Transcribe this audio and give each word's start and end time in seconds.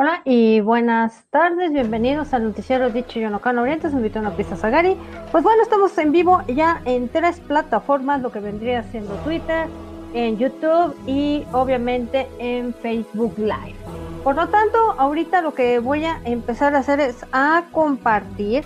Hola 0.00 0.22
y 0.24 0.60
buenas 0.60 1.24
tardes, 1.28 1.72
bienvenidos 1.72 2.32
al 2.32 2.44
noticiero 2.44 2.88
Dicho 2.88 3.18
Yonocano 3.18 3.62
Oriente, 3.62 3.90
se 3.90 3.96
invito 3.96 4.20
a 4.20 4.30
pista 4.30 4.54
Sagari. 4.54 4.96
Pues 5.32 5.42
bueno, 5.42 5.60
estamos 5.60 5.98
en 5.98 6.12
vivo 6.12 6.40
ya 6.46 6.80
en 6.84 7.08
tres 7.08 7.40
plataformas, 7.40 8.22
lo 8.22 8.30
que 8.30 8.38
vendría 8.38 8.84
siendo 8.84 9.12
Twitter, 9.24 9.66
en 10.14 10.38
YouTube 10.38 10.94
y 11.08 11.44
obviamente 11.50 12.28
en 12.38 12.72
Facebook 12.74 13.34
Live. 13.38 13.74
Por 14.22 14.36
lo 14.36 14.46
tanto, 14.50 14.78
ahorita 14.98 15.42
lo 15.42 15.52
que 15.52 15.80
voy 15.80 16.04
a 16.04 16.20
empezar 16.24 16.76
a 16.76 16.78
hacer 16.78 17.00
es 17.00 17.26
a 17.32 17.64
compartir 17.72 18.62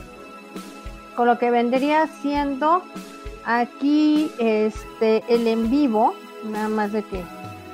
con 1.16 1.28
lo 1.28 1.38
que 1.38 1.50
vendría 1.50 2.08
siendo 2.08 2.82
aquí 3.46 4.30
este 4.38 5.24
el 5.30 5.46
en 5.46 5.70
vivo, 5.70 6.12
nada 6.44 6.68
más 6.68 6.92
de 6.92 7.02
que 7.04 7.24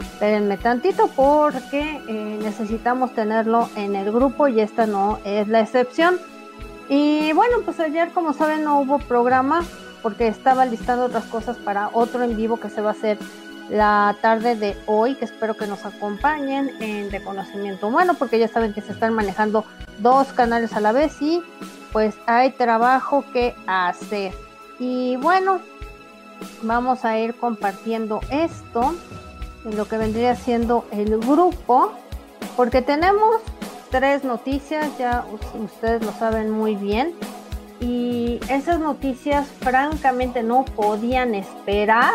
Espérenme 0.00 0.56
tantito 0.56 1.08
porque 1.08 2.02
eh, 2.08 2.38
necesitamos 2.42 3.14
tenerlo 3.14 3.68
en 3.76 3.96
el 3.96 4.10
grupo 4.12 4.48
y 4.48 4.60
esta 4.60 4.86
no 4.86 5.18
es 5.24 5.48
la 5.48 5.60
excepción. 5.60 6.18
Y 6.88 7.32
bueno, 7.32 7.58
pues 7.64 7.78
ayer 7.80 8.10
como 8.12 8.32
saben 8.32 8.64
no 8.64 8.80
hubo 8.80 8.98
programa 8.98 9.64
porque 10.02 10.28
estaba 10.28 10.64
listando 10.64 11.06
otras 11.06 11.24
cosas 11.24 11.56
para 11.56 11.90
otro 11.92 12.22
en 12.22 12.36
vivo 12.36 12.58
que 12.58 12.70
se 12.70 12.80
va 12.80 12.90
a 12.90 12.92
hacer 12.92 13.18
la 13.68 14.16
tarde 14.22 14.56
de 14.56 14.76
hoy, 14.86 15.14
que 15.14 15.26
espero 15.26 15.54
que 15.54 15.66
nos 15.66 15.84
acompañen 15.84 16.70
en 16.80 17.10
reconocimiento 17.10 17.88
humano, 17.88 18.14
porque 18.18 18.38
ya 18.38 18.48
saben 18.48 18.72
que 18.72 18.80
se 18.80 18.92
están 18.92 19.12
manejando 19.12 19.64
dos 19.98 20.28
canales 20.32 20.72
a 20.72 20.80
la 20.80 20.92
vez 20.92 21.20
y 21.20 21.42
pues 21.92 22.14
hay 22.26 22.50
trabajo 22.52 23.24
que 23.32 23.54
hacer. 23.66 24.32
Y 24.78 25.16
bueno, 25.16 25.60
vamos 26.62 27.04
a 27.04 27.18
ir 27.18 27.34
compartiendo 27.34 28.20
esto 28.30 28.94
en 29.64 29.76
lo 29.76 29.86
que 29.86 29.98
vendría 29.98 30.34
siendo 30.34 30.84
el 30.90 31.18
grupo, 31.18 31.92
porque 32.56 32.82
tenemos 32.82 33.36
tres 33.90 34.24
noticias, 34.24 34.90
ya 34.98 35.24
ustedes 35.54 36.04
lo 36.04 36.12
saben 36.12 36.50
muy 36.50 36.74
bien, 36.76 37.14
y 37.80 38.40
esas 38.48 38.80
noticias 38.80 39.46
francamente 39.60 40.42
no 40.42 40.64
podían 40.64 41.34
esperar 41.34 42.14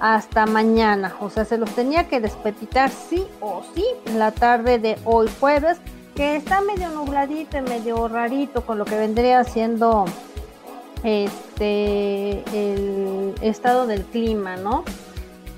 hasta 0.00 0.46
mañana, 0.46 1.14
o 1.20 1.30
sea, 1.30 1.44
se 1.44 1.58
los 1.58 1.70
tenía 1.70 2.08
que 2.08 2.20
despetitar 2.20 2.90
sí 2.90 3.24
o 3.40 3.62
sí 3.74 3.84
la 4.16 4.32
tarde 4.32 4.78
de 4.78 4.98
hoy 5.04 5.28
jueves, 5.40 5.78
que 6.14 6.36
está 6.36 6.60
medio 6.60 6.90
nubladito 6.90 7.58
y 7.58 7.62
medio 7.62 8.06
rarito 8.08 8.64
con 8.64 8.78
lo 8.78 8.84
que 8.84 8.96
vendría 8.96 9.42
siendo 9.44 10.04
este 11.02 12.42
el 12.52 13.34
estado 13.40 13.86
del 13.86 14.02
clima, 14.04 14.56
¿no? 14.56 14.84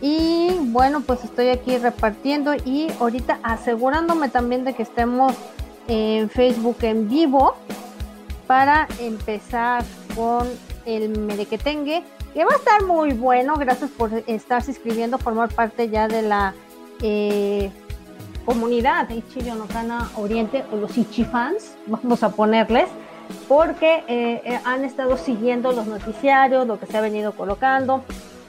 Y 0.00 0.50
bueno, 0.66 1.00
pues 1.00 1.25
estoy 1.25 1.48
aquí 1.48 1.78
repartiendo 1.78 2.55
y 2.55 2.89
ahorita 3.00 3.39
asegurándome 3.42 4.28
también 4.28 4.64
de 4.64 4.75
que 4.75 4.83
estemos 4.83 5.33
en 5.89 6.28
Facebook 6.28 6.77
en 6.83 7.08
vivo 7.08 7.55
para 8.47 8.86
empezar 9.00 9.84
con 10.14 10.47
el 10.84 11.19
Merequetengue, 11.19 12.05
que 12.34 12.44
va 12.44 12.52
a 12.52 12.56
estar 12.56 12.84
muy 12.84 13.12
bueno. 13.12 13.56
Gracias 13.56 13.91
por 13.91 14.11
estarse 14.27 14.72
inscribiendo, 14.72 15.19
formar 15.19 15.48
parte 15.48 15.89
ya 15.89 16.08
de 16.08 16.22
la 16.22 16.55
eh, 17.02 17.70
comunidad 18.44 19.08
de 19.08 19.17
Ichiyonokana 19.17 20.11
Oriente 20.17 20.64
o 20.72 20.77
los 20.77 20.97
Ichifans, 20.97 21.74
vamos 21.86 22.23
a 22.23 22.30
ponerles, 22.30 22.89
porque 23.48 24.05
eh, 24.07 24.42
eh, 24.45 24.61
han 24.64 24.84
estado 24.84 25.17
siguiendo 25.17 25.73
los 25.73 25.86
noticiarios, 25.86 26.67
lo 26.67 26.78
que 26.78 26.86
se 26.86 26.96
ha 26.96 27.01
venido 27.01 27.33
colocando 27.33 28.05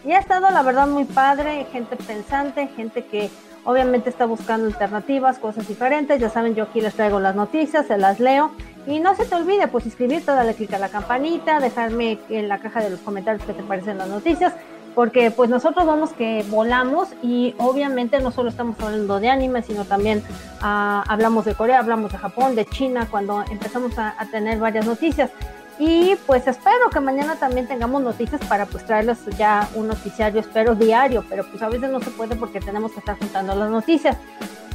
y 0.07 0.13
ha 0.13 0.19
estado, 0.19 0.49
la 0.51 0.63
verdad, 0.63 0.87
muy 0.87 1.03
padre, 1.03 1.67
gente 1.69 1.97
pensante, 1.97 2.69
gente 2.77 3.03
que 3.03 3.29
obviamente 3.65 4.09
está 4.09 4.25
buscando 4.25 4.67
alternativas, 4.67 5.37
cosas 5.37 5.67
diferentes. 5.67 6.17
Ya 6.17 6.29
saben, 6.29 6.55
yo 6.55 6.63
aquí 6.63 6.79
les 6.79 6.93
traigo 6.93 7.19
las 7.19 7.35
noticias, 7.35 7.87
se 7.87 7.97
las 7.97 8.21
leo. 8.21 8.51
Y 8.87 9.01
no 9.01 9.15
se 9.15 9.25
te 9.25 9.35
olvide, 9.35 9.67
pues 9.67 9.85
inscribirte, 9.85 10.31
darle 10.31 10.53
clic 10.53 10.71
a 10.71 10.79
la 10.79 10.87
campanita, 10.87 11.59
dejarme 11.59 12.19
en 12.29 12.47
la 12.47 12.59
caja 12.59 12.79
de 12.79 12.89
los 12.89 13.01
comentarios 13.01 13.43
qué 13.45 13.51
te 13.51 13.63
parecen 13.63 13.97
las 13.97 14.07
noticias, 14.07 14.53
porque 14.95 15.29
pues 15.29 15.49
nosotros 15.49 15.85
vamos 15.85 16.13
que 16.13 16.45
volamos 16.49 17.09
y 17.21 17.53
obviamente 17.57 18.21
no 18.21 18.31
solo 18.31 18.47
estamos 18.47 18.79
hablando 18.79 19.19
de 19.19 19.27
anime, 19.27 19.61
sino 19.61 19.83
también 19.83 20.23
ah, 20.61 21.03
hablamos 21.09 21.43
de 21.43 21.53
Corea, 21.53 21.79
hablamos 21.79 22.13
de 22.13 22.17
Japón, 22.17 22.55
de 22.55 22.65
China, 22.65 23.09
cuando 23.11 23.43
empezamos 23.51 23.91
a 23.99 24.25
tener 24.31 24.57
varias 24.57 24.85
noticias. 24.85 25.31
Y 25.79 26.15
pues 26.25 26.47
espero 26.47 26.89
que 26.91 26.99
mañana 26.99 27.35
también 27.35 27.67
tengamos 27.67 28.01
noticias 28.01 28.41
para 28.47 28.65
pues 28.65 28.85
traerles 28.85 29.19
ya 29.37 29.69
un 29.75 29.87
noticiario, 29.87 30.41
espero 30.41 30.73
diario, 30.73 31.23
pero 31.29 31.47
pues 31.49 31.61
a 31.61 31.69
veces 31.69 31.91
no 31.91 31.99
se 31.99 32.09
puede 32.09 32.35
porque 32.35 32.59
tenemos 32.59 32.91
que 32.93 32.99
estar 32.99 33.17
juntando 33.17 33.53
las 33.55 33.69
noticias. 33.69 34.17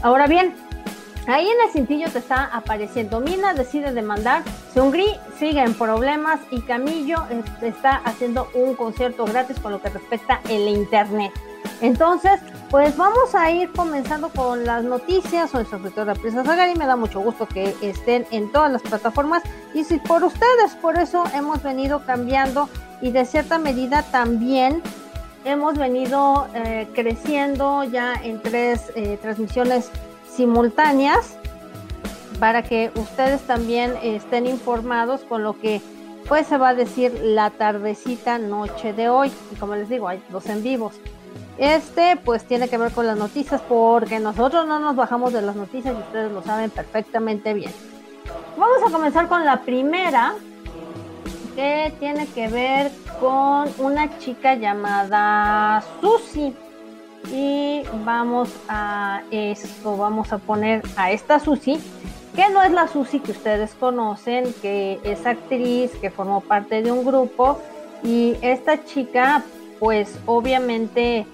Ahora 0.02 0.28
bien, 0.28 0.54
ahí 1.26 1.48
en 1.48 1.60
el 1.66 1.72
cintillo 1.72 2.08
te 2.08 2.18
está 2.18 2.44
apareciendo, 2.44 3.20
Mina 3.20 3.52
decide 3.52 3.92
demandar, 3.92 4.44
Seungri 4.72 5.06
sigue 5.38 5.60
en 5.60 5.74
problemas 5.74 6.38
y 6.52 6.60
Camillo 6.60 7.16
este, 7.30 7.68
está 7.68 7.96
haciendo 8.04 8.48
un 8.54 8.76
concierto 8.76 9.24
gratis 9.24 9.58
con 9.58 9.72
lo 9.72 9.82
que 9.82 9.88
respecta 9.88 10.40
el 10.48 10.68
internet. 10.68 11.32
Entonces, 11.82 12.40
pues 12.70 12.96
vamos 12.96 13.34
a 13.34 13.50
ir 13.50 13.70
comenzando 13.72 14.28
con 14.28 14.64
las 14.64 14.84
noticias. 14.84 15.50
Soy 15.50 15.66
su 15.66 15.78
de 15.78 16.14
Prisa 16.14 16.44
Sagari. 16.44 16.76
Me 16.76 16.86
da 16.86 16.94
mucho 16.94 17.20
gusto 17.20 17.46
que 17.46 17.74
estén 17.82 18.24
en 18.30 18.50
todas 18.52 18.70
las 18.70 18.82
plataformas. 18.82 19.42
Y 19.74 19.82
si 19.82 19.98
por 19.98 20.22
ustedes, 20.22 20.76
por 20.80 20.96
eso 20.96 21.24
hemos 21.34 21.62
venido 21.62 22.06
cambiando 22.06 22.68
y 23.00 23.10
de 23.10 23.24
cierta 23.24 23.58
medida 23.58 24.04
también 24.04 24.80
hemos 25.44 25.76
venido 25.76 26.46
eh, 26.54 26.88
creciendo 26.94 27.82
ya 27.82 28.14
en 28.14 28.40
tres 28.40 28.92
eh, 28.94 29.18
transmisiones 29.20 29.90
simultáneas 30.30 31.36
para 32.38 32.62
que 32.62 32.92
ustedes 32.94 33.42
también 33.42 33.94
estén 34.02 34.46
informados 34.46 35.22
con 35.22 35.42
lo 35.42 35.58
que 35.58 35.82
pues 36.28 36.46
se 36.46 36.58
va 36.58 36.68
a 36.68 36.74
decir 36.74 37.12
la 37.22 37.50
tardecita 37.50 38.38
noche 38.38 38.92
de 38.92 39.08
hoy. 39.08 39.32
Y 39.50 39.56
como 39.56 39.74
les 39.74 39.88
digo, 39.88 40.06
hay 40.06 40.22
dos 40.30 40.46
en 40.46 40.62
vivos. 40.62 40.94
Este 41.58 42.16
pues 42.16 42.44
tiene 42.44 42.68
que 42.68 42.78
ver 42.78 42.92
con 42.92 43.06
las 43.06 43.16
noticias 43.16 43.60
porque 43.68 44.18
nosotros 44.18 44.66
no 44.66 44.78
nos 44.78 44.96
bajamos 44.96 45.32
de 45.32 45.42
las 45.42 45.54
noticias 45.54 45.94
y 45.94 46.00
ustedes 46.00 46.32
lo 46.32 46.42
saben 46.42 46.70
perfectamente 46.70 47.52
bien. 47.54 47.72
Vamos 48.56 48.78
a 48.86 48.90
comenzar 48.90 49.28
con 49.28 49.44
la 49.44 49.60
primera 49.62 50.34
que 51.54 51.92
tiene 51.98 52.26
que 52.28 52.48
ver 52.48 52.90
con 53.20 53.68
una 53.78 54.18
chica 54.18 54.54
llamada 54.54 55.82
Susi. 56.00 56.54
Y 57.30 57.82
vamos 58.04 58.48
a 58.68 59.22
esto, 59.30 59.96
vamos 59.96 60.32
a 60.32 60.38
poner 60.38 60.82
a 60.96 61.12
esta 61.12 61.38
Susi, 61.38 61.78
que 62.34 62.50
no 62.50 62.62
es 62.62 62.72
la 62.72 62.88
Susi 62.88 63.20
que 63.20 63.30
ustedes 63.30 63.74
conocen, 63.74 64.52
que 64.60 64.98
es 65.04 65.24
actriz, 65.24 65.92
que 66.00 66.10
formó 66.10 66.40
parte 66.40 66.82
de 66.82 66.90
un 66.90 67.04
grupo. 67.04 67.60
Y 68.02 68.36
esta 68.42 68.84
chica 68.84 69.44
pues 69.82 70.16
obviamente 70.26 71.26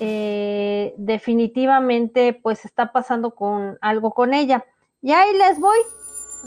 eh, 0.00 0.94
definitivamente 0.96 2.32
pues 2.32 2.64
está 2.64 2.90
pasando 2.90 3.34
con 3.34 3.76
algo 3.82 4.12
con 4.12 4.32
ella. 4.32 4.64
Y 5.02 5.12
ahí 5.12 5.36
les 5.36 5.60
voy. 5.60 5.76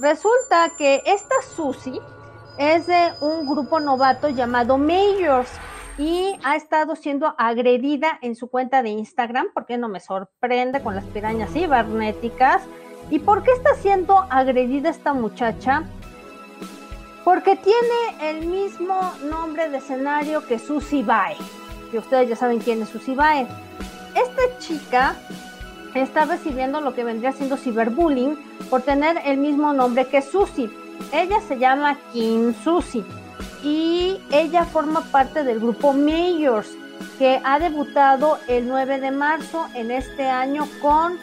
Resulta 0.02 0.72
que 0.76 1.04
esta 1.06 1.36
Susi 1.56 2.02
es 2.58 2.88
de 2.88 3.12
un 3.22 3.48
grupo 3.48 3.80
novato 3.80 4.30
llamado 4.30 4.80
Majors 4.80 5.52
y 6.00 6.34
ha 6.44 6.56
estado 6.56 6.96
siendo 6.96 7.36
agredida 7.38 8.18
en 8.24 8.36
su 8.36 8.50
cuenta 8.50 8.82
de 8.82 8.90
Instagram, 8.90 9.50
porque 9.54 9.78
no 9.78 9.88
me 9.88 10.00
sorprende 10.00 10.82
con 10.82 10.96
las 10.96 11.06
pirañas 11.06 11.52
cibernéticas. 11.54 12.64
¿Y 13.12 13.20
por 13.20 13.44
qué 13.44 13.52
está 13.52 13.76
siendo 13.76 14.26
agredida 14.32 14.90
esta 14.90 15.14
muchacha? 15.14 15.84
Porque 17.26 17.56
tiene 17.56 18.30
el 18.30 18.46
mismo 18.46 19.12
nombre 19.30 19.68
de 19.70 19.80
escenario 19.80 20.46
que 20.46 20.60
Susie 20.60 21.04
Bae. 21.04 21.36
Que 21.90 21.98
ustedes 21.98 22.30
ya 22.30 22.36
saben 22.36 22.60
quién 22.60 22.84
es 22.84 22.90
Susie 22.90 23.16
Bae. 23.16 23.48
Esta 24.16 24.60
chica 24.60 25.16
está 25.96 26.26
recibiendo 26.26 26.82
lo 26.82 26.94
que 26.94 27.04
vendría 27.04 27.32
siendo 27.32 27.58
ciberbullying 27.58 28.38
por 28.70 28.84
tener 28.84 29.20
el 29.26 29.38
mismo 29.38 29.74
nombre 29.74 30.06
que 30.06 30.22
Susie. 30.22 30.70
Ella 31.12 31.42
se 31.42 31.58
llama 31.58 31.98
Kim 32.14 32.54
Susie 32.64 33.04
y 33.64 34.22
ella 34.32 34.64
forma 34.66 35.02
parte 35.12 35.44
del 35.44 35.60
grupo 35.60 35.94
Majors 35.94 36.70
que 37.18 37.42
ha 37.44 37.58
debutado 37.58 38.38
el 38.48 38.68
9 38.68 39.00
de 39.00 39.10
marzo 39.12 39.68
en 39.74 39.90
este 39.90 40.28
año 40.28 40.68
con 40.80 41.18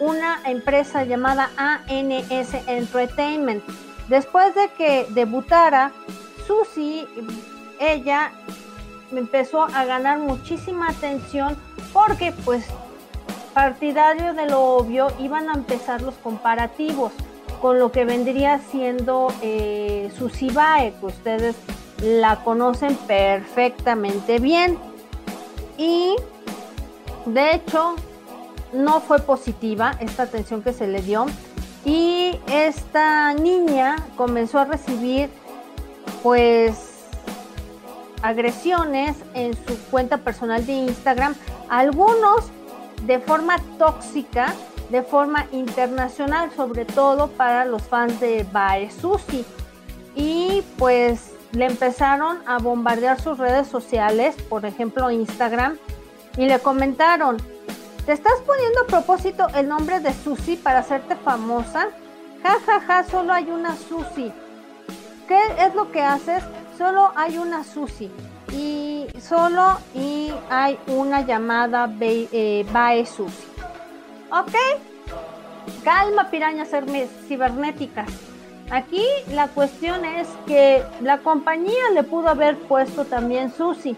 una 0.00 0.40
empresa 0.46 1.04
llamada 1.04 1.50
ANS 1.56 2.54
Entertainment. 2.66 3.62
Después 4.08 4.54
de 4.54 4.68
que 4.76 5.06
debutara, 5.10 5.92
Susie, 6.46 7.06
ella 7.78 8.32
empezó 9.10 9.62
a 9.62 9.84
ganar 9.84 10.18
muchísima 10.18 10.88
atención 10.88 11.56
porque 11.92 12.32
pues 12.44 12.64
partidario 13.52 14.34
de 14.34 14.48
lo 14.48 14.62
obvio 14.76 15.08
iban 15.18 15.50
a 15.50 15.54
empezar 15.54 16.00
los 16.02 16.14
comparativos 16.14 17.12
con 17.60 17.78
lo 17.78 17.92
que 17.92 18.04
vendría 18.04 18.58
siendo 18.58 19.32
eh, 19.42 20.10
Bae, 20.52 20.94
que 20.98 21.06
ustedes 21.06 21.56
la 22.02 22.42
conocen 22.42 22.96
perfectamente 22.96 24.40
bien. 24.40 24.78
Y 25.78 26.16
de 27.26 27.54
hecho 27.54 27.94
no 28.72 29.00
fue 29.00 29.20
positiva 29.20 29.92
esta 30.00 30.24
atención 30.24 30.62
que 30.62 30.72
se 30.72 30.88
le 30.88 31.02
dio 31.02 31.26
y 31.84 32.38
esta 32.46 33.32
niña 33.34 33.96
comenzó 34.16 34.58
a 34.58 34.64
recibir 34.64 35.30
pues 36.22 36.92
agresiones 38.22 39.16
en 39.34 39.54
su 39.54 39.76
cuenta 39.90 40.18
personal 40.18 40.64
de 40.64 40.72
Instagram, 40.72 41.34
algunos 41.68 42.50
de 43.06 43.18
forma 43.18 43.56
tóxica, 43.78 44.54
de 44.90 45.02
forma 45.02 45.46
internacional, 45.50 46.50
sobre 46.54 46.84
todo 46.84 47.28
para 47.28 47.64
los 47.64 47.82
fans 47.82 48.20
de 48.20 48.46
Bae 48.52 48.90
Susi. 48.90 49.44
Y 50.14 50.62
pues 50.78 51.32
le 51.52 51.66
empezaron 51.66 52.38
a 52.46 52.58
bombardear 52.58 53.20
sus 53.20 53.38
redes 53.38 53.66
sociales, 53.66 54.36
por 54.48 54.64
ejemplo 54.66 55.10
Instagram, 55.10 55.78
y 56.36 56.46
le 56.46 56.58
comentaron, 56.60 57.38
¿te 58.06 58.12
estás 58.12 58.40
poniendo 58.46 58.82
a 58.82 58.86
propósito 58.86 59.46
el 59.54 59.68
nombre 59.68 60.00
de 60.00 60.12
Susi 60.12 60.56
para 60.56 60.80
hacerte 60.80 61.16
famosa? 61.16 61.88
Ja, 62.42 62.56
ja, 62.66 62.80
ja, 62.80 63.04
solo 63.04 63.32
hay 63.32 63.50
una 63.50 63.76
Susi. 63.76 64.32
¿Qué 65.28 65.40
es 65.58 65.74
lo 65.74 65.90
que 65.92 66.02
haces? 66.02 66.42
Solo 66.76 67.12
hay 67.14 67.38
una 67.38 67.62
Susi. 67.64 68.10
Y 68.52 69.06
solo 69.20 69.78
y 69.94 70.32
hay 70.50 70.78
una 70.88 71.22
llamada 71.22 71.90
eh, 72.00 72.66
Bae 72.72 73.06
Susi. 73.06 73.44
¿Ok? 74.30 74.54
Calma, 75.84 76.30
pirañas 76.30 76.70
cibernéticas. 77.28 78.10
Aquí 78.70 79.04
la 79.32 79.48
cuestión 79.48 80.04
es 80.04 80.28
que 80.46 80.82
la 81.02 81.18
compañía 81.18 81.90
le 81.94 82.02
pudo 82.02 82.28
haber 82.28 82.56
puesto 82.56 83.04
también 83.04 83.52
Susi, 83.52 83.96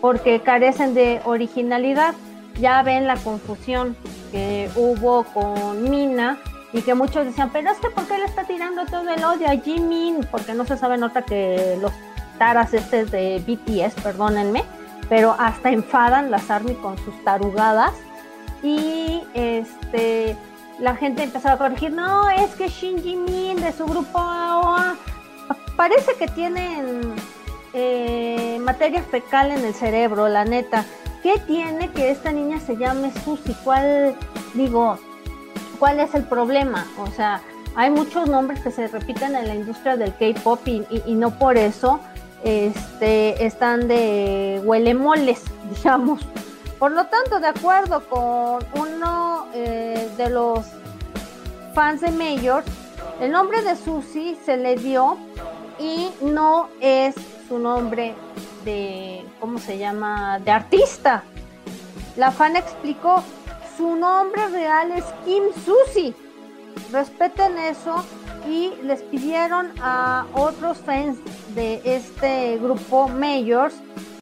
porque 0.00 0.40
carecen 0.40 0.94
de 0.94 1.20
originalidad. 1.24 2.14
Ya 2.58 2.82
ven 2.82 3.06
la 3.06 3.16
confusión 3.16 3.96
que 4.32 4.70
hubo 4.76 5.24
con 5.24 5.88
Mina 5.90 6.38
y 6.72 6.82
que 6.82 6.94
muchos 6.94 7.24
decían, 7.24 7.50
pero 7.52 7.70
es 7.70 7.78
que 7.78 7.90
¿por 7.90 8.06
qué 8.06 8.18
le 8.18 8.24
está 8.24 8.44
tirando 8.44 8.84
todo 8.86 9.08
el 9.08 9.24
odio 9.24 9.48
a 9.48 9.56
Jimin? 9.56 10.26
Porque 10.30 10.54
no 10.54 10.64
se 10.64 10.76
sabe 10.76 10.98
nota 10.98 11.22
que 11.22 11.78
los 11.80 11.92
taras 12.38 12.72
estos 12.74 13.10
de 13.10 13.42
BTS, 13.46 14.00
perdónenme, 14.02 14.64
pero 15.08 15.34
hasta 15.38 15.70
enfadan 15.70 16.30
las 16.30 16.50
ARMY 16.50 16.74
con 16.76 16.96
sus 16.98 17.24
tarugadas 17.24 17.92
y 18.62 19.22
este 19.34 20.36
la 20.78 20.96
gente 20.96 21.22
empezó 21.22 21.50
a 21.50 21.58
corregir, 21.58 21.92
no, 21.92 22.30
es 22.30 22.54
que 22.54 22.68
Shin 22.68 23.02
Jimin 23.02 23.60
de 23.60 23.72
su 23.72 23.84
grupo 23.84 24.18
parece 25.76 26.14
que 26.14 26.26
tienen 26.28 27.14
eh, 27.74 28.58
materia 28.62 29.02
fecal 29.02 29.50
en 29.50 29.64
el 29.64 29.74
cerebro, 29.74 30.28
la 30.28 30.44
neta. 30.44 30.84
¿Qué 31.22 31.38
tiene 31.46 31.90
que 31.90 32.10
esta 32.10 32.32
niña 32.32 32.58
se 32.60 32.76
llame 32.76 33.12
Susi? 33.24 33.54
¿Cuál, 33.62 34.14
digo, 34.54 34.98
¿cuál 35.78 36.00
es 36.00 36.14
el 36.14 36.24
problema? 36.24 36.86
O 36.98 37.08
sea, 37.08 37.42
hay 37.76 37.90
muchos 37.90 38.26
nombres 38.26 38.60
que 38.60 38.70
se 38.70 38.88
repiten 38.88 39.34
en 39.34 39.46
la 39.46 39.54
industria 39.54 39.96
del 39.96 40.14
K-pop 40.16 40.60
y, 40.66 41.14
no 41.14 41.30
por 41.38 41.58
eso 41.58 42.00
este, 42.42 43.44
están 43.44 43.86
de 43.86 44.62
huele 44.64 44.94
moles, 44.94 45.42
digamos. 45.76 46.22
Por 46.78 46.92
lo 46.92 47.04
tanto, 47.06 47.38
de 47.38 47.48
acuerdo 47.48 48.02
con 48.08 48.64
uno 48.72 49.46
eh, 49.52 50.08
de 50.16 50.30
los 50.30 50.64
fans 51.74 52.00
de 52.00 52.10
Mayor, 52.12 52.64
el 53.20 53.30
nombre 53.30 53.60
de 53.60 53.76
Susie 53.76 54.38
se 54.42 54.56
le 54.56 54.76
dio 54.76 55.18
y 55.78 56.08
no 56.22 56.70
es 56.80 57.14
su 57.46 57.58
nombre 57.58 58.14
de, 58.64 59.24
¿cómo 59.40 59.58
se 59.58 59.78
llama?, 59.78 60.38
de 60.38 60.50
artista. 60.50 61.22
La 62.16 62.30
fan 62.30 62.56
explicó, 62.56 63.22
su 63.76 63.96
nombre 63.96 64.48
real 64.48 64.92
es 64.92 65.04
Kim 65.24 65.44
Susi. 65.64 66.14
Respeten 66.92 67.56
eso 67.58 68.04
y 68.48 68.72
les 68.82 69.02
pidieron 69.02 69.70
a 69.80 70.26
otros 70.34 70.78
fans 70.78 71.18
de 71.54 71.80
este 71.84 72.58
grupo 72.58 73.08
Mayors 73.08 73.74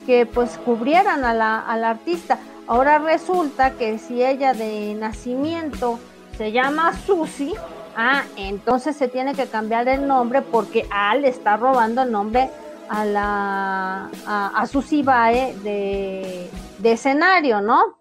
que 0.06 0.26
pues 0.26 0.58
cubrieran 0.64 1.24
a 1.24 1.34
la, 1.34 1.90
artista. 1.90 2.38
Ahora 2.66 2.98
resulta 2.98 3.72
que 3.72 3.98
si 3.98 4.22
ella 4.22 4.54
de 4.54 4.94
nacimiento 4.94 5.98
se 6.36 6.52
llama 6.52 6.94
Susi, 7.06 7.54
ah, 7.96 8.22
entonces 8.36 8.96
se 8.96 9.08
tiene 9.08 9.34
que 9.34 9.46
cambiar 9.46 9.88
el 9.88 10.06
nombre 10.06 10.42
porque 10.42 10.86
Al 10.90 11.24
está 11.24 11.56
robando 11.56 12.02
el 12.02 12.12
nombre 12.12 12.50
a 12.88 13.04
la 13.04 14.10
a, 14.26 14.66
Susi 14.66 15.02
Bae 15.02 15.54
de, 15.62 16.50
de 16.78 16.92
escenario, 16.92 17.60
¿no? 17.60 17.98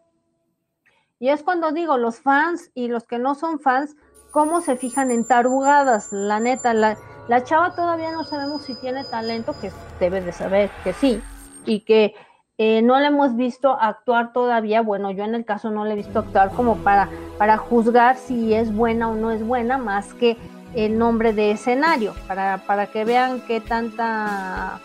Y 1.20 1.30
es 1.30 1.44
cuando 1.44 1.72
digo, 1.72 1.98
los 1.98 2.20
fans 2.20 2.72
y 2.76 2.88
los 2.88 3.06
que 3.06 3.18
no 3.18 3.36
son 3.36 3.60
fans, 3.60 3.96
cómo 4.32 4.62
se 4.62 4.76
fijan 4.76 5.10
en 5.12 5.28
tarugadas, 5.28 6.12
la 6.12 6.40
neta, 6.40 6.74
la, 6.74 6.98
la 7.28 7.44
chava 7.44 7.76
todavía 7.76 8.12
no 8.12 8.24
sabemos 8.24 8.64
si 8.64 8.76
tiene 8.80 9.04
talento, 9.04 9.56
que 9.60 9.72
debe 10.00 10.22
de 10.22 10.32
saber 10.32 10.70
que 10.84 10.94
sí, 10.94 11.22
y 11.66 11.82
que 11.82 12.14
eh, 12.60 12.82
no 12.82 13.00
la 13.00 13.08
hemos 13.08 13.36
visto 13.36 13.78
actuar 13.80 14.34
todavía, 14.34 14.82
bueno, 14.82 15.12
yo 15.12 15.24
en 15.24 15.36
el 15.36 15.46
caso 15.46 15.72
no 15.72 15.86
la 15.86 15.94
he 15.94 15.96
visto 15.98 16.20
actuar 16.20 16.52
como 16.52 16.78
para, 16.78 17.10
para 17.38 17.58
juzgar 17.58 18.18
si 18.18 18.54
es 18.54 18.74
buena 18.74 19.10
o 19.10 19.16
no 19.16 19.32
es 19.32 19.46
buena, 19.46 19.78
más 19.78 20.14
que 20.14 20.38
el 20.86 20.98
nombre 20.98 21.34
de 21.34 21.52
escenario, 21.52 22.14
para, 22.28 22.60
para 22.60 22.88
que 22.88 23.04
vean 23.04 23.42
qué 23.42 23.60
tanta 23.60 24.80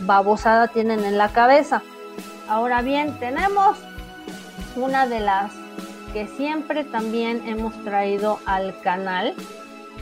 babosada 0.00 0.68
tienen 0.68 1.04
en 1.04 1.18
la 1.18 1.30
cabeza. 1.30 1.82
Ahora 2.48 2.80
bien, 2.80 3.18
tenemos 3.18 3.76
una 4.76 5.08
de 5.08 5.20
las 5.20 5.52
que 6.12 6.28
siempre 6.28 6.84
también 6.84 7.42
hemos 7.46 7.74
traído 7.82 8.38
al 8.46 8.78
canal. 8.82 9.34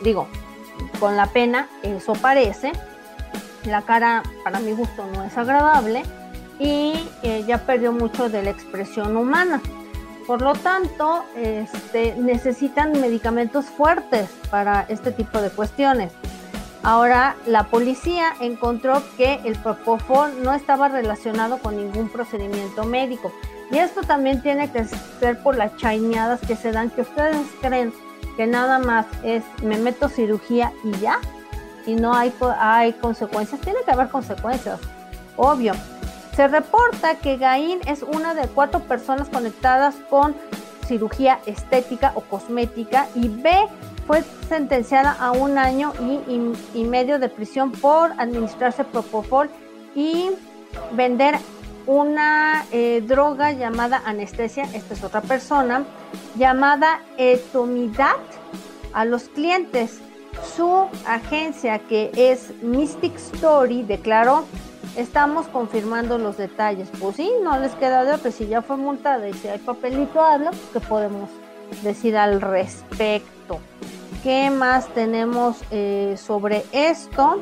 Digo, 0.00 0.26
con 0.98 1.16
la 1.16 1.26
pena, 1.26 1.68
eso 1.82 2.14
parece. 2.14 2.72
La 3.66 3.82
cara, 3.82 4.24
para 4.42 4.58
mi 4.58 4.72
gusto, 4.72 5.06
no 5.14 5.22
es 5.22 5.38
agradable 5.38 6.02
y 6.58 6.94
eh, 7.22 7.44
ya 7.46 7.58
perdió 7.58 7.92
mucho 7.92 8.28
de 8.28 8.42
la 8.42 8.50
expresión 8.50 9.16
humana. 9.16 9.60
Por 10.26 10.42
lo 10.42 10.54
tanto, 10.54 11.24
este, 11.36 12.16
necesitan 12.16 12.92
medicamentos 13.00 13.66
fuertes 13.66 14.28
para 14.50 14.86
este 14.88 15.12
tipo 15.12 15.40
de 15.40 15.50
cuestiones. 15.50 16.12
Ahora 16.84 17.36
la 17.46 17.64
policía 17.64 18.34
encontró 18.40 19.02
que 19.16 19.40
el 19.44 19.56
propofol 19.56 20.42
no 20.42 20.52
estaba 20.52 20.88
relacionado 20.88 21.58
con 21.58 21.76
ningún 21.76 22.10
procedimiento 22.10 22.84
médico. 22.84 23.32
Y 23.70 23.78
esto 23.78 24.02
también 24.02 24.42
tiene 24.42 24.70
que 24.70 24.84
ser 24.84 25.42
por 25.42 25.56
las 25.56 25.74
chaineadas 25.78 26.40
que 26.46 26.56
se 26.56 26.72
dan, 26.72 26.90
que 26.90 27.00
ustedes 27.00 27.46
creen 27.62 27.94
que 28.36 28.46
nada 28.46 28.78
más 28.78 29.06
es 29.22 29.42
me 29.62 29.78
meto 29.78 30.10
cirugía 30.10 30.74
y 30.84 30.90
ya, 30.98 31.20
y 31.86 31.94
no 31.94 32.14
hay, 32.14 32.34
hay 32.58 32.92
consecuencias. 32.92 33.62
Tiene 33.62 33.78
que 33.86 33.90
haber 33.90 34.10
consecuencias, 34.10 34.78
obvio. 35.38 35.72
Se 36.36 36.48
reporta 36.48 37.14
que 37.14 37.38
Gain 37.38 37.80
es 37.86 38.02
una 38.02 38.34
de 38.34 38.46
cuatro 38.48 38.80
personas 38.80 39.30
conectadas 39.30 39.94
con 40.10 40.34
cirugía 40.86 41.38
estética 41.46 42.12
o 42.14 42.20
cosmética 42.20 43.06
y 43.14 43.28
B 43.28 43.50
fue 44.06 44.22
sentenciada 44.48 45.12
a 45.12 45.32
un 45.32 45.58
año 45.58 45.92
y, 46.74 46.84
medio 46.84 47.18
de 47.18 47.28
prisión 47.28 47.72
por 47.72 48.12
administrarse 48.18 48.84
propofol 48.84 49.50
y 49.94 50.30
vender 50.92 51.36
una 51.86 52.64
eh, 52.72 53.02
droga 53.06 53.52
llamada 53.52 54.02
anestesia, 54.04 54.64
esta 54.74 54.94
es 54.94 55.04
otra 55.04 55.20
persona, 55.20 55.84
llamada 56.36 57.00
etomidat 57.18 58.20
a 58.92 59.04
los 59.04 59.24
clientes. 59.24 60.00
Su 60.56 60.86
agencia, 61.06 61.78
que 61.78 62.10
es 62.14 62.52
Mystic 62.62 63.14
Story, 63.16 63.82
declaró, 63.82 64.44
estamos 64.96 65.46
confirmando 65.48 66.18
los 66.18 66.36
detalles. 66.36 66.88
Pues 66.98 67.16
sí, 67.16 67.30
no 67.42 67.58
les 67.58 67.72
queda 67.72 68.04
de 68.04 68.12
otra, 68.12 68.30
si 68.30 68.46
ya 68.46 68.62
fue 68.62 68.76
multada 68.76 69.28
y 69.28 69.34
si 69.34 69.48
hay 69.48 69.58
papelito 69.58 70.20
habla, 70.20 70.50
pues 70.50 70.62
que 70.72 70.80
podemos 70.80 71.28
decir 71.82 72.16
al 72.16 72.40
respecto. 72.40 73.60
¿Qué 74.22 74.50
más 74.50 74.88
tenemos 74.94 75.62
eh, 75.70 76.16
sobre 76.16 76.64
esto? 76.72 77.40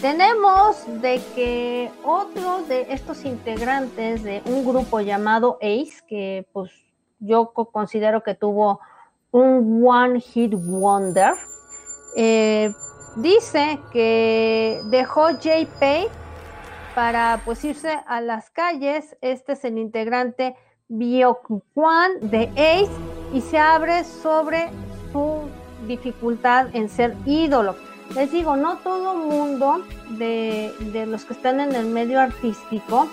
Tenemos 0.00 0.84
de 1.02 1.20
que 1.34 1.90
otro 2.04 2.62
de 2.68 2.86
estos 2.90 3.24
integrantes 3.24 4.22
de 4.22 4.42
un 4.46 4.64
grupo 4.64 5.00
llamado 5.00 5.58
ACE, 5.60 6.02
que 6.06 6.46
pues 6.52 6.70
yo 7.18 7.52
considero 7.52 8.22
que 8.22 8.34
tuvo 8.34 8.80
un 9.32 9.84
One 9.84 10.20
Hit 10.20 10.54
Wonder, 10.54 11.34
eh, 12.16 12.72
dice 13.16 13.80
que 13.92 14.80
dejó 14.84 15.30
JP 15.30 16.10
para 16.94 17.40
pues 17.44 17.64
irse 17.64 17.98
a 18.06 18.20
las 18.20 18.50
calles. 18.50 19.16
Este 19.20 19.52
es 19.52 19.64
el 19.64 19.78
integrante 19.78 20.56
Bioquan 20.88 22.12
de 22.22 22.50
Ace 22.56 22.90
y 23.32 23.40
se 23.40 23.58
abre 23.58 24.04
sobre 24.04 24.70
su 25.12 25.48
dificultad 25.86 26.74
en 26.74 26.88
ser 26.88 27.14
ídolo. 27.26 27.76
Les 28.14 28.32
digo, 28.32 28.56
no 28.56 28.78
todo 28.78 29.14
mundo 29.14 29.82
de, 30.10 30.72
de 30.92 31.06
los 31.06 31.24
que 31.24 31.34
están 31.34 31.60
en 31.60 31.74
el 31.74 31.86
medio 31.86 32.20
artístico 32.20 33.06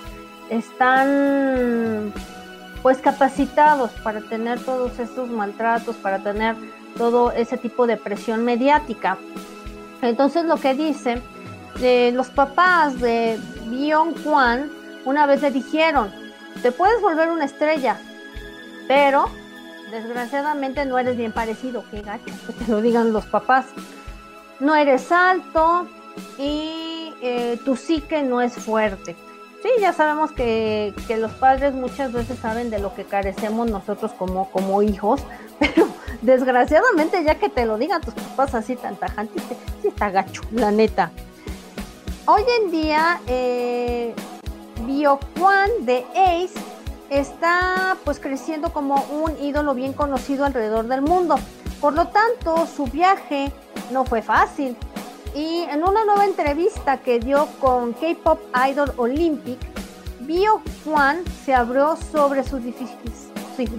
están 0.50 2.14
pues 2.82 3.00
capacitados 3.00 3.92
para 4.04 4.22
tener 4.22 4.60
todos 4.64 5.00
estos 5.00 5.30
maltratos, 5.30 5.96
para 5.98 6.20
tener 6.20 6.56
todo 6.98 7.32
ese 7.32 7.58
tipo 7.58 7.88
de 7.88 7.98
presión 7.98 8.46
mediática. 8.46 9.18
Entonces 10.02 10.46
lo 10.46 10.58
que 10.58 10.76
dice, 10.76 11.22
eh, 11.82 12.12
los 12.14 12.30
papás 12.30 13.00
de 13.02 13.40
Bion 13.66 14.14
Kwan 14.14 14.70
una 15.04 15.26
vez 15.26 15.42
le 15.42 15.52
dijeron, 15.52 16.12
te 16.62 16.72
puedes 16.72 17.02
volver 17.02 17.30
una 17.30 17.46
estrella, 17.46 17.98
pero 18.88 19.30
desgraciadamente 19.92 20.86
no 20.86 20.98
eres 20.98 21.18
bien 21.18 21.32
parecido, 21.32 21.84
qué 21.92 22.02
gacho, 22.02 22.26
que 22.48 22.54
te 22.54 22.72
lo 22.72 22.82
digan 22.82 23.14
los 23.14 23.26
papás. 23.26 23.66
No 24.60 24.76
eres 24.76 25.12
alto 25.12 25.88
y 26.38 27.14
eh, 27.22 27.60
tu 27.64 27.76
psique 27.76 28.24
no 28.24 28.42
es 28.42 28.54
fuerte. 28.54 29.16
Sí, 29.62 29.70
ya 29.82 29.94
sabemos 29.94 30.32
que, 30.32 30.94
los 31.18 31.32
padres 31.32 31.74
muchas 31.74 32.12
veces 32.12 32.38
saben 32.38 32.70
de 32.70 32.78
lo 32.78 32.94
que 32.94 33.04
carecemos 33.04 33.70
nosotros 33.70 34.12
como, 34.14 34.50
como 34.52 34.84
hijos, 34.84 35.24
pero 35.60 35.88
desgraciadamente 36.22 37.24
ya 37.24 37.36
que 37.36 37.50
te 37.50 37.66
lo 37.66 37.78
digan 37.78 38.02
tus 38.02 38.14
papás 38.14 38.54
así 38.54 38.76
tan 38.76 38.96
tajantes, 38.96 39.42
sí 39.82 39.88
está 39.88 40.12
gacho, 40.12 40.42
la 40.52 40.70
neta. 40.70 41.12
Hoy 42.28 42.44
en 42.62 42.72
día, 42.72 43.22
eh, 43.28 44.14
BioQuan 44.86 45.86
de 45.86 46.06
Ace 46.16 46.54
está 47.10 47.98
pues 48.04 48.20
creciendo 48.20 48.72
como 48.74 48.96
un 49.12 49.38
ídolo 49.42 49.74
bien 49.74 49.94
conocido 49.94 50.46
alrededor 50.46 50.88
del 50.88 51.02
mundo. 51.02 51.36
Por 51.82 51.94
lo 51.94 52.08
tanto, 52.08 52.68
su 52.68 52.86
viaje 52.86 53.52
no 53.92 54.06
fue 54.06 54.22
fácil. 54.22 54.76
Y 55.36 55.64
en 55.70 55.84
una 55.84 56.06
nueva 56.06 56.26
entrevista 56.26 56.98
que 56.98 57.20
dio 57.20 57.48
con 57.60 57.94
K-Pop 57.94 58.40
Idol 58.70 58.94
Olympic, 58.98 59.60
Bio 60.22 60.62
Juan 60.84 61.24
se 61.46 61.54
abrió 61.54 61.98
sobre 61.98 62.44
sus, 62.44 62.62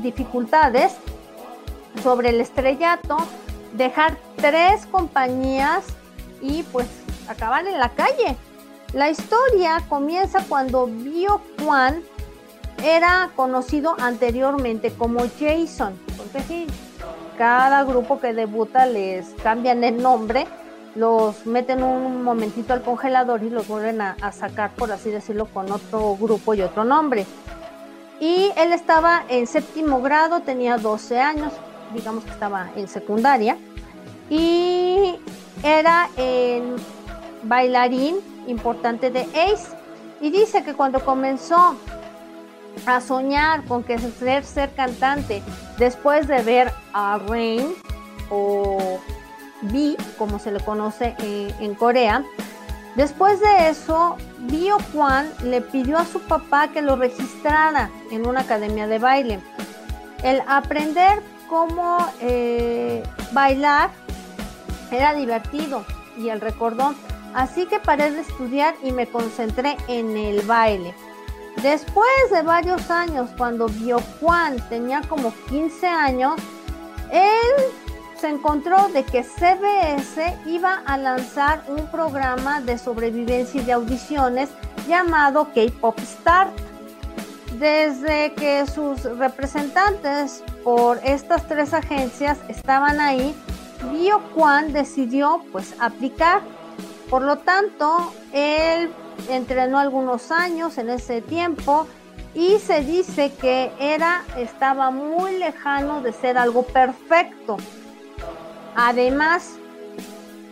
dificultades, 0.03 0.95
sobre 2.03 2.29
el 2.29 2.41
estrellato, 2.41 3.17
dejar 3.73 4.19
tres 4.37 4.87
compañías 4.87 5.85
y 6.41 6.63
pues 6.65 6.87
acabar 7.29 7.67
en 7.67 7.79
la 7.79 7.89
calle. 7.89 8.37
La 8.93 9.11
historia 9.11 9.83
comienza 9.89 10.45
cuando 10.49 10.87
Bio 10.87 11.41
Juan 11.63 12.03
era 12.85 13.31
conocido 13.35 13.97
anteriormente 13.99 14.93
como 14.93 15.21
Jason, 15.39 15.99
cada 17.39 17.85
grupo 17.85 18.21
que 18.21 18.33
debuta 18.33 18.87
les 18.87 19.29
cambian 19.43 19.85
el 19.85 20.03
nombre 20.03 20.47
los 20.97 21.47
meten 21.47 21.83
un 21.83 22.23
momentito 22.23 22.73
al 22.73 22.83
congelador 22.83 23.43
y 23.43 23.51
los 23.51 23.69
vuelven 23.69 24.01
a, 24.01 24.33
sacar, 24.33 24.75
por 24.75 24.91
así 24.91 25.11
decirlo, 25.11 25.47
con 25.47 25.71
otro 25.71 26.17
grupo 26.17 26.55
y 26.55 26.63
otro 26.63 26.85
nombre. 26.85 27.27
Y 28.19 28.51
él 28.57 28.73
estaba 28.73 29.25
en 29.29 29.47
séptimo 29.47 30.01
grado, 30.01 30.41
tenía 30.41 30.79
12 30.79 31.21
años, 31.21 31.53
digamos 31.93 32.25
que 32.25 32.31
estaba 32.31 32.71
en 32.77 32.89
secundaria, 32.89 33.59
y 34.31 35.17
era 35.63 36.09
el 36.17 36.77
bailarín 37.47 38.17
importante 38.47 39.11
de 39.11 39.23
Ace. 39.23 39.77
Y 40.21 40.31
dice 40.31 40.65
que 40.65 40.75
cuando 40.75 41.05
comenzó 41.05 41.77
a 42.87 43.01
soñar 43.01 43.65
con 43.65 43.83
que 43.83 43.99
ser, 43.99 44.71
cantante, 44.75 45.43
después 45.79 46.27
de 46.29 46.43
ver 46.43 46.73
a 46.93 47.19
Rain 47.27 47.75
o 48.31 49.01
B, 49.63 49.97
como 50.19 50.39
se 50.39 50.53
le 50.53 50.61
conoce 50.61 51.15
eh, 51.19 51.55
en 51.61 51.75
Corea. 51.75 52.25
Después 52.95 53.41
de 53.41 53.69
eso, 53.69 54.17
Bio 54.39 54.79
Juan 54.93 55.31
le 55.45 55.61
pidió 55.61 55.99
a 55.99 56.07
su 56.07 56.21
papá 56.21 56.69
que 56.69 56.81
lo 56.81 56.97
registrara 56.97 57.91
en 58.11 58.27
una 58.27 58.41
academia 58.41 58.87
de 58.87 58.99
baile. 58.99 59.41
El 60.23 60.43
aprender 60.47 61.23
cómo 61.49 61.99
eh, 62.21 63.03
bailar 63.33 63.91
era 64.91 65.15
divertido 65.15 65.85
y 66.17 66.29
él 66.29 66.41
recordó. 66.41 66.95
Así 67.37 67.67
que 67.67 67.79
paré 67.79 68.11
de 68.13 68.23
estudiar 68.23 68.75
y 68.83 68.93
me 68.93 69.07
concentré 69.07 69.77
en 69.89 70.17
el 70.17 70.41
baile. 70.47 70.95
Después 71.63 72.09
de 72.33 72.41
varios 72.41 72.91
años, 72.91 73.29
cuando 73.37 73.69
Juan 74.21 74.57
tenía 74.71 75.03
como 75.03 75.35
15 75.51 75.87
años, 75.87 76.37
él 77.13 77.65
se 78.19 78.31
encontró 78.31 78.89
de 78.89 79.05
que 79.05 79.23
CBS 79.23 80.35
iba 80.47 80.83
a 80.87 80.97
lanzar 80.97 81.63
un 81.69 81.87
programa 81.89 82.63
de 82.63 82.79
sobrevivencia 82.79 83.61
y 83.61 83.65
de 83.65 83.73
audiciones 83.73 84.49
llamado 84.89 85.49
K-Pop 85.55 86.01
Start. 86.01 86.57
Desde 87.59 88.33
que 88.33 88.67
sus 88.67 89.03
representantes 89.19 90.43
por 90.65 91.01
estas 91.05 91.47
tres 91.47 91.75
agencias 91.75 92.39
estaban 92.49 92.99
ahí, 92.99 93.35
Bio 93.93 94.23
Kwan 94.35 94.73
decidió 94.73 95.43
pues 95.53 95.75
aplicar. 95.79 96.41
Por 97.11 97.23
lo 97.23 97.39
tanto, 97.39 98.13
él 98.33 98.93
entrenó 99.31 99.79
algunos 99.79 100.31
años 100.31 100.79
en 100.79 100.91
ese 100.91 101.23
tiempo 101.23 101.87
y 102.35 102.59
se 102.59 102.83
dice 102.83 103.33
que 103.41 103.73
era 103.79 104.25
estaba 104.37 104.91
muy 104.91 105.39
lejano 105.39 106.03
de 106.03 106.13
ser 106.13 106.37
algo 106.37 106.65
perfecto. 106.65 107.57
Además, 108.75 109.55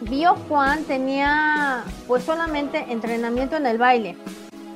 Bio 0.00 0.36
Juan 0.48 0.84
tenía 0.84 1.84
pues 2.06 2.24
solamente 2.24 2.86
entrenamiento 2.88 3.56
en 3.56 3.66
el 3.66 3.78
baile. 3.78 4.16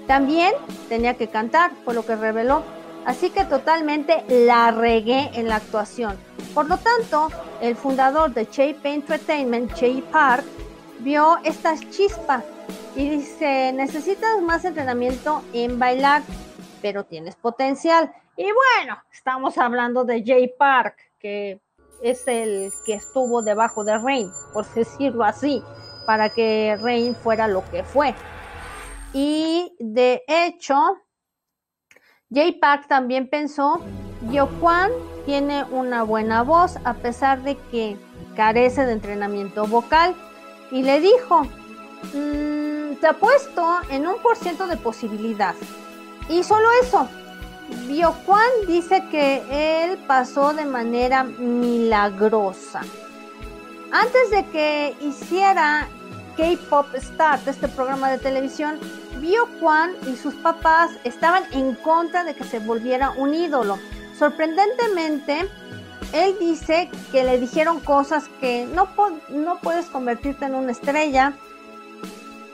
También 0.06 0.52
tenía 0.88 1.14
que 1.14 1.28
cantar, 1.28 1.70
por 1.84 1.94
lo 1.94 2.04
que 2.04 2.16
reveló. 2.16 2.62
Así 3.04 3.30
que 3.30 3.44
totalmente 3.44 4.24
la 4.28 4.70
regué 4.70 5.30
en 5.34 5.48
la 5.48 5.56
actuación. 5.56 6.16
Por 6.54 6.68
lo 6.68 6.76
tanto, 6.76 7.28
el 7.60 7.76
fundador 7.76 8.34
de 8.34 8.46
Shape 8.50 8.92
Entertainment, 8.92 9.72
Jay 9.78 10.02
Park, 10.12 10.44
vio 11.00 11.38
esta 11.44 11.76
chispa 11.90 12.42
y 12.94 13.08
dice, 13.10 13.72
necesitas 13.72 14.40
más 14.42 14.64
entrenamiento 14.64 15.42
en 15.52 15.78
bailar, 15.78 16.22
pero 16.82 17.04
tienes 17.04 17.36
potencial. 17.36 18.12
Y 18.36 18.44
bueno, 18.44 18.98
estamos 19.12 19.58
hablando 19.58 20.04
de 20.04 20.22
Jay 20.24 20.52
Park, 20.58 20.96
que 21.18 21.60
es 22.02 22.26
el 22.26 22.72
que 22.84 22.94
estuvo 22.94 23.42
debajo 23.42 23.84
de 23.84 23.98
Rain, 23.98 24.30
por 24.52 24.66
decirlo 24.72 25.24
así, 25.24 25.62
para 26.06 26.30
que 26.30 26.76
Rain 26.80 27.14
fuera 27.14 27.48
lo 27.48 27.68
que 27.70 27.82
fue. 27.82 28.14
Y 29.12 29.74
de 29.78 30.22
hecho, 30.26 30.76
J-Pack 32.30 32.88
también 32.88 33.28
pensó, 33.28 33.80
Kwan 34.60 34.90
tiene 35.24 35.64
una 35.64 36.02
buena 36.02 36.42
voz 36.42 36.76
a 36.84 36.94
pesar 36.94 37.42
de 37.42 37.56
que 37.70 37.96
carece 38.36 38.84
de 38.86 38.92
entrenamiento 38.92 39.66
vocal 39.66 40.14
y 40.70 40.82
le 40.82 41.00
dijo, 41.00 41.42
mm, 42.14 42.96
te 43.00 43.06
apuesto 43.06 43.78
en 43.90 44.06
un 44.06 44.20
por 44.20 44.36
ciento 44.36 44.66
de 44.66 44.76
posibilidad. 44.76 45.54
Y 46.28 46.42
solo 46.42 46.68
eso, 46.82 47.08
Kwan 48.24 48.50
dice 48.66 49.04
que 49.10 49.42
él 49.84 49.98
pasó 50.06 50.52
de 50.52 50.64
manera 50.64 51.24
milagrosa. 51.24 52.80
Antes 53.90 54.30
de 54.30 54.44
que 54.46 54.96
hiciera 55.00 55.88
K-Pop 56.36 56.86
Start, 56.94 57.48
este 57.48 57.68
programa 57.68 58.10
de 58.10 58.18
televisión, 58.18 58.78
Bio 59.20 59.48
Kwan 59.60 59.92
y 60.06 60.16
sus 60.16 60.34
papás 60.34 60.90
estaban 61.04 61.44
en 61.52 61.74
contra 61.74 62.24
de 62.24 62.34
que 62.34 62.44
se 62.44 62.58
volviera 62.58 63.10
un 63.10 63.34
ídolo. 63.34 63.78
Sorprendentemente, 64.18 65.48
él 66.12 66.36
dice 66.40 66.90
que 67.12 67.24
le 67.24 67.38
dijeron 67.38 67.80
cosas 67.80 68.24
que 68.40 68.66
no, 68.66 68.88
no 69.28 69.58
puedes 69.58 69.86
convertirte 69.86 70.46
en 70.46 70.54
una 70.54 70.72
estrella, 70.72 71.34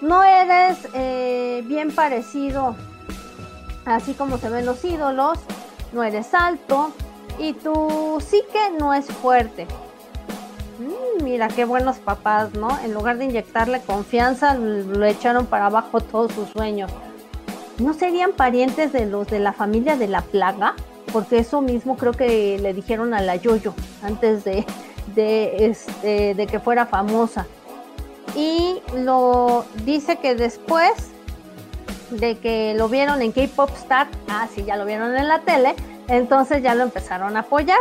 no 0.00 0.22
eres 0.22 0.78
eh, 0.92 1.62
bien 1.66 1.90
parecido 1.92 2.76
así 3.84 4.14
como 4.14 4.38
se 4.38 4.48
ven 4.48 4.66
los 4.66 4.84
ídolos, 4.84 5.38
no 5.92 6.02
eres 6.02 6.34
alto 6.34 6.92
y 7.38 7.52
tu 7.52 8.20
psique 8.20 8.70
no 8.78 8.94
es 8.94 9.06
fuerte. 9.06 9.66
Mm, 10.78 11.22
mira 11.22 11.48
qué 11.48 11.64
buenos 11.64 11.98
papás, 11.98 12.54
¿no? 12.54 12.78
En 12.80 12.94
lugar 12.94 13.18
de 13.18 13.26
inyectarle 13.26 13.80
confianza, 13.80 14.54
lo 14.54 15.04
echaron 15.04 15.46
para 15.46 15.66
abajo 15.66 16.00
todos 16.00 16.32
sus 16.32 16.48
sueños. 16.50 16.90
¿No 17.78 17.92
serían 17.94 18.32
parientes 18.32 18.92
de 18.92 19.06
los 19.06 19.26
de 19.28 19.40
la 19.40 19.52
familia 19.52 19.96
de 19.96 20.08
la 20.08 20.22
plaga? 20.22 20.74
Porque 21.14 21.38
eso 21.38 21.62
mismo 21.62 21.96
creo 21.96 22.12
que 22.12 22.58
le 22.58 22.74
dijeron 22.74 23.14
a 23.14 23.22
la 23.22 23.36
Yoyo 23.36 23.72
antes 24.02 24.44
de, 24.44 24.66
este, 25.16 26.34
de 26.34 26.46
que 26.46 26.60
fuera 26.60 26.84
famosa. 26.84 27.46
Y 28.36 28.82
lo 28.96 29.64
dice 29.84 30.16
que 30.16 30.34
después 30.34 30.92
de 32.10 32.36
que 32.38 32.74
lo 32.76 32.90
vieron 32.90 33.22
en 33.22 33.32
K-Pop 33.32 33.70
Star, 33.76 34.08
ah, 34.28 34.46
sí, 34.54 34.64
ya 34.64 34.76
lo 34.76 34.84
vieron 34.84 35.16
en 35.16 35.28
la 35.28 35.40
tele, 35.40 35.74
entonces 36.08 36.62
ya 36.62 36.74
lo 36.74 36.82
empezaron 36.82 37.36
a 37.36 37.40
apoyar. 37.40 37.78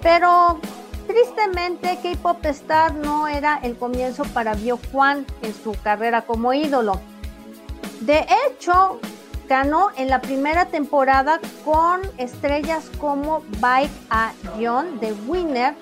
Pero 0.00 0.60
Tristemente, 1.08 1.98
K-Pop 2.02 2.44
Star 2.44 2.94
no 2.94 3.28
era 3.28 3.58
el 3.62 3.76
comienzo 3.76 4.24
para 4.24 4.52
Bio 4.52 4.78
Juan 4.92 5.24
en 5.40 5.54
su 5.54 5.72
carrera 5.82 6.20
como 6.20 6.52
ídolo. 6.52 7.00
De 8.00 8.26
hecho, 8.46 9.00
ganó 9.48 9.88
en 9.96 10.08
la 10.08 10.20
primera 10.20 10.66
temporada 10.66 11.40
con 11.64 12.02
estrellas 12.18 12.90
como 12.98 13.42
Baek 13.60 13.90
A 14.10 14.32
Yeon 14.58 15.00
de 15.00 15.12
Winner, 15.26 15.74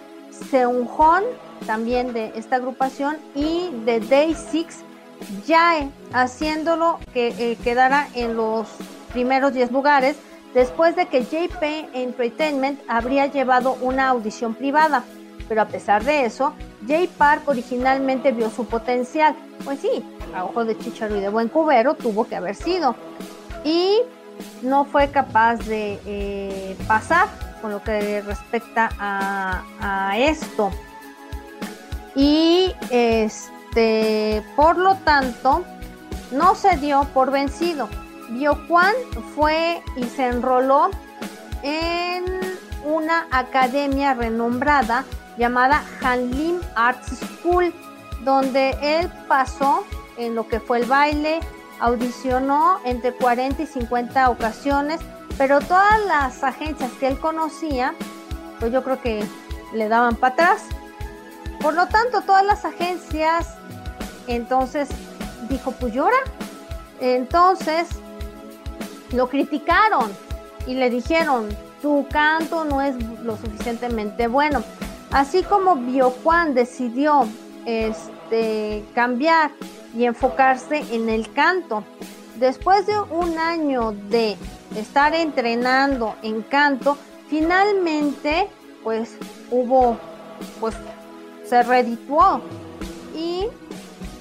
Seung-Hon 0.50 1.24
también 1.66 2.12
de 2.12 2.32
esta 2.36 2.56
agrupación 2.56 3.16
y 3.34 3.70
de 3.84 4.00
Day 4.00 4.34
6 4.34 4.66
Jae, 5.46 5.90
haciéndolo 6.12 6.98
que 7.12 7.28
eh, 7.28 7.56
quedara 7.64 8.08
en 8.14 8.36
los 8.36 8.68
primeros 9.12 9.54
10 9.54 9.72
lugares 9.72 10.16
después 10.54 10.94
de 10.94 11.06
que 11.06 11.24
JP 11.24 11.62
Entertainment 11.94 12.80
habría 12.86 13.26
llevado 13.26 13.76
una 13.80 14.08
audición 14.08 14.54
privada. 14.54 15.04
Pero 15.48 15.62
a 15.62 15.68
pesar 15.68 16.04
de 16.04 16.24
eso, 16.24 16.52
Jay 16.86 17.06
Park 17.06 17.42
originalmente 17.46 18.32
vio 18.32 18.50
su 18.50 18.66
potencial. 18.66 19.34
Pues 19.64 19.80
sí, 19.80 20.04
a 20.34 20.44
ojo 20.44 20.64
de 20.64 20.76
chicharo 20.76 21.16
y 21.16 21.20
de 21.20 21.28
buen 21.28 21.48
cubero 21.48 21.94
tuvo 21.94 22.26
que 22.26 22.36
haber 22.36 22.54
sido. 22.54 22.96
Y 23.66 23.98
no 24.62 24.84
fue 24.84 25.10
capaz 25.10 25.56
de 25.56 26.00
eh, 26.06 26.76
pasar 26.86 27.26
con 27.60 27.72
lo 27.72 27.82
que 27.82 28.22
respecta 28.22 28.90
a, 29.00 30.14
esto. 30.16 30.70
Y 32.14 32.72
este, 32.90 34.44
por 34.54 34.78
lo 34.78 34.94
tanto, 34.96 35.64
no 36.30 36.54
se 36.54 36.76
dio 36.76 37.04
por 37.12 37.32
vencido 37.32 37.88
Bioquan 38.30 38.94
fue 39.34 39.82
y 39.96 40.04
se 40.04 40.28
enroló 40.28 40.90
en 41.62 42.24
una 42.84 43.26
academia 43.30 44.14
renombrada 44.14 45.04
llamada 45.38 45.84
Hanlim 46.00 46.60
Arts 46.74 47.18
School, 47.18 47.74
donde 48.24 48.76
él 48.80 49.10
pasó 49.28 49.84
en 50.16 50.34
lo 50.34 50.48
que 50.48 50.60
fue 50.60 50.78
el 50.78 50.86
baile, 50.86 51.40
audicionó 51.80 52.80
entre 52.84 53.12
40 53.12 53.62
y 53.62 53.66
50 53.66 54.30
ocasiones, 54.30 55.00
pero 55.36 55.60
todas 55.60 56.04
las 56.06 56.42
agencias 56.42 56.90
que 56.98 57.08
él 57.08 57.18
conocía, 57.18 57.94
pues 58.58 58.72
yo 58.72 58.82
creo 58.82 59.00
que 59.00 59.24
le 59.74 59.88
daban 59.88 60.16
para 60.16 60.34
atrás. 60.34 60.62
Por 61.60 61.74
lo 61.74 61.86
tanto, 61.86 62.22
todas 62.22 62.44
las 62.44 62.64
agencias, 62.64 63.54
entonces 64.26 64.88
dijo, 65.48 65.72
pues 65.72 65.92
llora. 65.92 66.16
Entonces 67.00 67.88
lo 69.12 69.28
criticaron 69.28 70.10
y 70.66 70.74
le 70.74 70.90
dijeron, 70.90 71.48
tu 71.82 72.06
canto 72.10 72.64
no 72.64 72.80
es 72.80 72.96
lo 73.22 73.36
suficientemente 73.36 74.26
bueno. 74.26 74.62
Así 75.10 75.42
como 75.42 75.76
Biojuan 75.76 76.54
decidió 76.54 77.26
este, 77.64 78.84
cambiar 78.94 79.50
y 79.96 80.04
enfocarse 80.04 80.84
en 80.92 81.08
el 81.08 81.32
canto. 81.32 81.84
Después 82.36 82.86
de 82.86 82.98
un 83.00 83.38
año 83.38 83.92
de 83.92 84.36
estar 84.76 85.14
entrenando 85.14 86.14
en 86.22 86.42
canto, 86.42 86.98
finalmente 87.28 88.48
pues 88.84 89.16
hubo, 89.50 89.96
pues 90.60 90.74
se 91.48 91.62
redituó 91.62 92.40
y 93.14 93.46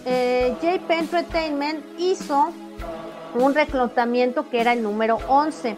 eh, 0.06 0.56
JP 0.62 0.92
Entertainment 0.92 1.84
hizo 1.98 2.52
un 3.34 3.54
reclutamiento 3.54 4.50
que 4.50 4.62
era 4.62 4.74
el 4.74 4.82
número 4.82 5.18
11. 5.28 5.76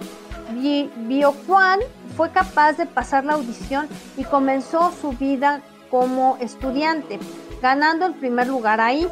Bio 1.07 1.33
Juan 1.45 1.79
fue 2.15 2.31
capaz 2.31 2.73
de 2.73 2.85
pasar 2.85 3.25
la 3.25 3.33
audición 3.33 3.87
y 4.15 4.23
comenzó 4.23 4.93
su 5.01 5.11
vida 5.11 5.61
como 5.89 6.37
estudiante, 6.39 7.19
ganando 7.61 8.05
el 8.05 8.13
primer 8.13 8.47
lugar 8.47 8.79
ahí. 8.79 9.07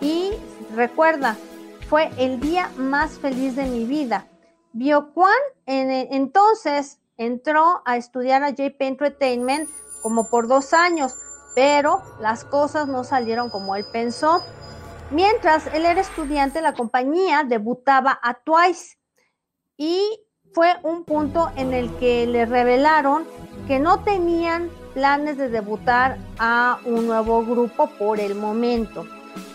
Y 0.00 0.32
recuerda, 0.74 1.36
fue 1.88 2.10
el 2.18 2.40
día 2.40 2.70
más 2.76 3.18
feliz 3.18 3.56
de 3.56 3.64
mi 3.64 3.84
vida. 3.84 4.26
Bio 4.72 5.10
Juan 5.14 5.32
en, 5.66 5.90
entonces 5.90 7.00
entró 7.16 7.82
a 7.84 7.96
estudiar 7.96 8.42
a 8.42 8.50
JP 8.50 8.80
Entertainment 8.80 9.68
como 10.02 10.28
por 10.28 10.46
dos 10.46 10.72
años, 10.72 11.14
pero 11.54 12.02
las 12.20 12.44
cosas 12.44 12.86
no 12.86 13.04
salieron 13.04 13.50
como 13.50 13.74
él 13.74 13.84
pensó. 13.92 14.42
Mientras 15.10 15.66
él 15.68 15.86
era 15.86 16.00
estudiante, 16.00 16.60
la 16.60 16.74
compañía 16.74 17.42
debutaba 17.42 18.18
a 18.22 18.34
Twice 18.34 18.98
y 19.76 20.26
fue 20.52 20.76
un 20.82 21.04
punto 21.04 21.50
en 21.56 21.72
el 21.72 21.94
que 21.96 22.26
le 22.26 22.46
revelaron 22.46 23.26
que 23.66 23.78
no 23.78 24.02
tenían 24.02 24.70
planes 24.94 25.36
de 25.38 25.48
debutar 25.48 26.18
a 26.38 26.78
un 26.84 27.06
nuevo 27.06 27.44
grupo 27.44 27.88
por 27.98 28.20
el 28.20 28.34
momento. 28.34 29.04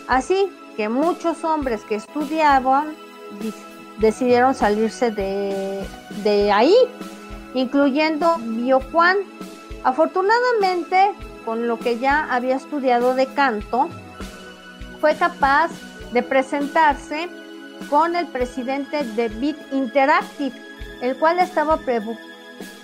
Así 0.06 0.50
que 0.76 0.88
muchos 0.88 1.44
hombres 1.44 1.82
que 1.82 1.94
estudiaban 1.96 2.94
decidieron 3.98 4.54
salirse 4.54 5.10
de, 5.10 5.86
de 6.22 6.52
ahí, 6.52 6.74
incluyendo 7.54 8.36
Bio 8.38 8.80
Juan. 8.92 9.16
Afortunadamente, 9.82 11.12
con 11.44 11.68
lo 11.68 11.78
que 11.78 11.98
ya 11.98 12.26
había 12.30 12.56
estudiado 12.56 13.14
de 13.14 13.26
canto, 13.26 13.88
fue 15.00 15.14
capaz 15.14 15.70
de 16.12 16.22
presentarse 16.22 17.28
con 17.90 18.16
el 18.16 18.26
presidente 18.26 19.04
de 19.04 19.28
Bit 19.28 19.58
Interactive, 19.72 20.56
el 21.02 21.16
cual 21.18 21.38
estaba 21.38 21.78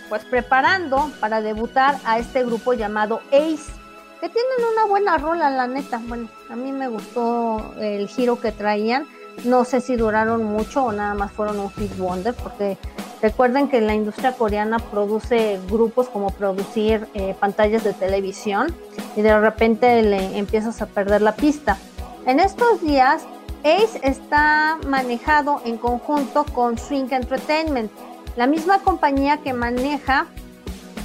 pues 0.09 0.24
preparando 0.24 1.11
para 1.20 1.40
debutar 1.40 1.96
a 2.05 2.18
este 2.18 2.44
grupo 2.44 2.74
llamado 2.74 3.22
Ace, 3.29 3.72
que 4.20 4.28
tienen 4.28 4.72
una 4.72 4.85
buena 4.85 5.16
rola, 5.16 5.50
la 5.50 5.66
neta. 5.66 6.00
Bueno, 6.06 6.28
a 6.50 6.56
mí 6.56 6.72
me 6.72 6.88
gustó 6.88 7.74
el 7.80 8.06
giro 8.09 8.38
que 8.38 8.52
traían. 8.52 9.06
No 9.44 9.64
sé 9.64 9.80
si 9.80 9.96
duraron 9.96 10.44
mucho 10.44 10.85
o 10.85 10.92
nada 10.92 11.14
más 11.14 11.33
fueron 11.33 11.59
un 11.59 11.70
hit 11.70 11.96
wonder, 11.96 12.35
porque 12.35 12.76
recuerden 13.22 13.68
que 13.68 13.80
la 13.80 13.94
industria 13.94 14.33
coreana 14.33 14.78
produce 14.78 15.59
grupos 15.70 16.09
como 16.09 16.30
producir 16.30 17.09
eh, 17.14 17.35
pantallas 17.38 17.83
de 17.83 17.94
televisión 17.94 18.74
y 19.16 19.22
de 19.22 19.38
repente 19.40 20.02
le 20.02 20.37
empiezas 20.37 20.83
a 20.83 20.87
perder 20.87 21.22
la 21.22 21.35
pista. 21.35 21.78
En 22.26 22.38
estos 22.40 22.83
días, 22.83 23.24
Ace 23.61 24.00
está 24.02 24.78
manejado 24.87 25.62
en 25.64 25.78
conjunto 25.78 26.44
con 26.52 26.76
Swing 26.76 27.09
Entertainment, 27.11 27.90
la 28.37 28.46
misma 28.46 28.80
compañía 28.80 29.38
que 29.38 29.54
maneja 29.54 30.26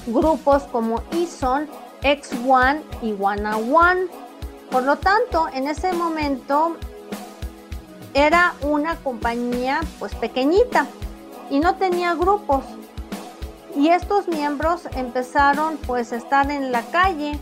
grupos 0.08 0.64
como 0.64 1.02
Eason, 1.12 1.68
X1 2.06 2.82
y 3.02 3.16
One 3.20 3.50
One. 3.50 4.08
Por 4.70 4.84
lo 4.84 4.96
tanto, 4.98 5.48
en 5.54 5.68
ese 5.68 5.92
momento 5.92 6.78
era 8.14 8.54
una 8.62 8.96
compañía 8.98 9.82
pues 10.00 10.14
pequeñita 10.16 10.86
y 11.50 11.60
no 11.60 11.76
tenía 11.76 12.14
grupos. 12.14 12.64
Y 13.76 13.90
estos 13.90 14.28
miembros 14.28 14.84
empezaron 14.96 15.78
pues 15.86 16.14
a 16.14 16.16
estar 16.16 16.50
en 16.50 16.72
la 16.72 16.84
calle, 16.84 17.38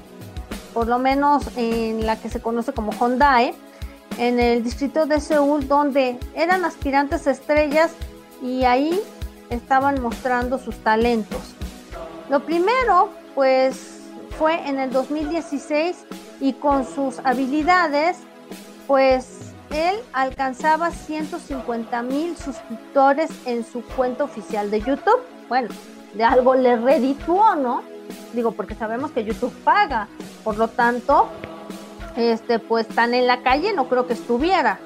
por 0.74 0.88
lo 0.88 0.98
menos 0.98 1.44
en 1.56 2.06
la 2.08 2.16
que 2.16 2.30
se 2.30 2.42
conoce 2.42 2.74
como 2.74 2.92
Hyundai, 2.92 3.54
en 4.18 4.40
el 4.40 4.64
distrito 4.64 5.06
de 5.06 5.20
Seúl, 5.20 5.68
donde 5.68 6.18
eran 6.34 6.66
aspirantes 6.66 7.28
estrellas 7.28 7.92
y 8.42 8.64
ahí 8.64 9.00
estaban 9.50 10.02
mostrando 10.02 10.58
sus 10.58 10.78
talentos. 10.78 11.54
Lo 12.30 12.40
primero, 12.44 13.10
pues, 13.36 13.93
fue 14.38 14.68
en 14.68 14.80
el 14.80 14.92
2016 14.92 16.06
y 16.42 16.54
con 16.54 16.86
sus 16.86 17.20
habilidades, 17.20 18.18
pues, 18.88 19.54
él 19.72 19.96
alcanzaba 20.12 20.92
150 20.92 22.04
mil 22.04 22.38
suscriptores 22.38 23.32
en 23.46 23.66
su 23.66 23.82
cuenta 23.82 24.24
oficial 24.24 24.70
de 24.70 24.82
YouTube. 24.82 25.20
Bueno, 25.50 25.70
de 26.14 26.24
algo 26.24 26.56
le 26.56 26.76
redituó, 26.76 27.56
¿no? 27.56 27.84
Digo, 28.34 28.52
porque 28.52 28.76
sabemos 28.76 29.12
que 29.12 29.24
YouTube 29.24 29.54
paga, 29.64 30.08
por 30.44 30.58
lo 30.58 30.68
tanto, 30.68 31.30
este, 32.16 32.60
pues 32.60 32.88
tan 32.88 33.14
en 33.14 33.26
la 33.26 33.42
calle 33.42 33.74
no 33.74 33.90
creo 33.90 34.06
que 34.06 34.14
estuviera. 34.14 34.80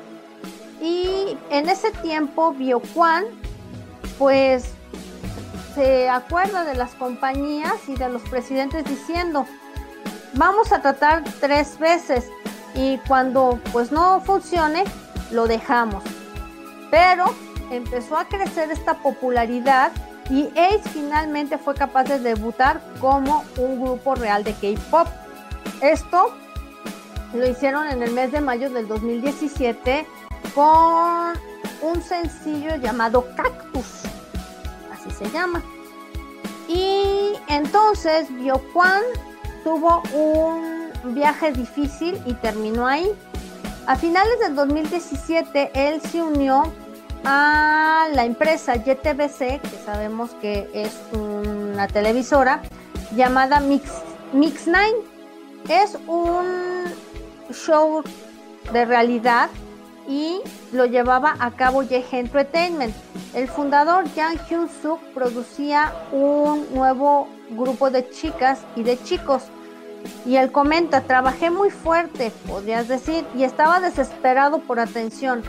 Y 0.82 1.38
en 1.50 1.68
ese 1.68 1.92
tiempo, 1.92 2.54
Bioquan, 2.54 3.26
pues 4.18 4.77
se 5.78 6.10
acuerda 6.10 6.63
de 6.63 6.74
las 6.74 6.96
compañías 6.96 7.88
y 7.88 7.94
de 7.94 8.10
los 8.10 8.24
presidentes 8.24 8.84
diciendo, 8.86 9.46
vamos 10.34 10.72
a 10.72 10.82
tratar 10.82 11.24
tres 11.40 11.78
veces 11.78 12.32
y 12.74 12.98
cuando 13.08 13.60
pues 13.72 13.92
no 13.92 14.20
funcione, 14.22 14.86
lo 15.30 15.46
dejamos. 15.46 16.04
Pero 16.90 17.26
empezó 17.70 18.18
a 18.18 18.26
crecer 18.26 18.72
esta 18.72 18.96
popularidad 18.96 19.92
y 20.32 20.48
Ace 20.58 20.90
finalmente 20.90 21.60
fue 21.60 21.76
capaz 21.76 22.06
de 22.06 22.18
debutar 22.18 22.82
como 23.00 23.46
un 23.60 23.80
grupo 23.80 24.16
real 24.16 24.44
de 24.44 24.54
K-Pop. 24.54 25.08
Esto 25.82 26.36
lo 27.36 27.48
hicieron 27.48 27.88
en 27.88 28.02
el 28.02 28.13
mes 28.13 28.32
de 28.32 28.42
mayo 28.42 28.72
del 28.72 28.88
2017 28.88 30.08
con 30.56 31.34
un 31.84 32.02
sencillo 32.02 32.78
llamado 32.78 33.28
Cactus, 33.36 34.08
se 35.12 35.30
llama. 35.32 35.62
Y 36.67 37.34
entonces 37.48 38.28
Bioquan 38.30 39.02
tuvo 39.63 40.04
un 40.13 41.13
viaje 41.15 41.52
difícil 41.52 42.22
y 42.26 42.34
terminó 42.36 42.88
ahí. 42.88 43.10
A 43.86 43.96
finales 43.96 44.39
del 44.39 44.56
2017 44.56 45.72
él 45.74 46.02
se 46.02 46.22
unió 46.22 46.63
a 47.24 48.08
la 48.13 48.26
empresa 48.26 48.76
YTBC, 48.76 49.62
que 49.62 49.82
sabemos 49.86 50.32
que 50.41 50.70
es 50.74 50.98
una 51.13 51.88
televisora, 51.88 52.62
llamada 53.15 53.60
Mix, 53.60 53.91
Mix 54.34 54.67
9. 54.67 54.88
Es 55.70 55.98
un 56.08 56.86
show 57.52 58.04
de 58.72 58.86
realidad 58.86 59.50
y 60.08 60.41
lo 60.72 60.86
llevaba 60.86 61.36
a 61.39 61.52
cabo 61.52 61.84
Yehe 61.84 62.20
Entertainment. 62.20 62.96
El 63.34 63.48
fundador 63.48 64.06
Yang 64.15 64.39
Hyun 64.48 64.70
Suk 64.82 65.00
producía 65.13 65.93
un 66.12 66.65
nuevo 66.74 67.28
grupo 67.52 67.89
de 67.91 68.10
chicas 68.10 68.60
y 68.76 68.84
de 68.84 68.98
chicos. 69.04 69.43
Y 70.26 70.38
él 70.38 70.52
comenta, 70.52 71.02
trabajé 71.02 71.50
muy 71.50 71.70
fuerte, 71.70 72.32
podrías 72.48 72.88
decir, 72.88 73.26
y 73.36 73.43
estaba 73.43 73.82
desesperado 73.82 74.60
por 74.60 74.80
atención. 74.80 75.43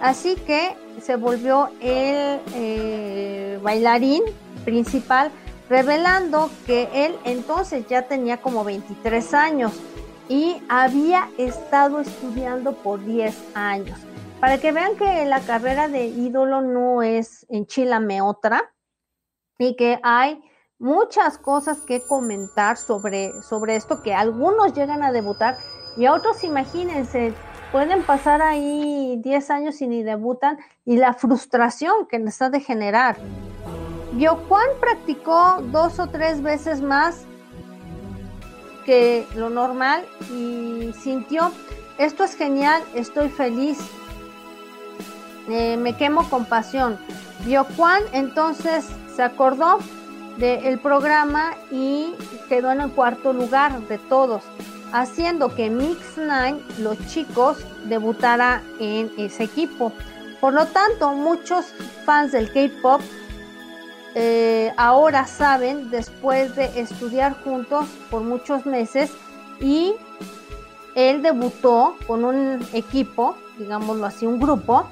Así 0.00 0.34
que 0.34 0.74
se 1.00 1.16
volvió 1.16 1.68
el 1.80 2.40
eh, 2.54 3.58
bailarín 3.62 4.22
principal, 4.64 5.30
revelando 5.68 6.50
que 6.66 6.88
él 6.92 7.16
entonces 7.24 7.86
ya 7.88 8.02
tenía 8.02 8.38
como 8.38 8.64
23 8.64 9.34
años 9.34 9.72
y 10.30 10.62
había 10.68 11.28
estado 11.38 11.98
estudiando 11.98 12.72
por 12.72 13.04
10 13.04 13.56
años. 13.56 13.98
Para 14.38 14.58
que 14.58 14.70
vean 14.70 14.96
que 14.96 15.26
la 15.26 15.40
carrera 15.40 15.88
de 15.88 16.06
ídolo 16.06 16.60
no 16.60 17.02
es 17.02 17.44
enchilame 17.50 18.22
otra 18.22 18.72
y 19.58 19.74
que 19.74 19.98
hay 20.04 20.40
muchas 20.78 21.36
cosas 21.36 21.80
que 21.80 22.00
comentar 22.06 22.76
sobre, 22.76 23.32
sobre 23.42 23.74
esto, 23.74 24.02
que 24.02 24.14
algunos 24.14 24.72
llegan 24.72 25.02
a 25.02 25.10
debutar 25.10 25.56
y 25.96 26.06
a 26.06 26.14
otros, 26.14 26.44
imagínense, 26.44 27.34
pueden 27.72 28.04
pasar 28.04 28.40
ahí 28.40 29.20
10 29.24 29.50
años 29.50 29.82
y 29.82 29.88
ni 29.88 30.04
debutan 30.04 30.60
y 30.84 30.96
la 30.96 31.12
frustración 31.12 32.06
que 32.06 32.20
les 32.20 32.40
ha 32.40 32.50
de 32.50 32.60
generar. 32.60 33.16
Practicó 34.80 35.60
dos 35.72 35.98
o 35.98 36.06
tres 36.06 36.40
veces 36.40 36.82
más 36.82 37.26
lo 39.34 39.50
normal 39.50 40.04
y 40.34 40.92
sintió, 41.00 41.52
esto 41.98 42.24
es 42.24 42.34
genial, 42.34 42.82
estoy 42.94 43.28
feliz, 43.28 43.78
eh, 45.48 45.76
me 45.76 45.96
quemo 45.96 46.28
con 46.28 46.44
pasión. 46.44 46.98
Vio 47.44 47.64
Juan 47.76 48.02
entonces 48.12 48.86
se 49.14 49.22
acordó 49.22 49.78
del 50.38 50.78
programa 50.78 51.54
y 51.70 52.14
quedó 52.48 52.72
en 52.72 52.80
el 52.80 52.90
cuarto 52.90 53.32
lugar 53.32 53.80
de 53.88 53.98
todos, 53.98 54.42
haciendo 54.92 55.54
que 55.54 55.70
Mix 55.70 56.16
Nine, 56.16 56.60
los 56.78 56.98
chicos, 57.08 57.58
debutara 57.84 58.62
en 58.78 59.12
ese 59.18 59.44
equipo. 59.44 59.92
Por 60.40 60.54
lo 60.54 60.66
tanto, 60.66 61.12
muchos 61.12 61.66
fans 62.06 62.32
del 62.32 62.50
K-Pop 62.52 63.02
eh, 64.14 64.72
ahora 64.76 65.26
saben, 65.26 65.90
después 65.90 66.56
de 66.56 66.80
estudiar 66.80 67.42
juntos 67.42 67.86
por 68.10 68.22
muchos 68.22 68.66
meses, 68.66 69.10
y 69.60 69.94
él 70.94 71.22
debutó 71.22 71.96
con 72.06 72.24
un 72.24 72.66
equipo, 72.72 73.36
digámoslo 73.58 74.06
así, 74.06 74.26
un 74.26 74.40
grupo, 74.40 74.86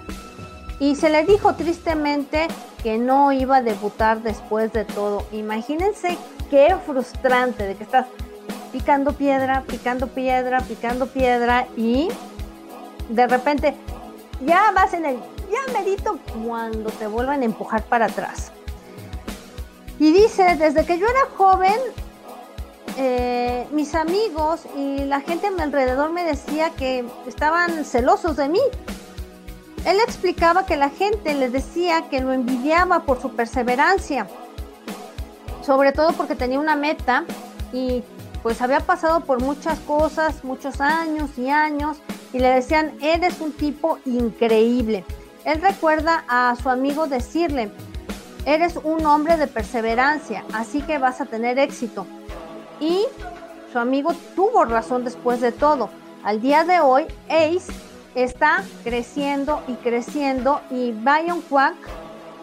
y 0.79 0.95
se 0.95 1.11
le 1.11 1.25
dijo 1.25 1.55
tristemente 1.55 2.47
que 2.83 2.99
no 2.99 3.33
iba 3.33 3.57
a 3.57 3.63
debutar 3.63 4.23
después 4.23 4.73
de 4.73 4.85
todo. 4.85 5.27
Imagínense 5.33 6.17
qué 6.51 6.77
frustrante 6.87 7.67
de 7.67 7.75
que 7.75 7.83
estás 7.83 8.07
picando 8.73 9.13
piedra, 9.13 9.65
picando 9.67 10.07
piedra, 10.07 10.61
picando 10.61 11.07
piedra 11.07 11.67
y 11.77 12.09
de 13.09 13.27
repente 13.27 13.75
ya 14.45 14.71
vas 14.73 14.93
en 14.93 15.07
el, 15.07 15.17
ya 15.17 15.73
medito 15.73 16.19
cuando 16.47 16.91
te 16.91 17.07
vuelvan 17.07 17.43
a 17.43 17.45
empujar 17.47 17.83
para 17.83 18.07
atrás. 18.07 18.53
Y 19.99 20.13
dice, 20.13 20.57
desde 20.57 20.85
que 20.85 20.99
yo 20.99 21.07
era 21.07 21.27
joven, 21.37 21.79
eh, 22.97 23.67
mis 23.73 23.95
amigos 23.95 24.63
y 24.77 25.05
la 25.05 25.21
gente 25.21 25.49
a 25.49 25.51
mi 25.51 25.61
alrededor 25.61 26.11
me 26.11 26.25
decía 26.25 26.71
que 26.71 27.05
estaban 27.27 27.85
celosos 27.85 28.37
de 28.37 28.49
mí. 28.49 28.61
Él 29.85 29.99
explicaba 30.05 30.67
que 30.67 30.77
la 30.77 30.91
gente 30.91 31.35
le 31.35 31.49
decía 31.49 32.09
que 32.11 32.21
lo 32.21 32.33
envidiaba 32.33 33.05
por 33.05 33.21
su 33.21 33.31
perseverancia, 33.37 34.27
sobre 35.63 35.93
todo 35.93 36.13
porque 36.13 36.35
tenía 36.35 36.59
una 36.59 36.77
meta 36.77 37.25
y 37.73 38.03
pues 38.43 38.63
había 38.63 38.81
pasado 38.81 39.21
por 39.21 39.41
muchas 39.43 39.79
cosas, 39.81 40.45
muchos 40.45 40.81
años 40.81 41.31
y 41.37 41.51
años, 41.51 41.99
y 42.33 42.39
le 42.39 42.49
decían, 42.49 42.95
eres 43.01 43.41
un 43.41 43.53
tipo 43.53 43.99
increíble. 44.05 45.05
Él 45.45 45.61
recuerda 45.61 46.25
a 46.29 46.55
su 46.57 46.69
amigo 46.69 47.07
decirle, 47.07 47.71
Eres 48.49 48.79
un 48.83 49.05
hombre 49.05 49.37
de 49.37 49.47
perseverancia, 49.47 50.43
así 50.55 50.81
que 50.81 50.97
vas 50.97 51.21
a 51.21 51.27
tener 51.27 51.59
éxito. 51.59 52.07
Y 52.81 53.05
su 53.71 53.79
amigo 53.79 54.15
tuvo 54.35 54.65
razón 54.65 55.05
después 55.05 55.43
de 55.43 55.53
todo. 55.53 55.91
Al 56.25 56.41
día 56.41 56.65
de 56.65 56.81
hoy, 56.81 57.05
Ace 57.29 57.71
está 58.15 58.65
creciendo 58.85 59.61
y 59.69 59.75
creciendo 59.75 60.63
y 60.71 60.93
Bayon 60.93 61.43
Quack 61.43 61.75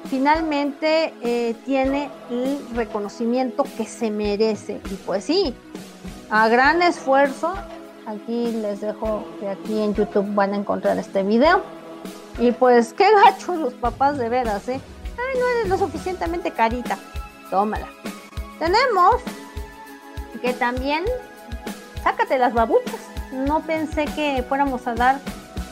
finalmente 0.08 1.12
eh, 1.24 1.56
tiene 1.66 2.12
el 2.30 2.60
reconocimiento 2.76 3.64
que 3.76 3.86
se 3.86 4.12
merece. 4.12 4.82
Y 4.92 4.94
pues 5.08 5.24
sí, 5.24 5.56
a 6.30 6.48
gran 6.50 6.84
esfuerzo, 6.84 7.52
aquí 8.06 8.52
les 8.52 8.80
dejo 8.80 9.26
que 9.40 9.50
aquí 9.50 9.82
en 9.82 9.96
YouTube 9.96 10.36
van 10.36 10.54
a 10.54 10.58
encontrar 10.58 11.00
este 11.00 11.24
video. 11.24 11.64
Y 12.38 12.52
pues 12.52 12.94
qué 12.94 13.08
gachos 13.26 13.58
los 13.58 13.74
papás 13.74 14.20
de 14.20 14.30
veras, 14.30 14.70
¿eh? 14.70 14.80
No 15.40 15.48
eres 15.50 15.70
lo 15.70 15.78
suficientemente 15.78 16.52
carita. 16.52 16.98
Tómala. 17.50 17.88
Tenemos 18.60 19.22
que 20.42 20.54
también, 20.54 21.04
sácate 22.04 22.38
las 22.38 22.54
babuchas. 22.54 23.00
No 23.32 23.62
pensé 23.62 24.06
que 24.06 24.44
fuéramos 24.48 24.88
a 24.88 24.96
dar 24.96 25.20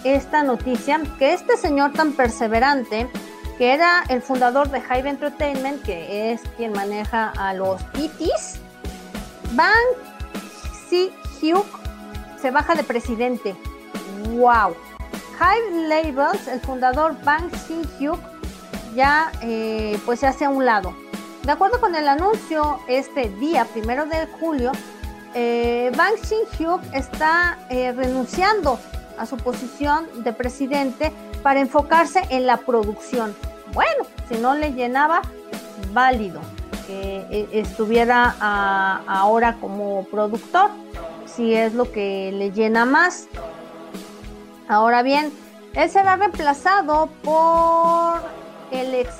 esta 0.04 0.44
noticia, 0.44 1.02
que 1.18 1.34
este 1.34 1.58
señor 1.58 1.94
tan 1.94 2.14
perseverante, 2.14 3.10
que 3.58 3.74
era 3.74 4.04
el 4.10 4.22
fundador 4.22 4.70
de 4.70 4.80
Hive 4.80 5.10
Entertainment, 5.10 5.82
que 5.84 6.32
es 6.32 6.42
quien 6.58 6.74
maneja 6.74 7.32
a 7.38 7.54
los 7.54 7.82
PTs, 7.84 8.60
van 9.54 9.72
Si-hyuk 10.90 11.66
se 12.42 12.52
baja 12.52 12.76
de 12.76 12.84
presidente. 12.84 13.56
¡Wow! 14.32 14.76
Hive 15.40 15.88
Labels, 15.88 16.48
el 16.48 16.60
fundador 16.60 17.16
Bang 17.24 17.50
Si-hyuk, 17.56 18.20
ya 18.94 19.32
eh, 19.42 20.00
pues 20.06 20.20
se 20.20 20.28
hace 20.28 20.46
a 20.46 20.50
un 20.50 20.66
lado. 20.66 20.96
De 21.44 21.52
acuerdo 21.52 21.80
con 21.80 21.96
el 21.96 22.08
anuncio 22.08 22.80
este 22.88 23.30
día, 23.30 23.66
primero 23.66 24.06
de 24.06 24.28
julio, 24.40 24.72
eh, 25.34 25.92
Bang 25.98 26.16
Si-hyuk 26.22 26.82
está 26.94 27.58
eh, 27.70 27.92
renunciando 27.92 28.80
a 29.18 29.26
su 29.26 29.38
posición 29.38 30.24
de 30.24 30.32
presidente 30.32 31.12
para 31.42 31.60
enfocarse 31.60 32.22
en 32.30 32.46
la 32.46 32.58
producción. 32.58 33.36
Bueno, 33.74 34.06
si 34.30 34.36
no 34.36 34.56
le 34.56 34.74
llenaba, 34.74 35.22
válido 35.92 36.40
que 36.88 37.48
estuviera 37.52 38.36
ahora 39.08 39.58
como 39.60 40.06
productor, 40.06 40.70
si 41.26 41.54
es 41.54 41.74
lo 41.74 41.92
que 41.92 42.32
le 42.34 42.52
llena 42.52 42.86
más. 42.86 43.28
Ahora 44.68 45.02
bien, 45.02 45.32
él 45.74 45.90
será 45.90 46.16
reemplazado 46.18 47.10
por 47.24 48.22
el 48.74 48.96
ex 48.96 49.14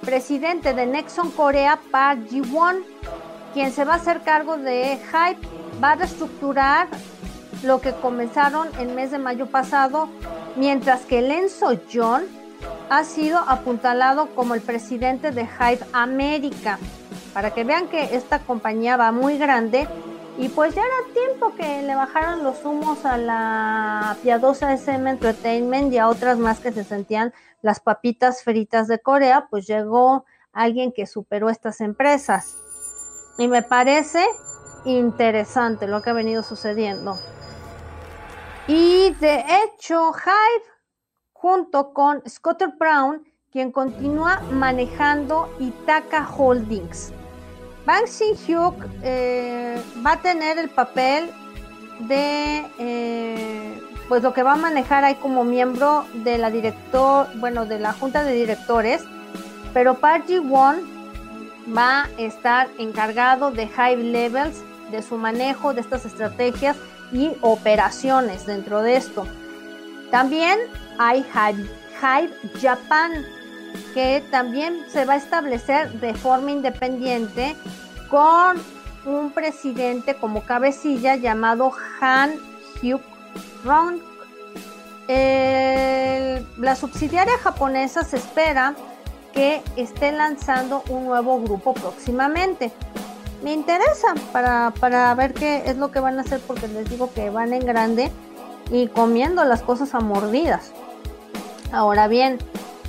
presidente 0.00 0.74
de 0.74 0.86
Nexon 0.86 1.30
Corea, 1.30 1.78
Park 1.90 2.28
Ji-won, 2.28 2.82
quien 3.54 3.72
se 3.72 3.84
va 3.84 3.94
a 3.94 3.96
hacer 3.96 4.22
cargo 4.22 4.56
de 4.58 4.98
Hype, 4.98 5.46
va 5.82 5.92
a 5.92 5.94
reestructurar 5.94 6.88
lo 7.62 7.80
que 7.80 7.92
comenzaron 7.92 8.68
el 8.80 8.88
mes 8.88 9.12
de 9.12 9.18
mayo 9.18 9.46
pasado, 9.46 10.08
mientras 10.56 11.02
que 11.02 11.22
Lenzo 11.22 11.78
John 11.92 12.24
ha 12.90 13.04
sido 13.04 13.38
apuntalado 13.38 14.34
como 14.34 14.54
el 14.54 14.60
presidente 14.60 15.30
de 15.30 15.46
Hype 15.46 15.84
América, 15.92 16.78
para 17.32 17.52
que 17.52 17.62
vean 17.62 17.86
que 17.86 18.16
esta 18.16 18.40
compañía 18.40 18.96
va 18.96 19.12
muy 19.12 19.38
grande 19.38 19.86
y 20.38 20.48
pues 20.48 20.74
ya 20.74 20.82
era 20.82 21.12
tiempo 21.12 21.54
que 21.54 21.82
le 21.82 21.94
bajaran 21.94 22.42
los 22.42 22.64
humos 22.64 23.04
a 23.04 23.18
la 23.18 24.16
piadosa 24.22 24.72
SM 24.72 25.10
Entertainment 25.10 25.92
y 25.92 25.98
a 25.98 26.08
otras 26.08 26.38
más 26.38 26.60
que 26.60 26.72
se 26.72 26.84
sentían 26.84 27.34
las 27.60 27.80
papitas 27.80 28.42
fritas 28.42 28.88
de 28.88 28.98
Corea, 28.98 29.46
pues 29.50 29.66
llegó 29.66 30.24
alguien 30.52 30.92
que 30.92 31.06
superó 31.06 31.50
estas 31.50 31.80
empresas. 31.80 32.56
Y 33.38 33.46
me 33.46 33.62
parece 33.62 34.24
interesante 34.84 35.86
lo 35.86 36.02
que 36.02 36.10
ha 36.10 36.14
venido 36.14 36.42
sucediendo. 36.42 37.18
Y 38.66 39.14
de 39.20 39.44
hecho, 39.64 40.12
Hive, 40.12 40.64
junto 41.32 41.92
con 41.92 42.22
Scott 42.28 42.62
Brown, 42.78 43.24
quien 43.50 43.70
continúa 43.70 44.40
manejando 44.50 45.48
Itaka 45.58 46.26
Holdings. 46.26 47.12
Bang 47.84 48.06
Sin-hyuk 48.06 48.74
eh, 49.02 49.80
va 50.04 50.12
a 50.12 50.20
tener 50.20 50.58
el 50.58 50.68
papel 50.68 51.30
de 52.00 52.64
eh, 52.78 53.80
pues 54.08 54.22
lo 54.22 54.32
que 54.32 54.42
va 54.42 54.52
a 54.52 54.56
manejar 54.56 55.04
ahí 55.04 55.14
como 55.16 55.44
miembro 55.44 56.04
de 56.14 56.38
la 56.38 56.50
director, 56.50 57.28
bueno, 57.36 57.66
de 57.66 57.78
la 57.78 57.92
junta 57.92 58.24
de 58.24 58.34
directores, 58.34 59.02
pero 59.72 59.94
Park 59.94 60.24
Ji-won 60.26 60.80
va 61.76 62.04
a 62.04 62.08
estar 62.18 62.68
encargado 62.78 63.50
de 63.50 63.68
high 63.68 63.96
levels, 63.96 64.62
de 64.90 65.02
su 65.02 65.16
manejo 65.16 65.72
de 65.72 65.80
estas 65.80 66.04
estrategias 66.04 66.76
y 67.12 67.32
operaciones 67.40 68.46
dentro 68.46 68.82
de 68.82 68.96
esto. 68.96 69.26
También 70.10 70.58
hay 70.98 71.24
Hive 71.32 72.30
Japan, 72.60 73.24
que 73.94 74.22
también 74.30 74.84
se 74.90 75.04
va 75.04 75.14
a 75.14 75.16
establecer 75.16 75.92
de 76.00 76.14
forma 76.14 76.50
independiente 76.50 77.56
con 78.08 78.60
un 79.04 79.30
presidente 79.32 80.14
como 80.14 80.42
cabecilla 80.42 81.16
llamado 81.16 81.72
Han 82.00 82.34
Hyuk 82.82 83.02
Rong. 83.64 83.98
la 86.58 86.76
subsidiaria 86.76 87.36
japonesa 87.38 88.04
se 88.04 88.16
espera 88.16 88.74
que 89.32 89.62
esté 89.76 90.12
lanzando 90.12 90.82
un 90.88 91.06
nuevo 91.06 91.40
grupo 91.40 91.74
próximamente 91.74 92.72
me 93.42 93.52
interesa 93.52 94.14
para, 94.32 94.72
para 94.78 95.14
ver 95.14 95.34
qué 95.34 95.64
es 95.66 95.76
lo 95.76 95.90
que 95.90 96.00
van 96.00 96.18
a 96.18 96.22
hacer 96.22 96.40
porque 96.40 96.68
les 96.68 96.88
digo 96.88 97.12
que 97.12 97.30
van 97.30 97.52
en 97.52 97.66
grande 97.66 98.10
y 98.70 98.86
comiendo 98.88 99.44
las 99.44 99.62
cosas 99.62 99.94
a 99.94 100.00
mordidas. 100.00 100.72
Ahora 101.72 102.06
bien, 102.06 102.38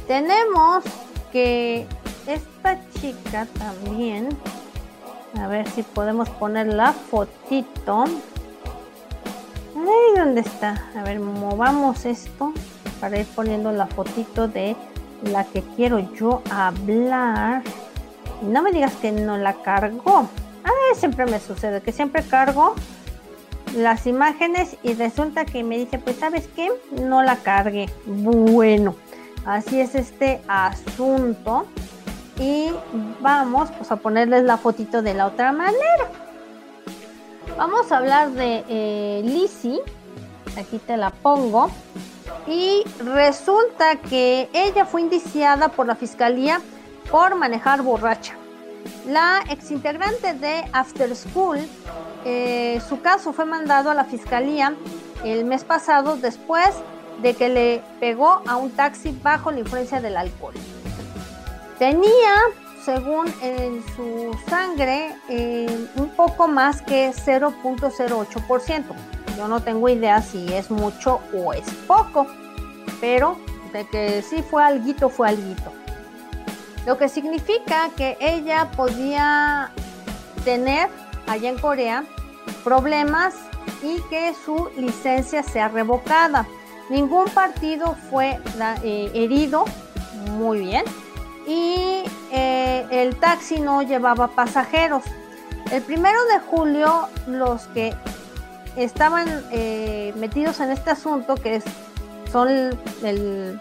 tenemos 0.08 0.84
que 1.32 1.88
esta 2.28 2.80
chica 3.00 3.48
también, 3.58 4.30
a 5.40 5.48
ver 5.48 5.68
si 5.70 5.84
podemos 5.84 6.30
poner 6.30 6.68
la 6.68 6.94
fotito. 6.94 8.06
Ahí 9.76 10.18
dónde 10.18 10.42
está. 10.42 10.90
A 10.96 11.04
ver, 11.04 11.20
movamos 11.20 12.06
esto 12.06 12.54
para 13.02 13.20
ir 13.20 13.26
poniendo 13.36 13.72
la 13.72 13.88
fotito 13.88 14.48
de 14.48 14.76
la 15.24 15.44
que 15.44 15.62
quiero 15.76 16.00
yo 16.14 16.42
hablar. 16.50 17.64
No 18.42 18.62
me 18.62 18.72
digas 18.72 18.94
que 19.02 19.12
no 19.12 19.38
la 19.38 19.54
cargó. 19.56 20.30
A 20.64 20.70
ver, 20.70 20.96
siempre 20.96 21.26
me 21.26 21.40
sucede 21.40 21.82
que 21.82 21.92
siempre 21.92 22.24
cargo 22.24 22.76
las 23.76 24.06
imágenes 24.06 24.78
y 24.84 24.94
resulta 24.94 25.46
que 25.46 25.64
me 25.64 25.78
dice, 25.78 25.98
pues 25.98 26.18
sabes 26.18 26.48
qué, 26.56 26.72
no 26.92 27.24
la 27.24 27.38
cargue. 27.38 27.90
Bueno, 28.06 28.96
así 29.46 29.80
es 29.80 29.96
este 29.96 30.42
asunto. 30.48 31.66
Y 32.40 32.72
vamos 33.20 33.70
pues 33.78 33.92
a 33.92 33.96
ponerles 33.98 34.44
la 34.44 34.58
fotito 34.58 35.02
de 35.02 35.14
la 35.14 35.28
otra 35.28 35.52
manera. 35.52 36.10
Vamos 37.58 37.92
a 37.92 37.98
hablar 37.98 38.32
de 38.32 38.64
eh, 38.68 39.22
Lizzie. 39.24 39.80
Aquí 40.58 40.80
te 40.80 40.98
la 40.98 41.12
pongo. 41.12 41.70
Y 42.48 42.84
resulta 43.04 43.98
que 43.98 44.50
ella 44.54 44.86
fue 44.86 45.02
indiciada 45.02 45.70
por 45.70 45.86
la 45.86 45.96
fiscalía 45.96 46.60
por 47.12 47.36
manejar 47.36 47.82
borracha. 47.82 48.36
La 49.08 49.44
exintegrante 49.50 50.34
de 50.34 50.64
After 50.74 51.16
School, 51.16 51.60
eh, 52.26 52.82
su 52.88 53.02
caso 53.02 53.32
fue 53.32 53.46
mandado 53.46 53.90
a 53.92 53.94
la 53.94 54.06
fiscalía 54.06 54.74
el 55.24 55.46
mes 55.46 55.64
pasado 55.64 56.18
después 56.18 56.70
de 57.24 57.34
que 57.34 57.50
le 57.50 57.82
pegó 58.00 58.44
a 58.48 58.56
un 58.58 58.70
taxi 58.70 59.18
bajo 59.24 59.52
la 59.52 59.60
influencia 59.62 60.00
del 60.00 60.16
alcohol. 60.18 60.54
Tenía, 61.80 62.36
según 62.86 63.34
en 63.42 63.84
su 63.96 64.38
sangre, 64.48 65.16
eh, 65.30 65.88
un 65.96 66.10
poco 66.10 66.48
más 66.48 66.84
que 66.84 67.12
0.08%. 67.12 68.84
Yo 69.38 69.48
no 69.48 69.62
tengo 69.62 69.90
idea 69.90 70.22
si 70.22 70.54
es 70.54 70.70
mucho 70.70 71.22
o 71.34 71.54
es 71.54 71.68
poco, 71.88 72.28
pero 73.02 73.38
de 73.72 73.88
que 73.88 74.22
sí 74.22 74.44
fue 74.44 74.64
alguito, 74.64 75.10
fue 75.10 75.30
alguito 75.30 75.72
lo 76.86 76.98
que 76.98 77.10
significa 77.10 77.90
que 77.96 78.18
ella 78.20 78.70
podía 78.76 79.72
tener 80.44 80.90
allá 81.28 81.50
en 81.50 81.58
Corea 81.58 82.04
problemas 82.64 83.36
y 83.82 84.02
que 84.10 84.34
su 84.46 84.70
licencia 84.78 85.44
sea 85.44 85.70
revocada. 85.70 86.46
Ningún 86.94 87.26
partido 87.26 87.96
fue 88.12 88.40
eh, 88.84 89.12
herido, 89.16 89.66
muy 90.34 90.60
bien, 90.60 90.86
y 91.48 92.04
eh, 92.32 92.86
el 92.92 93.16
taxi 93.16 93.60
no 93.60 93.82
llevaba 93.82 94.28
pasajeros. 94.28 95.04
El 95.72 95.82
primero 95.82 96.24
de 96.26 96.40
julio, 96.52 97.08
los 97.26 97.66
que 97.70 97.96
estaban 98.76 99.28
eh, 99.52 100.14
metidos 100.18 100.60
en 100.60 100.70
este 100.70 100.92
asunto, 100.92 101.34
que 101.34 101.64
son 102.32 102.48
el 103.02 103.60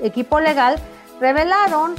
equipo 0.00 0.38
legal, 0.38 0.76
revelaron 1.18 1.96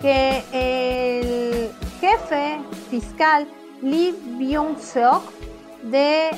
que 0.00 0.44
el 0.52 1.72
jefe 2.00 2.60
fiscal 2.90 3.48
Lee 3.82 4.14
Byung-seok 4.38 5.22
de 5.82 6.30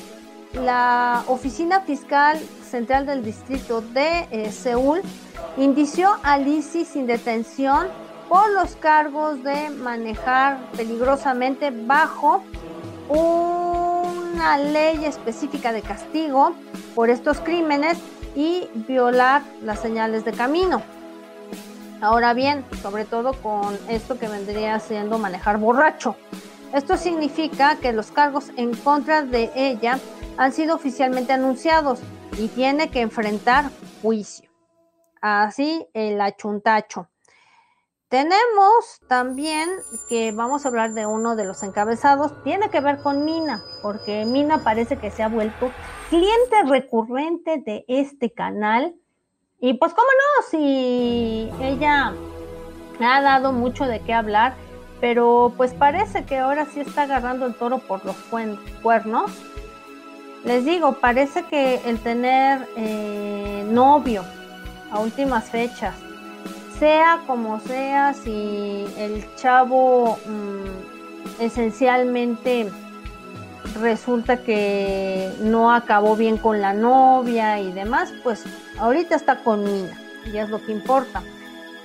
la 0.54 1.22
Oficina 1.26 1.82
Fiscal 1.82 2.40
Central 2.70 3.04
del 3.04 3.24
Distrito 3.24 3.80
de 3.80 4.28
eh, 4.30 4.52
Seúl 4.52 5.02
indició 5.56 6.08
a 6.22 6.38
Lisi 6.38 6.84
sin 6.84 7.06
detención 7.06 7.88
por 8.28 8.48
los 8.52 8.76
cargos 8.76 9.42
de 9.42 9.70
manejar 9.70 10.58
peligrosamente 10.76 11.72
bajo 11.72 12.44
una 13.08 14.56
ley 14.56 15.04
específica 15.04 15.72
de 15.72 15.82
castigo 15.82 16.52
por 16.94 17.10
estos 17.10 17.40
crímenes 17.40 17.98
y 18.36 18.68
violar 18.86 19.42
las 19.62 19.80
señales 19.80 20.24
de 20.24 20.32
camino. 20.32 20.80
Ahora 22.00 22.32
bien, 22.34 22.64
sobre 22.80 23.04
todo 23.04 23.32
con 23.32 23.76
esto 23.88 24.16
que 24.16 24.28
vendría 24.28 24.78
siendo 24.78 25.18
manejar 25.18 25.58
borracho. 25.58 26.14
Esto 26.72 26.96
significa 26.96 27.76
que 27.76 27.92
los 27.92 28.12
cargos 28.12 28.52
en 28.56 28.74
contra 28.76 29.22
de 29.22 29.50
ella 29.56 29.98
han 30.38 30.52
sido 30.52 30.76
oficialmente 30.76 31.32
anunciados 31.32 31.98
y 32.40 32.48
tiene 32.48 32.90
que 32.90 33.02
enfrentar 33.02 33.70
juicio. 34.00 34.48
Así 35.20 35.86
el 35.92 36.20
achuntacho. 36.20 37.08
Tenemos 38.08 39.00
también 39.08 39.68
que 40.08 40.32
vamos 40.32 40.64
a 40.64 40.68
hablar 40.68 40.94
de 40.94 41.06
uno 41.06 41.36
de 41.36 41.44
los 41.44 41.62
encabezados, 41.62 42.42
tiene 42.42 42.70
que 42.70 42.80
ver 42.80 43.02
con 43.02 43.24
Mina, 43.24 43.62
porque 43.82 44.24
Mina 44.24 44.64
parece 44.64 44.96
que 44.96 45.10
se 45.10 45.22
ha 45.22 45.28
vuelto 45.28 45.70
cliente 46.08 46.62
recurrente 46.66 47.58
de 47.58 47.84
este 47.86 48.32
canal. 48.32 48.96
Y 49.60 49.74
pues 49.74 49.92
cómo 49.92 50.08
no, 50.08 50.48
si 50.50 51.50
ella 51.60 52.14
ha 53.00 53.20
dado 53.20 53.52
mucho 53.52 53.84
de 53.84 54.00
qué 54.00 54.14
hablar, 54.14 54.54
pero 55.00 55.52
pues 55.56 55.74
parece 55.74 56.24
que 56.24 56.38
ahora 56.38 56.66
sí 56.66 56.80
está 56.80 57.02
agarrando 57.02 57.46
el 57.46 57.54
toro 57.54 57.78
por 57.78 58.04
los 58.04 58.16
cuernos. 58.82 59.30
Les 60.44 60.64
digo, 60.64 60.94
parece 60.94 61.44
que 61.44 61.80
el 61.84 61.98
tener 61.98 62.66
eh, 62.76 63.64
novio 63.68 64.24
a 64.90 64.98
últimas 64.98 65.50
fechas, 65.50 65.94
sea 66.78 67.20
como 67.26 67.60
sea, 67.60 68.14
si 68.14 68.86
el 68.96 69.24
chavo 69.36 70.18
mm, 70.26 71.42
esencialmente 71.42 72.70
resulta 73.78 74.38
que 74.38 75.30
no 75.40 75.72
acabó 75.72 76.16
bien 76.16 76.38
con 76.38 76.60
la 76.62 76.72
novia 76.72 77.60
y 77.60 77.70
demás, 77.72 78.12
pues 78.22 78.44
ahorita 78.78 79.16
está 79.16 79.42
con 79.42 79.62
Mina 79.62 79.98
y 80.24 80.38
es 80.38 80.48
lo 80.48 80.64
que 80.64 80.72
importa. 80.72 81.22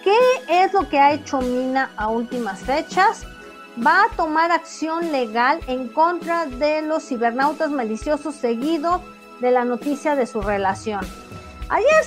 ¿Qué 0.04 0.18
es 0.48 0.72
lo 0.72 0.88
que 0.88 1.00
ha 1.00 1.12
hecho 1.12 1.42
Mina 1.42 1.92
a 1.98 2.08
últimas 2.08 2.60
fechas? 2.60 3.26
Va 3.84 4.04
a 4.04 4.16
tomar 4.16 4.52
acción 4.52 5.12
legal 5.12 5.60
en 5.68 5.90
contra 5.90 6.46
de 6.46 6.82
los 6.82 7.04
cibernautas 7.04 7.72
maliciosos 7.72 8.36
seguido 8.36 9.02
de 9.42 9.52
la 9.52 9.66
noticia 9.66 10.16
de 10.16 10.26
su 10.26 10.42
relación. 10.42 11.02
Ayer 11.70 12.06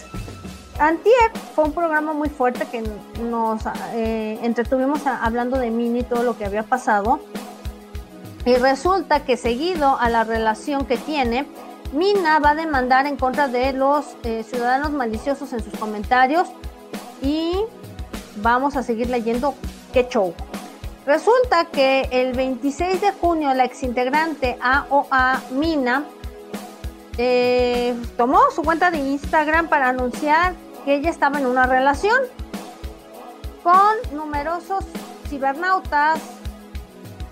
Antier 0.79 1.33
fue 1.55 1.65
un 1.65 1.73
programa 1.73 2.13
muy 2.13 2.29
fuerte 2.29 2.67
que 2.67 2.83
nos 3.21 3.63
eh, 3.93 4.39
entretuvimos 4.43 5.07
hablando 5.07 5.59
de 5.59 5.71
Mini 5.71 6.01
y 6.01 6.03
todo 6.05 6.23
lo 6.23 6.39
que 6.39 6.47
había 6.47 6.63
pasado. 6.63 7.21
Y 8.47 8.55
resulta 8.55 9.25
que 9.25 9.37
seguido 9.37 9.99
a 9.99 10.09
la 10.09 10.25
relación 10.25 10.87
que 10.87 10.97
tiene, 10.97 11.47
Mina 11.93 12.39
va 12.39 12.51
a 12.51 12.55
demandar 12.55 13.07
en 13.07 13.17
contra 13.17 13.49
de 13.49 13.73
los 13.73 14.07
eh, 14.23 14.43
ciudadanos 14.43 14.93
maliciosos 14.93 15.53
en 15.53 15.63
sus 15.63 15.79
comentarios 15.79 16.49
y 17.21 17.53
vamos 18.37 18.77
a 18.77 18.83
seguir 18.83 19.11
leyendo 19.11 19.55
qué 19.93 20.07
show. 20.09 20.35
Resulta 21.09 21.65
que 21.65 22.07
el 22.13 22.35
26 22.35 23.01
de 23.01 23.13
junio 23.13 23.55
la 23.55 23.65
exintegrante 23.65 24.59
AOA 24.61 25.41
Mina 25.53 26.05
eh, 27.17 27.97
tomó 28.19 28.43
su 28.55 28.63
cuenta 28.63 28.91
de 28.91 28.99
Instagram 28.99 29.69
para 29.69 29.89
anunciar 29.89 30.53
que 30.85 30.97
ella 30.97 31.09
estaba 31.09 31.39
en 31.39 31.47
una 31.47 31.65
relación 31.65 32.21
con 33.63 33.97
numerosos 34.13 34.85
cibernautas, 35.31 36.21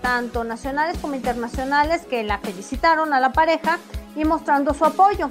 tanto 0.01 0.43
nacionales 0.43 0.97
como 0.97 1.13
internacionales, 1.13 2.01
que 2.09 2.23
la 2.23 2.39
felicitaron 2.39 3.13
a 3.13 3.19
la 3.19 3.31
pareja 3.31 3.77
y 4.15 4.25
mostrando 4.25 4.73
su 4.73 4.85
apoyo 4.85 5.29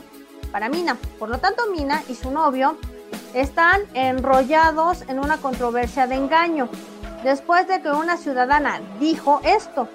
para 0.53 0.69
Mina. 0.69 0.97
Por 1.19 1.31
lo 1.31 1.39
tanto, 1.39 1.65
Mina 1.73 2.05
y 2.09 2.15
su 2.15 2.31
novio 2.31 2.79
están 3.35 3.83
enrollados 3.95 5.03
en 5.09 5.19
una 5.19 5.39
controversia 5.39 6.07
de 6.07 6.15
engaño, 6.15 6.69
después 7.25 7.67
de 7.69 7.83
que 7.83 7.91
una 7.91 8.17
ciudadana 8.17 8.81
dijo 9.01 9.41
esto. 9.45 9.89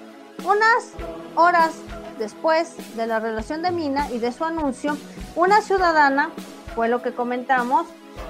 Unas 0.44 0.92
horas 1.34 1.72
después 2.18 2.76
de 2.96 3.06
la 3.06 3.20
relación 3.20 3.62
de 3.62 3.70
Mina 3.70 4.10
y 4.10 4.18
de 4.18 4.32
su 4.32 4.44
anuncio, 4.44 4.96
una 5.36 5.60
ciudadana, 5.60 6.30
fue 6.74 6.88
lo 6.88 7.02
que 7.02 7.12
comentamos, 7.12 7.86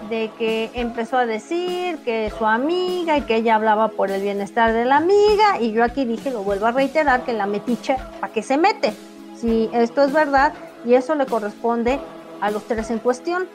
de 0.08 0.30
que 0.38 0.70
empezó 0.74 1.16
a 1.16 1.26
decir 1.26 1.98
que 1.98 2.32
su 2.36 2.46
amiga 2.46 3.16
y 3.16 3.22
que 3.22 3.36
ella 3.36 3.54
hablaba 3.54 3.88
por 3.88 4.10
el 4.10 4.22
bienestar 4.22 4.72
de 4.72 4.84
la 4.84 4.96
amiga 4.96 5.60
y 5.60 5.72
yo 5.72 5.84
aquí 5.84 6.04
dije, 6.04 6.30
lo 6.30 6.42
vuelvo 6.42 6.66
a 6.66 6.72
reiterar, 6.72 7.24
que 7.24 7.32
la 7.32 7.46
metiche, 7.46 7.96
¿para 8.20 8.32
qué 8.32 8.42
se 8.42 8.58
mete? 8.58 8.94
Si 9.36 9.70
esto 9.72 10.02
es 10.02 10.12
verdad 10.12 10.52
y 10.84 10.94
eso 10.94 11.14
le 11.14 11.26
corresponde 11.26 11.98
a 12.40 12.50
los 12.50 12.64
tres 12.64 12.90
en 12.90 12.98
cuestión, 12.98 13.46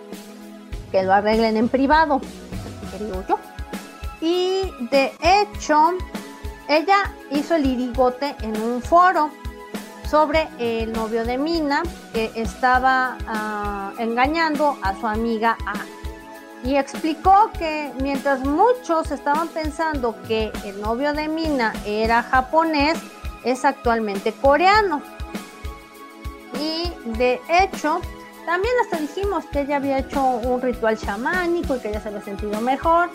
que 0.91 1.03
lo 1.03 1.13
arreglen 1.13 1.57
en 1.57 1.69
privado, 1.69 2.21
digo 2.99 3.23
yo. 3.27 3.37
Y 4.21 4.71
de 4.91 5.11
hecho, 5.21 5.93
ella 6.67 7.11
hizo 7.31 7.55
el 7.55 7.65
irigote 7.65 8.35
en 8.41 8.59
un 8.61 8.81
foro 8.81 9.29
sobre 10.09 10.47
el 10.59 10.93
novio 10.93 11.25
de 11.25 11.37
Mina 11.37 11.83
que 12.13 12.31
estaba 12.35 13.17
ah, 13.27 13.93
engañando 13.99 14.77
a 14.81 14.95
su 14.95 15.05
amiga 15.05 15.57
A 15.65 15.73
y 16.63 16.75
explicó 16.75 17.51
que 17.57 17.93
mientras 18.01 18.41
muchos 18.41 19.11
estaban 19.11 19.47
pensando 19.49 20.15
que 20.27 20.51
el 20.65 20.81
novio 20.81 21.13
de 21.13 21.27
Mina 21.27 21.73
era 21.85 22.23
japonés, 22.23 22.99
es 23.43 23.63
actualmente 23.63 24.33
coreano. 24.33 25.01
Y 26.59 26.91
de 27.17 27.39
hecho, 27.47 28.01
también 28.45 28.73
hasta 28.81 28.97
dijimos 28.97 29.45
que 29.45 29.61
ella 29.61 29.77
había 29.77 29.99
hecho 29.99 30.23
un 30.23 30.61
ritual 30.61 30.97
chamánico 30.97 31.75
y 31.75 31.79
que 31.79 31.89
ella 31.89 32.01
se 32.01 32.09
había 32.09 32.21
sentido 32.21 32.59
mejor. 32.59 33.09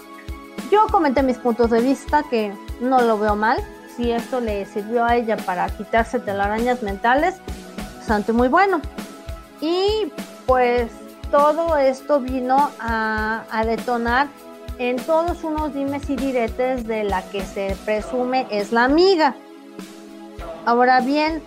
Yo 0.73 0.87
comenté 0.91 1.23
mis 1.23 1.37
puntos 1.37 1.69
de 1.69 1.83
vista 1.83 2.23
que 2.31 2.51
no 2.81 3.03
lo 3.03 3.19
veo 3.19 3.37
mal. 3.37 3.59
Si 3.95 4.11
esto 4.11 4.41
le 4.41 4.65
sirvió 4.65 5.05
a 5.05 5.17
ella 5.17 5.37
para 5.37 5.69
quitarse 5.69 6.19
telarañas 6.19 6.83
mentales, 6.83 7.35
bastante 7.99 8.33
muy 8.33 8.49
bueno. 8.49 8.81
Y 9.61 10.11
pues 10.47 10.91
todo 11.31 11.77
esto 11.77 12.21
vino 12.21 12.71
a, 12.81 13.45
detonar 13.67 14.29
en 14.79 14.97
todos 14.97 15.45
unos 15.45 15.75
dimes 15.75 16.09
y 16.09 16.17
diretes 16.17 16.87
de 16.87 17.05
la 17.05 17.21
que 17.21 17.43
se 17.43 17.77
presume 17.85 18.47
es 18.51 18.73
la 18.73 18.85
amiga. 18.85 19.35
Ahora 20.65 21.03
bien, 21.03 21.43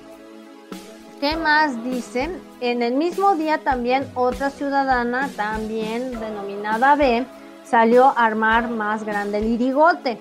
¿qué 1.19 1.35
más 1.35 1.83
dicen? 1.83 2.39
En 2.61 2.83
el 2.83 2.93
mismo 2.93 3.33
día 3.33 3.57
también 3.57 4.07
otra 4.13 4.51
ciudadana, 4.51 5.31
también 5.35 6.11
denominada 6.19 6.95
B, 6.95 7.25
salió 7.67 8.05
a 8.05 8.25
armar 8.25 8.69
más 8.69 9.03
grande 9.03 9.39
el 9.39 9.45
irigote, 9.45 10.19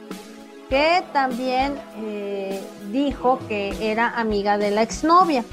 que 0.68 1.04
también 1.12 1.74
eh, 1.98 2.62
dijo 2.90 3.38
que 3.48 3.74
era 3.80 4.08
amiga 4.18 4.58
de 4.58 4.70
la 4.70 4.82
exnovia. 4.82 5.44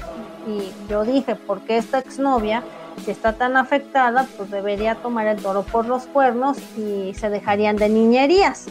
Y 0.46 0.72
yo 0.88 1.04
dije, 1.04 1.36
¿por 1.36 1.60
qué 1.60 1.76
esta 1.76 1.98
exnovia? 1.98 2.62
si 3.04 3.10
está 3.10 3.32
tan 3.32 3.56
afectada, 3.56 4.28
pues 4.36 4.50
debería 4.50 4.94
tomar 4.96 5.26
el 5.26 5.40
toro 5.40 5.62
por 5.62 5.86
los 5.86 6.04
cuernos 6.04 6.58
y 6.76 7.14
se 7.14 7.30
dejarían 7.30 7.76
de 7.76 7.88
niñerías. 7.88 8.66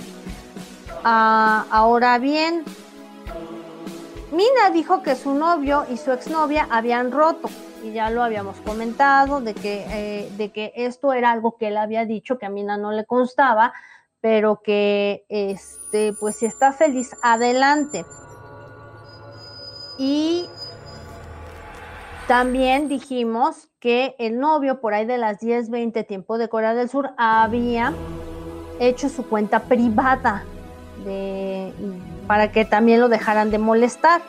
Ah, 1.04 1.66
ahora 1.72 2.18
bien, 2.20 2.64
Mina 4.32 4.70
dijo 4.72 5.02
que 5.02 5.16
su 5.16 5.34
novio 5.34 5.86
y 5.92 5.98
su 5.98 6.12
exnovia 6.12 6.68
habían 6.70 7.12
roto 7.12 7.50
y 7.84 7.94
ya 7.94 8.10
lo 8.10 8.24
habíamos 8.24 8.58
comentado 8.58 9.42
de 9.42 9.54
que, 9.54 9.86
eh, 9.90 10.32
de 10.38 10.52
que 10.52 10.74
esto 10.76 11.14
era 11.14 11.32
algo 11.32 11.58
que 11.58 11.68
él 11.68 11.78
había 11.78 12.06
dicho 12.06 12.38
que 12.38 12.46
a 12.46 12.50
Mina 12.50 12.78
no 12.78 12.92
le 12.92 13.06
constaba, 13.06 13.74
pero 14.20 14.62
que 14.62 15.26
este, 15.30 16.14
pues 16.20 16.38
si 16.38 16.46
está 16.46 16.74
feliz, 16.74 17.16
adelante. 17.24 18.06
Y 19.98 20.48
también 22.28 22.88
dijimos 22.88 23.70
que 23.80 24.16
el 24.20 24.40
novio 24.40 24.80
por 24.80 24.94
ahí 24.94 25.06
de 25.06 25.18
las 25.18 25.40
10:20 25.40 26.06
tiempo 26.06 26.38
de 26.38 26.50
Corea 26.50 26.74
del 26.74 26.90
Sur 26.90 27.12
había 27.18 27.94
hecho 28.80 29.10
su 29.10 29.28
cuenta 29.28 29.62
privada 29.62 30.46
para 32.28 32.52
que 32.52 32.64
también 32.64 33.02
lo 33.02 33.10
dejaran 33.10 33.52
de 33.52 33.58
molestar. 33.58 34.22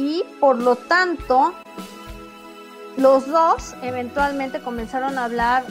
Y 0.00 0.24
por 0.40 0.58
lo 0.58 0.76
tanto, 0.76 1.52
los 2.96 3.26
dos 3.26 3.74
eventualmente 3.82 4.60
comenzaron 4.60 5.18
a 5.18 5.26
hablar 5.26 5.62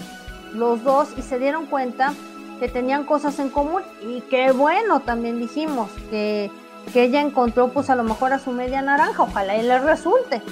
los 0.53 0.83
dos 0.83 1.09
y 1.17 1.23
se 1.23 1.39
dieron 1.39 1.65
cuenta 1.65 2.13
que 2.59 2.67
tenían 2.67 3.05
cosas 3.05 3.39
en 3.39 3.49
común. 3.49 3.81
Y 4.03 4.21
qué 4.21 4.51
bueno 4.51 4.99
también 4.99 5.39
dijimos 5.39 5.89
que, 6.11 6.51
que 6.93 7.05
ella 7.05 7.21
encontró 7.21 7.69
pues 7.69 7.89
a 7.89 7.95
lo 7.95 8.03
mejor 8.03 8.31
a 8.31 8.37
su 8.37 8.51
media 8.51 8.83
naranja, 8.83 9.23
ojalá 9.23 9.57
y 9.57 9.63
le 9.63 9.79
resulte 9.79 10.43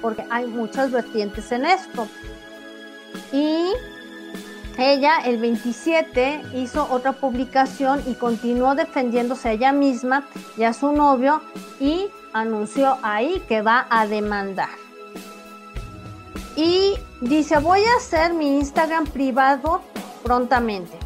porque 0.00 0.24
hay 0.30 0.46
muchas 0.46 0.90
vertientes 0.90 1.52
en 1.52 1.66
esto. 1.66 2.08
Y 3.32 3.70
ella 4.78 5.18
el 5.26 5.36
27 5.38 6.42
hizo 6.54 6.88
otra 6.90 7.12
publicación 7.12 8.02
y 8.06 8.14
continuó 8.14 8.74
defendiéndose 8.74 9.50
a 9.50 9.52
ella 9.52 9.72
misma 9.72 10.26
y 10.56 10.62
a 10.62 10.72
su 10.72 10.92
novio. 10.92 11.42
Y 11.80 12.08
anunció 12.40 12.98
ahí 13.02 13.42
que 13.48 13.62
va 13.62 13.86
a 13.90 14.06
demandar. 14.06 14.68
Y 16.56 16.94
dice, 17.20 17.58
voy 17.58 17.84
a 17.84 17.96
hacer 17.98 18.32
mi 18.32 18.58
Instagram 18.58 19.06
privado 19.06 19.82
prontamente. 20.22 20.96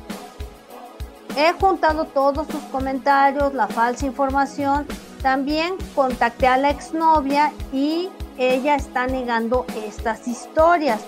He 1.37 1.53
juntado 1.55 2.05
todos 2.07 2.47
sus 2.49 2.63
comentarios, 2.73 3.55
la 3.55 3.67
falsa 3.67 4.07
información. 4.07 4.87
También 5.23 5.75
contacté 5.95 6.47
a 6.47 6.57
la 6.57 6.71
exnovia 6.71 7.53
y 7.73 8.11
ella 8.39 8.77
está 8.77 9.07
negando 9.07 9.67
estas 9.77 10.27
historias. 10.27 11.01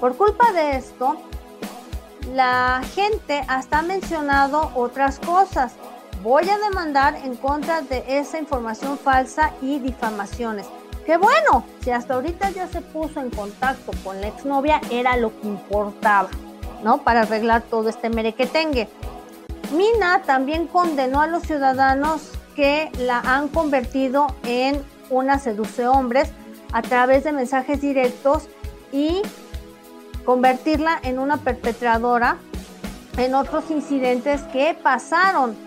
Por 0.00 0.16
culpa 0.16 0.50
de 0.52 0.76
esto, 0.76 1.16
la 2.34 2.82
gente 2.94 3.44
hasta 3.48 3.78
ha 3.78 3.82
mencionado 3.82 4.70
otras 4.74 5.18
cosas. 5.18 5.74
Voy 6.24 6.48
a 6.48 6.56
demandar 6.56 7.16
en 7.22 7.36
contra 7.36 7.82
de 7.82 8.02
esa 8.08 8.38
información 8.38 8.96
falsa 8.96 9.52
y 9.60 9.78
difamaciones. 9.78 10.64
Que 11.04 11.18
bueno, 11.18 11.66
si 11.82 11.90
hasta 11.90 12.14
ahorita 12.14 12.48
ya 12.48 12.66
se 12.66 12.80
puso 12.80 13.20
en 13.20 13.28
contacto 13.28 13.92
con 14.02 14.22
la 14.22 14.28
exnovia, 14.28 14.80
era 14.90 15.18
lo 15.18 15.38
que 15.38 15.48
importaba, 15.48 16.30
¿no? 16.82 17.02
Para 17.02 17.20
arreglar 17.20 17.60
todo 17.60 17.90
este 17.90 18.08
merequetengue. 18.08 18.88
Mina 19.76 20.22
también 20.22 20.66
condenó 20.66 21.20
a 21.20 21.26
los 21.26 21.42
ciudadanos 21.42 22.22
que 22.56 22.90
la 23.00 23.18
han 23.20 23.48
convertido 23.48 24.28
en 24.44 24.82
una 25.10 25.38
seduce 25.38 25.86
hombres 25.86 26.30
a 26.72 26.80
través 26.80 27.24
de 27.24 27.32
mensajes 27.32 27.82
directos 27.82 28.48
y 28.92 29.20
convertirla 30.24 31.00
en 31.02 31.18
una 31.18 31.36
perpetradora 31.36 32.38
en 33.18 33.34
otros 33.34 33.70
incidentes 33.70 34.40
que 34.44 34.72
pasaron 34.72 35.63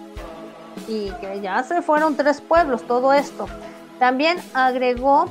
y 0.88 1.12
que 1.22 1.42
ya 1.42 1.64
se 1.64 1.82
fueron 1.82 2.16
tres 2.16 2.42
pueblos, 2.42 2.84
todo 2.86 3.14
esto. 3.14 3.48
También 4.00 4.38
agregó 4.54 5.30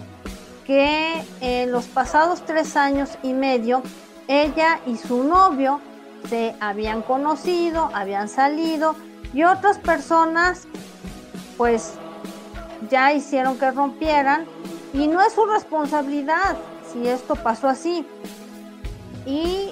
que 0.66 1.22
en 1.40 1.70
los 1.70 1.86
pasados 1.86 2.42
tres 2.44 2.76
años 2.76 3.10
y 3.22 3.32
medio, 3.32 3.82
ella 4.26 4.80
y 4.86 4.96
su 4.96 5.22
novio 5.22 5.80
se 6.28 6.56
habían 6.60 7.02
conocido, 7.02 7.90
habían 7.94 8.28
salido 8.28 8.96
y 9.32 9.44
otras 9.44 9.78
personas 9.78 10.66
pues 11.56 11.94
ya 12.90 13.12
hicieron 13.12 13.58
que 13.58 13.70
rompieran 13.70 14.46
y 14.92 15.06
no 15.06 15.20
es 15.20 15.32
su 15.32 15.44
responsabilidad 15.46 16.56
si 16.92 17.06
esto 17.08 17.36
pasó 17.36 17.68
así. 17.68 18.06
¿Y 19.24 19.70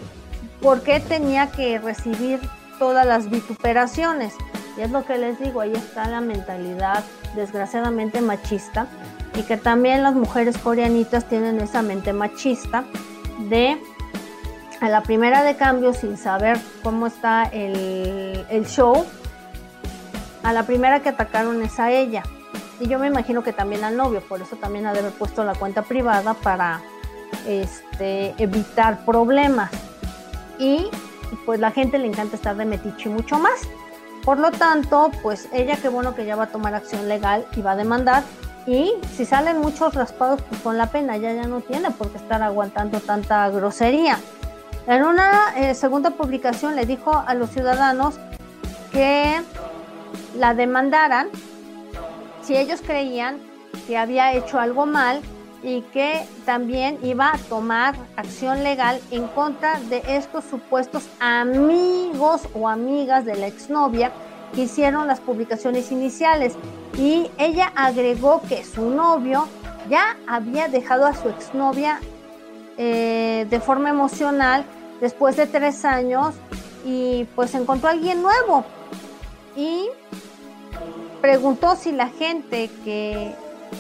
por 0.61 0.83
qué 0.83 1.01
tenía 1.01 1.51
que 1.51 1.79
recibir 1.79 2.41
todas 2.79 3.07
las 3.07 3.31
vituperaciones? 3.31 4.35
Y 4.77 4.81
es 4.81 4.91
lo 4.91 5.05
que 5.05 5.19
les 5.19 5.39
digo, 5.39 5.61
ahí 5.61 5.73
está 5.73 6.09
la 6.09 6.21
mentalidad 6.21 7.05
desgraciadamente 7.35 8.21
machista 8.21 8.87
y 9.37 9.43
que 9.43 9.57
también 9.57 10.03
las 10.03 10.15
mujeres 10.15 10.59
coreanitas 10.59 11.29
tienen 11.29 11.61
esa 11.61 11.83
mente 11.83 12.13
machista 12.13 12.85
de 13.51 13.79
a 14.81 14.89
la 14.89 15.03
primera 15.03 15.43
de 15.43 15.57
cambio 15.57 15.95
sin 15.95 16.17
saber 16.17 16.59
cómo 16.83 17.07
está 17.07 17.45
el, 17.45 18.67
show, 18.67 19.07
a 20.43 20.53
la 20.53 20.65
primera 20.65 21.01
que 21.01 21.09
atacaron 21.09 21.63
es 21.63 21.79
a 21.81 21.91
ella. 21.91 22.23
Y 22.81 22.89
yo 22.89 22.99
me 22.99 23.07
imagino 23.07 23.43
que 23.43 23.53
también 23.53 23.85
al 23.85 23.97
novio, 23.97 24.21
por 24.21 24.43
eso 24.43 24.57
también 24.57 24.87
ha 24.87 24.93
de 24.93 24.99
haber 24.99 25.13
puesto 25.13 25.45
la 25.45 25.55
cuenta 25.55 25.83
privada 25.83 26.35
para 26.35 26.83
este, 27.47 28.35
evitar 28.37 29.05
problemas. 29.05 29.71
Y 30.59 30.87
pues 31.47 31.61
la 31.61 31.71
gente 31.71 31.99
le 31.99 32.07
encanta 32.07 32.37
estar 32.37 32.57
de 32.57 32.65
metiche 32.65 33.09
mucho 33.09 33.39
más. 33.39 33.61
Por 34.25 34.39
lo 34.39 34.51
tanto, 34.51 35.11
pues 35.23 35.49
ella 35.53 35.77
qué 35.77 35.89
bueno 35.89 36.15
que 36.15 36.25
ya 36.25 36.37
va 36.37 36.45
a 36.45 36.49
tomar 36.49 36.75
acción 36.75 37.09
legal 37.09 37.47
y 37.57 37.63
va 37.63 37.73
a 37.73 37.77
demandar. 37.77 38.23
Y 38.67 38.93
si 39.15 39.27
salen 39.27 39.59
muchos 39.59 39.95
raspados, 39.95 40.41
pues 40.43 40.61
con 40.63 40.79
la 40.79 40.87
pena, 40.87 41.19
ya 41.19 41.33
ya 41.35 41.47
no 41.47 41.61
tiene 41.61 41.91
por 41.91 42.11
qué 42.11 42.17
estar 42.17 42.43
aguantando 42.43 43.01
tanta 43.01 43.49
grosería. 43.51 44.19
En 44.87 45.05
una 45.05 45.55
eh, 45.57 45.75
segunda 45.75 46.11
publicación 46.11 46.75
le 46.75 46.87
dijo 46.87 47.23
a 47.27 47.35
los 47.35 47.51
ciudadanos 47.51 48.15
que 48.93 49.43
la 50.37 50.55
demandaran 50.55 51.29
si 52.43 52.57
ellos 52.57 52.81
creían 52.85 53.39
que 53.87 53.97
había 53.97 54.33
hecho 54.35 54.59
algo 54.59 54.87
mal 54.87 55.21
y 55.65 55.81
que 55.81 56.27
también 56.45 56.99
iba 57.03 57.33
a 57.33 57.39
tomar 57.39 57.95
acción 58.17 58.63
legal 58.63 59.01
en 59.11 59.27
contra 59.29 59.81
de 59.81 60.03
estos 60.07 60.45
supuestos 60.45 61.09
amigos 61.21 62.43
o 62.53 62.69
amigas 62.69 63.25
de 63.25 63.35
la 63.35 63.47
exnovia 63.47 64.13
que 64.55 64.63
hicieron 64.63 65.09
las 65.09 65.21
publicaciones 65.21 65.91
iniciales. 65.91 66.55
Y 66.99 67.31
ella 67.39 67.73
agregó 67.75 68.43
que 68.47 68.63
su 68.63 68.91
novio 68.91 69.49
ya 69.89 70.19
había 70.27 70.69
dejado 70.69 71.07
a 71.07 71.15
su 71.15 71.31
exnovia 71.31 71.99
eh, 72.77 73.47
de 73.49 73.61
forma 73.61 73.89
emocional 73.89 74.67
después 75.01 75.37
de 75.37 75.47
tres 75.47 75.87
años 75.87 76.35
y 76.85 77.25
pues 77.35 77.55
encontró 77.55 77.89
a 77.89 77.93
alguien 77.93 78.21
nuevo 78.21 78.65
y 79.57 79.89
preguntó 81.23 81.75
si 81.75 81.91
la 81.91 82.09
gente 82.09 82.71
que 82.85 83.35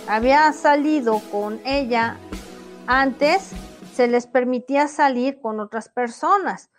había 0.09 0.53
salido 0.53 1.20
con 1.30 1.61
ella 1.64 2.18
antes 2.86 3.51
se 3.95 4.09
les 4.09 4.26
permitía 4.26 4.88
salir 4.88 5.40
con 5.40 5.61
otras 5.61 5.88
personas. 5.88 6.70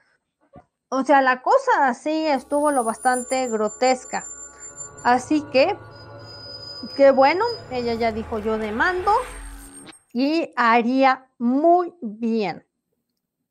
O 0.89 1.03
sea, 1.03 1.21
la 1.21 1.41
cosa 1.41 1.87
así 1.87 2.25
estuvo 2.27 2.71
lo 2.71 2.83
bastante 2.83 3.47
grotesca. 3.47 4.23
Así 5.03 5.41
que, 5.51 5.77
qué 6.95 7.11
bueno, 7.11 7.45
ella 7.71 7.93
ya 7.93 8.11
dijo 8.11 8.39
yo 8.39 8.57
demando 8.57 9.11
y 10.13 10.51
haría 10.55 11.29
muy 11.37 11.93
bien 12.01 12.65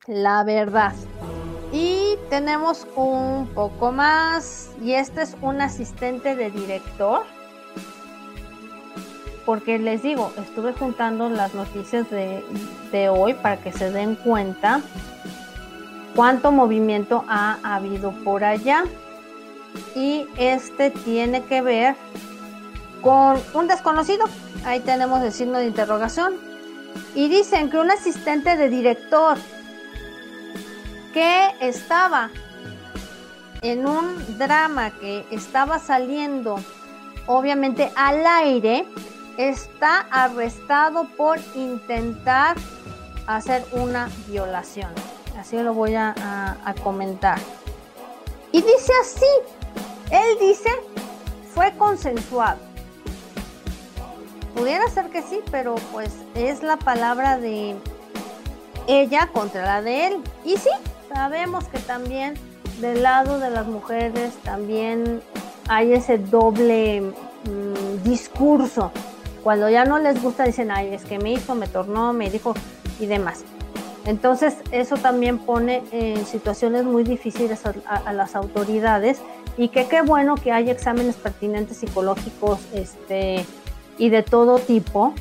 la 0.06 0.44
verdad. 0.44 0.92
Y 1.72 2.16
tenemos 2.30 2.86
un 2.94 3.48
poco 3.54 3.90
más, 3.90 4.70
y 4.80 4.92
este 4.92 5.22
es 5.22 5.36
un 5.40 5.60
asistente 5.60 6.36
de 6.36 6.50
director, 6.50 7.22
porque 9.44 9.78
les 9.78 10.02
digo, 10.02 10.32
estuve 10.38 10.72
juntando 10.72 11.28
las 11.28 11.54
noticias 11.54 12.08
de, 12.10 12.44
de 12.92 13.08
hoy 13.08 13.34
para 13.34 13.58
que 13.58 13.72
se 13.72 13.90
den 13.90 14.14
cuenta 14.14 14.80
cuánto 16.14 16.52
movimiento 16.52 17.24
ha 17.28 17.58
habido 17.62 18.12
por 18.12 18.44
allá. 18.44 18.84
Y 19.94 20.26
este 20.36 20.90
tiene 20.90 21.42
que 21.44 21.60
ver 21.60 21.96
con 23.02 23.40
un 23.52 23.66
desconocido. 23.68 24.26
Ahí 24.64 24.80
tenemos 24.80 25.22
el 25.22 25.32
signo 25.32 25.58
de 25.58 25.66
interrogación. 25.66 26.34
Y 27.14 27.28
dicen 27.28 27.70
que 27.70 27.78
un 27.78 27.90
asistente 27.90 28.56
de 28.56 28.68
director 28.68 29.36
que 31.12 31.50
estaba 31.60 32.30
en 33.62 33.86
un 33.86 34.38
drama 34.38 34.90
que 34.90 35.24
estaba 35.30 35.78
saliendo 35.78 36.56
obviamente 37.26 37.90
al 37.96 38.26
aire, 38.26 38.84
está 39.38 40.00
arrestado 40.10 41.06
por 41.16 41.38
intentar 41.54 42.56
hacer 43.26 43.64
una 43.72 44.10
violación. 44.28 44.90
Así 45.38 45.58
lo 45.58 45.74
voy 45.74 45.94
a, 45.94 46.14
comentar. 46.82 47.38
Y 48.52 48.62
dice 48.62 48.92
así, 49.00 49.26
él 50.10 50.36
dice, 50.40 50.70
fue 51.54 51.72
consensuado. 51.76 52.58
Pudiera 54.54 54.88
ser 54.88 55.10
que 55.10 55.22
sí, 55.22 55.40
pero 55.50 55.74
pues 55.92 56.12
es 56.34 56.62
la 56.62 56.76
palabra 56.76 57.38
de 57.38 57.74
ella 58.86 59.28
contra 59.32 59.64
la 59.64 59.82
de 59.82 60.06
él. 60.06 60.22
Y 60.44 60.56
sí, 60.56 60.70
sabemos 61.12 61.64
que 61.68 61.78
también 61.80 62.34
del 62.80 63.02
lado 63.02 63.38
de 63.38 63.50
las 63.50 63.66
mujeres 63.66 64.34
también 64.44 65.22
hay 65.68 65.92
ese 65.92 66.18
doble 66.18 67.00
mm, 67.00 68.02
discurso. 68.04 68.92
Cuando 69.44 69.68
ya 69.68 69.84
no 69.84 69.98
les 69.98 70.20
gusta 70.22 70.44
dicen, 70.44 70.70
ay, 70.70 70.94
es 70.94 71.04
que 71.04 71.18
me 71.18 71.32
hizo, 71.32 71.54
me 71.54 71.68
tornó, 71.68 72.14
me 72.14 72.30
dijo 72.30 72.54
y 72.98 73.06
demás. 73.06 73.44
Entonces 74.06 74.56
eso 74.70 74.96
también 74.96 75.38
pone 75.38 75.82
en 75.92 76.26
situaciones 76.26 76.84
muy 76.84 77.04
difíciles 77.04 77.60
a, 77.86 78.12
las 78.12 78.34
autoridades 78.36 79.20
y 79.56 79.68
que 79.68 79.86
qué 79.86 80.02
bueno 80.02 80.34
que 80.34 80.50
hay 80.50 80.70
exámenes 80.70 81.16
pertinentes 81.16 81.76
psicológicos 81.76 82.58
este, 82.74 83.44
y 83.98 84.08
de 84.08 84.22
todo 84.22 84.58
tipo 84.58 85.14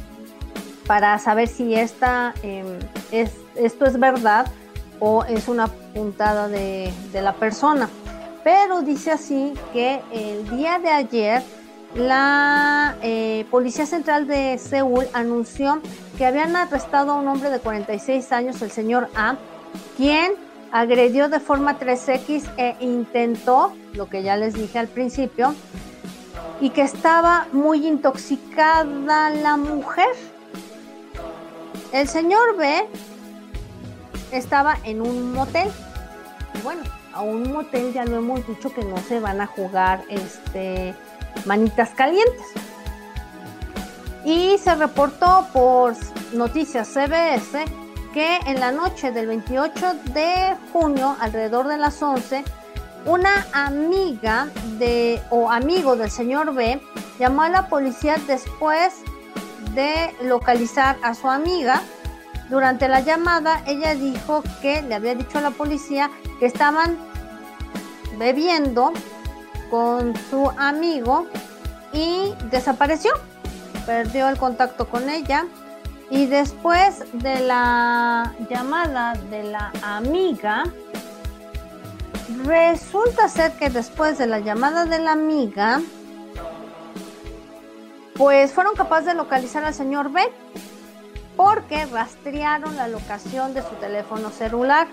para 0.88 1.17
saber 1.19 1.47
si 1.47 1.76
esta, 1.76 2.34
em, 2.43 2.80
es, 3.11 3.32
esto 3.55 3.86
es 3.86 3.99
verdad 3.99 4.47
o 4.99 5.24
es 5.26 5.47
una 5.47 5.67
puntada 5.67 6.47
de, 6.47 6.91
la 7.13 7.34
persona. 7.34 7.89
Pero 8.43 8.82
dice 8.82 9.11
así 9.11 9.53
que 9.71 10.01
el 10.11 10.49
día 10.57 10.80
de 10.80 10.89
ayer 10.89 11.43
la 11.96 12.96
eh, 13.02 13.46
Policía 13.52 13.86
Central 13.86 14.28
de 14.28 14.58
Seúl 14.58 15.06
anunció 15.14 15.82
que 16.18 16.26
habían 16.26 16.56
arrestado 16.56 17.12
a 17.12 17.16
un 17.16 17.28
hombre 17.28 17.50
de 17.50 17.60
46 17.60 18.32
años, 18.32 18.62
el 18.62 18.72
señor 18.72 19.10
A, 19.16 19.36
quien 19.98 20.34
agredió 20.72 21.30
de 21.30 21.39
forma 21.39 21.80
3X 21.80 22.50
e 22.58 22.76
intentó, 22.80 23.74
lo 23.94 24.10
que 24.10 24.24
ya 24.24 24.38
les 24.38 24.56
dije 24.56 24.80
al 24.80 24.88
principio, 24.88 25.54
y 26.60 26.72
que 26.72 26.82
estaba 26.82 27.48
muy 27.52 27.86
intoxicada 27.86 29.30
la 29.30 29.58
mujer. 29.58 30.10
El 31.91 32.08
señor 32.08 32.58
B 32.58 32.88
estaba 34.32 34.78
en 34.84 35.02
un 35.02 35.34
motel. 35.34 35.70
bueno, 36.64 36.82
a 37.14 37.22
un 37.22 37.52
motel 37.52 37.94
ya 37.94 38.06
lo 38.06 38.18
hemos 38.18 38.48
dicho 38.48 38.74
que 38.74 38.84
no 38.84 38.98
se 38.98 39.20
van 39.20 39.41
a 39.41 39.46
jugar 39.46 40.04
este, 40.10 40.96
manitas 41.46 41.90
calientes. 41.92 42.48
Y 44.26 44.58
se 44.58 44.76
reportó 44.76 45.48
por 45.52 45.96
noticias 46.34 46.88
CBS 46.88 47.66
que 48.14 48.38
en 48.46 48.60
la 48.60 48.72
noche 48.72 49.12
del 49.12 49.28
28 49.28 49.94
de 50.14 50.56
junio, 50.72 51.18
alrededor 51.20 51.68
de 51.68 51.78
las 51.78 52.02
11, 52.02 52.44
una 53.06 53.46
amiga 53.54 54.48
de 54.78 55.22
o 55.30 55.50
amigo 55.50 55.96
del 55.96 56.10
señor 56.10 56.54
B 56.54 56.80
llamó 57.20 57.42
a 57.42 57.50
la 57.50 57.68
policía 57.68 58.16
después 58.28 58.94
de 59.74 60.16
localizar 60.22 60.98
a 61.02 61.14
su 61.16 61.30
amiga. 61.30 61.82
Durante 62.50 62.88
la 62.88 63.00
llamada, 63.02 63.64
ella 63.66 63.96
dijo 63.96 64.44
que 64.62 64.82
le 64.84 64.96
había 64.96 65.16
dicho 65.16 65.40
a 65.40 65.42
la 65.42 65.52
policía 65.52 66.12
que 66.40 66.46
estaban 66.46 66.98
bebiendo 68.18 68.94
con 69.74 70.13
su 70.30 70.51
amigo 70.55 71.26
y 71.93 72.36
desapareció. 72.51 73.11
Perdió 73.88 74.30
el 74.30 74.38
contacto 74.38 74.88
con 74.88 75.09
ella. 75.09 75.47
Y 76.11 76.28
después 76.28 77.03
de 77.13 77.39
la 77.39 78.36
llamada 78.51 79.13
de 79.32 79.45
la 79.45 79.71
amiga, 79.82 80.65
resulta 82.45 83.28
ser 83.28 83.53
que 83.53 83.71
después 83.71 84.19
de 84.19 84.28
la 84.28 84.38
llamada 84.41 84.86
de 84.86 84.99
la 84.99 85.13
amiga, 85.13 85.82
pues 88.13 88.53
fueron 88.53 88.76
capaces 88.76 89.07
de 89.07 89.15
localizar 89.15 89.65
al 89.65 89.74
señor 89.74 90.11
B 90.11 90.21
porque 91.36 91.88
rastrearon 91.88 92.76
la 92.76 92.88
locación 92.88 93.55
de 93.55 93.63
su 93.63 93.74
teléfono 93.82 94.30
celular 94.30 94.88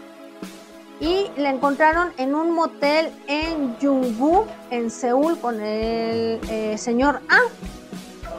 y 1.00 1.30
le 1.36 1.48
encontraron 1.48 2.12
en 2.18 2.34
un 2.34 2.50
motel 2.52 3.10
en 3.26 3.76
Jungbu, 3.80 4.44
en 4.70 4.90
Seúl, 4.90 5.38
con 5.38 5.60
el 5.60 6.38
eh, 6.50 6.76
señor 6.76 7.22
A, 7.30 7.40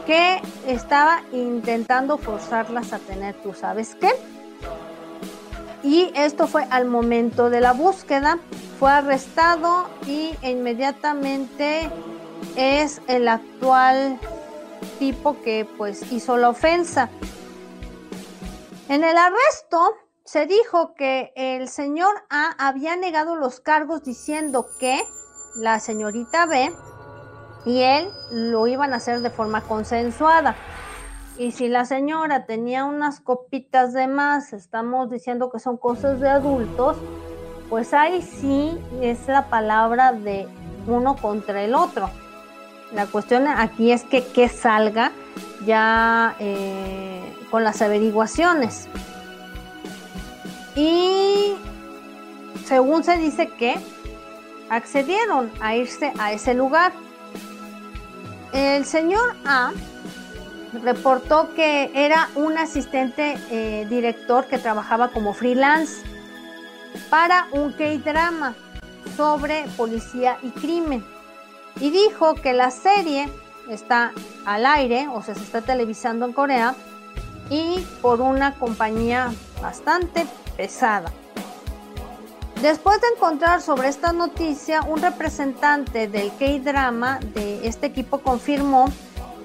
que 0.06 0.40
estaba 0.68 1.24
intentando 1.32 2.20
forzarlas 2.20 2.94
a 2.94 3.00
tener, 3.00 3.36
tú 3.42 3.54
sabes 3.54 3.96
qué. 3.96 4.12
Y 5.84 6.12
esto 6.16 6.48
fue 6.48 6.68
al 6.70 6.86
momento 6.86 7.50
de 7.50 7.60
la 7.60 7.74
búsqueda. 7.74 8.38
Fue 8.80 8.92
arrestado 8.92 9.90
y 10.06 10.36
inmediatamente 10.44 11.90
es 12.56 13.02
el 13.08 13.28
actual 13.28 14.20
tipo 15.00 15.42
que 15.42 15.68
pues 15.78 16.12
hizo 16.12 16.38
la 16.38 16.50
ofensa. 16.50 17.10
En 18.90 19.04
el 19.04 19.18
arresto 19.18 19.96
se 20.26 20.46
dijo 20.46 20.94
que 20.94 21.34
el 21.36 21.68
señor 21.68 22.14
A 22.30 22.52
había 22.58 22.96
negado 22.96 23.36
los 23.36 23.60
cargos 23.60 24.04
diciendo 24.04 24.68
que 24.80 25.02
la 25.56 25.80
señorita 25.80 26.46
B 26.46 26.72
y 27.66 27.82
él 27.82 28.08
lo 28.32 28.68
iban 28.68 28.94
a 28.94 28.98
hacer 28.98 29.22
de 29.22 29.30
forma 29.30 29.62
consensuada. 29.62 30.56
Y 31.38 31.52
si 31.52 31.70
la 31.70 31.86
señora 31.86 32.46
tenía 32.46 32.86
unas 32.86 33.20
copitas 33.20 33.94
de 33.94 34.08
más, 34.08 34.54
estamos 34.54 35.10
diciendo 35.10 35.50
que 35.52 35.60
son 35.60 35.78
cosas 35.78 36.20
de 36.20 36.30
adultos, 36.30 36.98
pues 37.70 37.94
ahí 37.94 38.22
sí 38.22 38.78
es 39.02 39.28
la 39.28 39.50
palabra 39.50 40.12
de 40.12 40.48
uno 40.88 41.16
contra 41.16 41.64
el 41.64 41.74
otro. 41.74 42.10
La 42.94 43.08
cuestión 43.08 43.48
aquí 43.48 43.92
es 43.92 44.04
que, 44.04 44.26
que 44.28 44.50
salga 44.50 45.12
ya 45.66 46.36
eh, 46.40 47.34
con 47.50 47.64
las 47.64 47.82
averiguaciones. 47.82 48.88
Y 50.76 51.56
según 52.66 53.04
se 53.04 53.18
dice 53.18 53.50
que 53.50 53.76
accedieron 54.70 55.52
a 55.60 55.76
irse 55.76 56.14
a 56.18 56.32
ese 56.32 56.54
lugar. 56.54 56.94
El 58.54 58.86
señor 58.86 59.36
A 59.46 59.72
reportó 60.84 61.54
que 61.54 61.92
era 61.94 62.30
un 62.36 62.58
asistente 62.58 63.38
eh, 63.50 63.86
director 63.90 64.46
que 64.46 64.58
trabajaba 64.58 65.10
como 65.10 65.34
freelance 65.34 66.04
para 67.10 67.48
un 67.52 67.74
K-drama 67.74 68.56
sobre 69.18 69.66
policía 69.78 70.38
y 70.42 70.50
crimen. 70.52 71.04
Y 71.80 71.90
dijo 71.90 72.36
que 72.36 72.54
la 72.54 72.72
serie 72.72 73.30
está 73.70 74.14
al 74.46 74.66
aire, 74.66 75.08
o 75.10 75.22
sea, 75.22 75.36
se 75.36 75.44
está 75.44 75.62
televisando 75.62 76.26
en 76.26 76.34
Corea, 76.34 76.76
y 77.50 77.86
por 78.02 78.22
una 78.22 78.56
compañía 78.56 79.32
bastante 79.62 80.26
Después 82.62 83.02
de 83.02 83.08
encontrar 83.16 83.62
sobre 83.62 83.88
esta 83.88 84.14
noticia, 84.14 84.82
un 84.84 85.02
representante 85.02 86.08
del 86.08 86.32
K-Drama 86.38 87.20
de 87.34 87.68
este 87.68 87.88
equipo 87.88 88.20
confirmó 88.20 88.86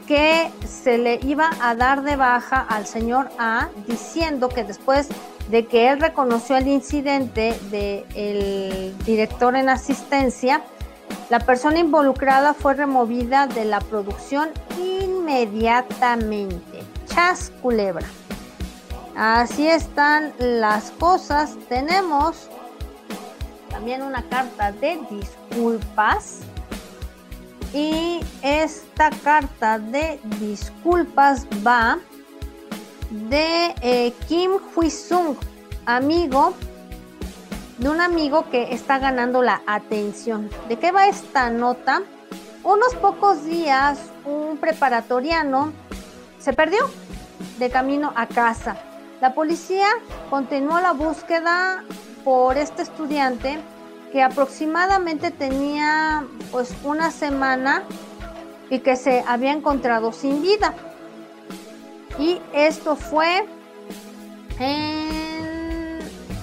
que 0.06 0.50
se 0.66 0.98
le 0.98 1.18
iba 1.22 1.50
a 1.60 1.74
dar 1.74 2.02
de 2.02 2.16
baja 2.16 2.60
al 2.60 2.86
señor 2.86 3.30
A, 3.38 3.68
diciendo 3.86 4.48
que 4.48 4.64
después 4.64 5.08
de 5.48 5.66
que 5.66 5.88
él 5.88 6.00
reconoció 6.00 6.56
el 6.56 6.68
incidente 6.68 7.58
del 7.70 8.96
director 9.04 9.56
en 9.56 9.68
asistencia, 9.68 10.62
la 11.30 11.40
persona 11.40 11.78
involucrada 11.78 12.54
fue 12.54 12.74
removida 12.74 13.46
de 13.46 13.64
la 13.64 13.80
producción 13.80 14.50
inmediatamente. 14.78 16.82
Chas 17.06 17.52
culebra. 17.62 18.06
Así 19.16 19.66
están 19.66 20.32
las 20.38 20.90
cosas. 20.92 21.56
Tenemos 21.68 22.48
también 23.70 24.02
una 24.02 24.22
carta 24.28 24.72
de 24.72 25.00
disculpas. 25.10 26.40
Y 27.72 28.20
esta 28.42 29.10
carta 29.24 29.78
de 29.78 30.20
disculpas 30.38 31.46
va 31.66 31.98
de 33.10 33.74
eh, 33.82 34.12
Kim 34.28 34.52
Hui-sung, 34.74 35.36
amigo 35.84 36.54
de 37.78 37.90
un 37.90 38.00
amigo 38.00 38.48
que 38.50 38.72
está 38.72 38.98
ganando 38.98 39.42
la 39.42 39.62
atención. 39.66 40.50
¿De 40.68 40.78
qué 40.78 40.92
va 40.92 41.08
esta 41.08 41.50
nota? 41.50 42.02
Unos 42.62 42.94
pocos 42.96 43.44
días, 43.44 43.98
un 44.24 44.56
preparatoriano 44.56 45.72
se 46.38 46.52
perdió 46.52 46.88
de 47.58 47.70
camino 47.70 48.12
a 48.16 48.26
casa. 48.26 48.76
La 49.20 49.32
policía 49.32 49.86
continuó 50.28 50.78
la 50.80 50.92
búsqueda 50.92 51.82
por 52.22 52.58
este 52.58 52.82
estudiante 52.82 53.58
que 54.12 54.22
aproximadamente 54.22 55.30
tenía 55.30 56.24
pues 56.52 56.74
una 56.84 57.10
semana 57.10 57.84
y 58.68 58.80
que 58.80 58.96
se 58.96 59.24
había 59.26 59.52
encontrado 59.52 60.12
sin 60.12 60.42
vida. 60.42 60.74
Y 62.18 62.40
esto 62.52 62.96
fue 62.96 63.46
en 64.58 65.98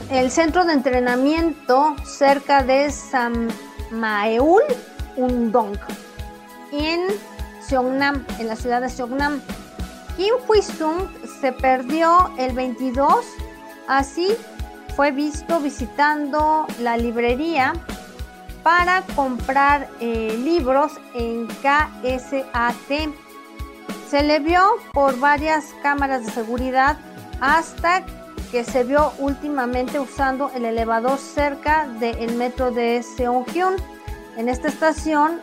el 0.10 0.32
centro 0.32 0.66
de 0.66 0.74
entrenamiento 0.74 1.96
cerca 2.06 2.64
de 2.64 2.92
Samaeul, 2.92 4.64
Undong, 5.16 5.78
en 6.72 7.02
Seongnam, 7.62 8.26
en 8.40 8.48
la 8.48 8.56
ciudad 8.56 8.82
de 8.82 8.90
Seongnam. 8.90 9.42
Kim 10.18 10.36
Hui-sung 10.48 11.08
se 11.44 11.52
perdió 11.52 12.32
el 12.38 12.54
22, 12.54 13.26
así 13.90 14.30
fue 14.96 15.12
visto 15.12 15.60
visitando 15.60 16.66
la 16.80 16.96
librería 16.96 17.74
para 18.64 19.02
comprar 19.14 19.90
eh, 20.00 20.40
libros 20.42 20.94
en 21.14 21.48
KSAT. 21.48 23.10
Se 24.10 24.24
le 24.24 24.40
vio 24.40 24.62
por 24.94 25.20
varias 25.20 25.76
cámaras 25.84 26.26
de 26.26 26.32
seguridad 26.32 26.96
hasta 27.42 28.06
que 28.50 28.64
se 28.64 28.86
vio 28.86 29.12
últimamente 29.20 30.00
usando 30.00 30.50
el 30.56 30.64
elevador 30.64 31.18
cerca 31.18 31.90
del 32.00 32.36
metro 32.36 32.72
de 32.72 33.04
Seonghyun. 33.04 33.76
En 34.38 34.48
esta 34.48 34.70
estación, 34.70 35.42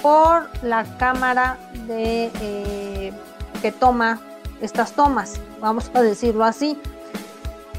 por 0.00 0.48
la 0.62 0.84
cámara 0.96 1.58
de, 1.88 2.30
eh, 2.40 3.12
que 3.60 3.72
toma 3.72 4.20
estas 4.60 4.92
tomas, 4.92 5.40
vamos 5.60 5.90
a 5.94 6.02
decirlo 6.02 6.44
así. 6.44 6.78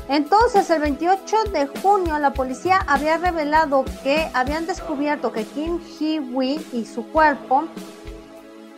Entonces, 0.07 0.69
el 0.69 0.81
28 0.81 1.43
de 1.53 1.67
junio, 1.67 2.19
la 2.19 2.33
policía 2.33 2.83
había 2.87 3.17
revelado 3.17 3.85
que 4.03 4.29
habían 4.33 4.67
descubierto 4.67 5.31
que 5.31 5.45
Kim 5.45 5.79
Hee-wee 5.79 6.59
y 6.73 6.85
su 6.85 7.07
cuerpo 7.07 7.63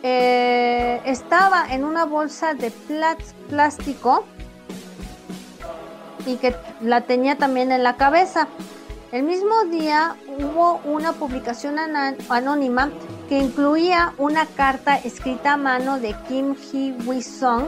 eh, 0.04 1.00
estaba 1.04 1.66
en 1.70 1.82
una 1.82 2.04
bolsa 2.04 2.54
de 2.54 2.70
plástico 3.48 4.24
y 6.26 6.36
que 6.36 6.54
la 6.80 7.00
tenía 7.00 7.36
también 7.36 7.72
en 7.72 7.82
la 7.82 7.96
cabeza. 7.96 8.46
El 9.10 9.22
mismo 9.22 9.64
día 9.70 10.16
hubo 10.38 10.80
una 10.84 11.14
publicación 11.14 11.78
anónima 12.28 12.90
que 13.28 13.38
incluía 13.38 14.12
una 14.18 14.46
carta 14.46 14.96
escrita 14.96 15.54
a 15.54 15.56
mano 15.56 15.98
de 15.98 16.14
Kim 16.28 16.54
Hee-wee 16.54 17.22
Song 17.22 17.64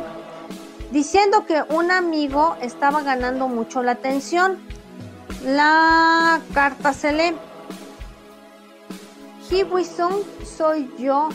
diciendo 0.97 1.45
que 1.45 1.63
un 1.69 1.91
amigo 1.91 2.57
estaba 2.63 3.03
ganando 3.03 3.49
mucho 3.49 3.83
la 3.83 3.93
atención. 3.93 4.57
La 5.45 6.41
carta 6.55 6.95
se 6.95 7.13
lee. 7.13 7.37
Sung 9.85 10.25
soy 10.43 10.91
yo, 10.99 11.29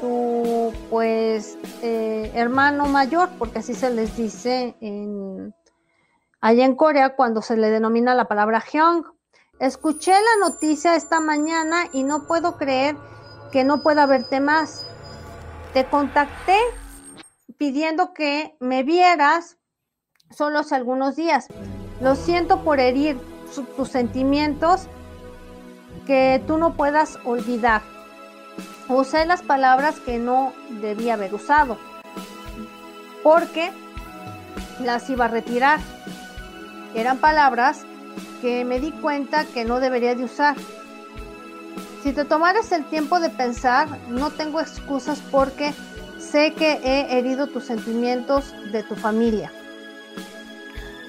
tu 0.00 0.72
pues 0.90 1.56
eh, 1.82 2.32
hermano 2.34 2.86
mayor, 2.86 3.28
porque 3.38 3.60
así 3.60 3.74
se 3.74 3.90
les 3.90 4.16
dice 4.16 4.74
allá 6.40 6.64
en 6.64 6.74
Corea 6.74 7.14
cuando 7.14 7.42
se 7.42 7.56
le 7.56 7.70
denomina 7.70 8.16
la 8.16 8.24
palabra 8.24 8.60
Hyung. 8.60 9.04
Escuché 9.60 10.10
la 10.10 10.48
noticia 10.48 10.96
esta 10.96 11.20
mañana 11.20 11.84
y 11.92 12.02
no 12.02 12.26
puedo 12.26 12.56
creer 12.56 12.96
que 13.52 13.62
no 13.62 13.84
pueda 13.84 14.06
verte 14.06 14.40
más. 14.40 14.84
Te 15.74 15.84
contacté 15.84 16.58
pidiendo 17.60 18.14
que 18.14 18.56
me 18.58 18.82
vieras 18.84 19.58
solo 20.30 20.62
algunos 20.70 21.14
días. 21.14 21.46
Lo 22.00 22.14
siento 22.14 22.64
por 22.64 22.80
herir 22.80 23.18
tus 23.76 23.86
sentimientos 23.86 24.86
que 26.06 26.42
tú 26.46 26.56
no 26.56 26.72
puedas 26.72 27.18
olvidar. 27.22 27.82
Usé 28.88 29.26
las 29.26 29.42
palabras 29.42 30.00
que 30.00 30.16
no 30.16 30.54
debía 30.80 31.14
haber 31.14 31.34
usado 31.34 31.76
porque 33.22 33.70
las 34.82 35.10
iba 35.10 35.26
a 35.26 35.28
retirar. 35.28 35.80
Eran 36.94 37.18
palabras 37.18 37.84
que 38.40 38.64
me 38.64 38.80
di 38.80 38.90
cuenta 38.90 39.44
que 39.44 39.66
no 39.66 39.80
debería 39.80 40.14
de 40.14 40.24
usar. 40.24 40.56
Si 42.02 42.14
te 42.14 42.24
tomaras 42.24 42.72
el 42.72 42.86
tiempo 42.86 43.20
de 43.20 43.28
pensar, 43.28 43.86
no 44.08 44.30
tengo 44.30 44.62
excusas 44.62 45.20
porque 45.30 45.74
sé 46.30 46.52
que 46.54 46.80
he 46.84 47.18
herido 47.18 47.48
tus 47.48 47.64
sentimientos 47.64 48.54
de 48.72 48.82
tu 48.82 48.94
familia. 48.94 49.50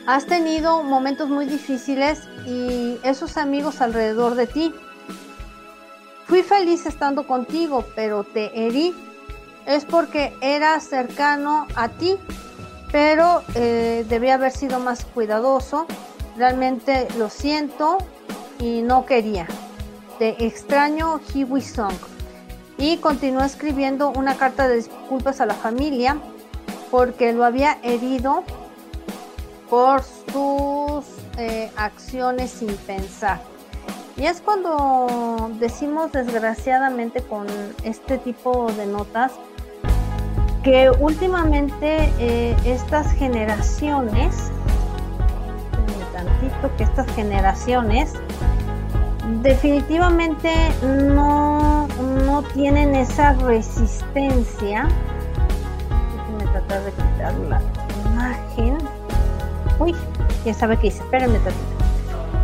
Has 0.08 0.26
tenido 0.26 0.84
momentos 0.84 1.30
muy 1.30 1.46
difíciles 1.46 2.24
y 2.46 2.98
esos 3.04 3.38
amigos 3.38 3.82
alrededor 3.82 4.36
de 4.36 4.48
ti. 4.48 4.74
Fui 6.26 6.42
feliz 6.42 6.86
estando 6.86 7.28
contigo, 7.28 7.86
pero 7.96 8.24
te 8.24 8.66
herí. 8.66 8.96
Es 9.68 9.86
porque 9.86 10.34
era 10.42 10.80
cercano 10.80 11.68
a 11.76 11.90
ti, 11.90 12.18
pero 12.92 13.44
eh, 13.54 14.06
debía 14.10 14.36
haber 14.36 14.52
sido 14.52 14.80
más 14.80 15.06
cuidadoso. 15.06 15.86
Realmente 16.36 17.08
lo 17.20 17.30
siento 17.30 18.00
y 18.60 18.82
no 18.82 19.06
quería. 19.06 19.46
Te 20.18 20.44
extraño, 20.44 21.20
Hiwi 21.34 21.62
Song. 21.62 21.94
Y 22.82 22.98
continuó 22.98 23.44
escribiendo 23.44 24.10
una 24.10 24.38
carta 24.38 24.68
de 24.68 24.78
disculpas 24.78 25.40
a 25.40 25.46
la 25.46 25.54
familia 25.54 26.18
porque 26.90 27.32
lo 27.32 27.46
había 27.46 27.78
herido 27.84 28.44
por 29.70 30.02
sus 30.02 31.06
eh, 31.38 31.72
acciones 31.78 32.50
sin 32.50 32.76
pensar. 32.76 33.40
Y 34.18 34.26
es 34.26 34.42
cuando 34.42 35.52
decimos 35.60 36.12
desgraciadamente 36.12 37.22
con 37.22 37.46
este 37.84 38.18
tipo 38.18 38.72
de 38.72 38.88
notas 38.88 39.32
que 40.64 40.90
últimamente 40.90 42.12
eh, 42.18 42.56
estas 42.66 43.12
generaciones, 43.14 44.50
tantito 46.14 46.76
que 46.78 46.84
estas 46.84 47.12
generaciones 47.14 48.14
definitivamente 49.42 50.52
no, 50.84 51.88
no 52.26 52.44
tienen 52.54 52.96
esa 52.96 53.34
resistencia. 53.34 54.88
Déjenme 56.28 56.52
tratar 56.52 56.84
de 56.84 56.92
quitar 56.92 57.34
la 57.50 57.62
imagen 58.12 58.78
uy, 59.82 59.96
quién 60.44 60.56
sabe 60.56 60.78
qué 60.78 60.88
hice, 60.88 61.04
espérenme 61.04 61.40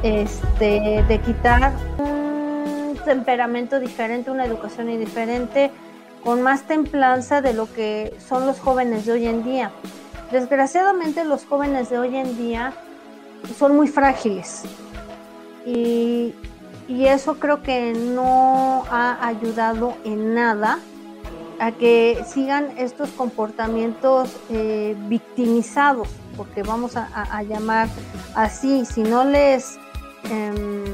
este, 0.03 1.03
de 1.07 1.19
quitar 1.19 1.73
un 1.97 2.97
temperamento 3.05 3.79
diferente, 3.79 4.31
una 4.31 4.45
educación 4.45 4.87
diferente, 4.99 5.71
con 6.23 6.41
más 6.41 6.63
templanza 6.63 7.41
de 7.41 7.53
lo 7.53 7.71
que 7.71 8.15
son 8.27 8.45
los 8.45 8.59
jóvenes 8.59 9.05
de 9.05 9.13
hoy 9.13 9.27
en 9.27 9.43
día. 9.43 9.71
Desgraciadamente 10.31 11.23
los 11.23 11.45
jóvenes 11.45 11.89
de 11.89 11.99
hoy 11.99 12.17
en 12.17 12.37
día 12.37 12.73
son 13.57 13.75
muy 13.75 13.87
frágiles 13.87 14.63
y, 15.65 16.33
eso 16.87 17.39
creo 17.39 17.61
que 17.61 17.93
no 17.93 18.85
ha 18.89 19.25
ayudado 19.25 19.95
en 20.03 20.33
nada 20.33 20.79
a 21.59 21.71
que 21.71 22.23
sigan 22.27 22.77
estos 22.77 23.09
comportamientos 23.09 24.35
eh, 24.49 24.95
victimizados 25.07 26.07
porque 26.37 26.61
vamos 26.61 26.95
a, 26.95 27.43
llamar 27.43 27.89
así, 28.35 28.85
si 28.85 29.01
no 29.01 29.25
les 29.25 29.79
em, 30.29 30.85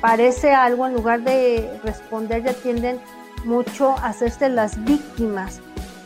parece 0.00 0.52
algo, 0.52 0.86
en 0.86 0.94
lugar 0.94 1.22
de 1.22 1.80
responder 1.84 2.42
ya 2.42 2.52
tienden 2.52 3.00
mucho 3.44 3.92
a 3.98 4.08
hacerse 4.08 4.48
las 4.48 4.84
víctimas. 4.84 5.60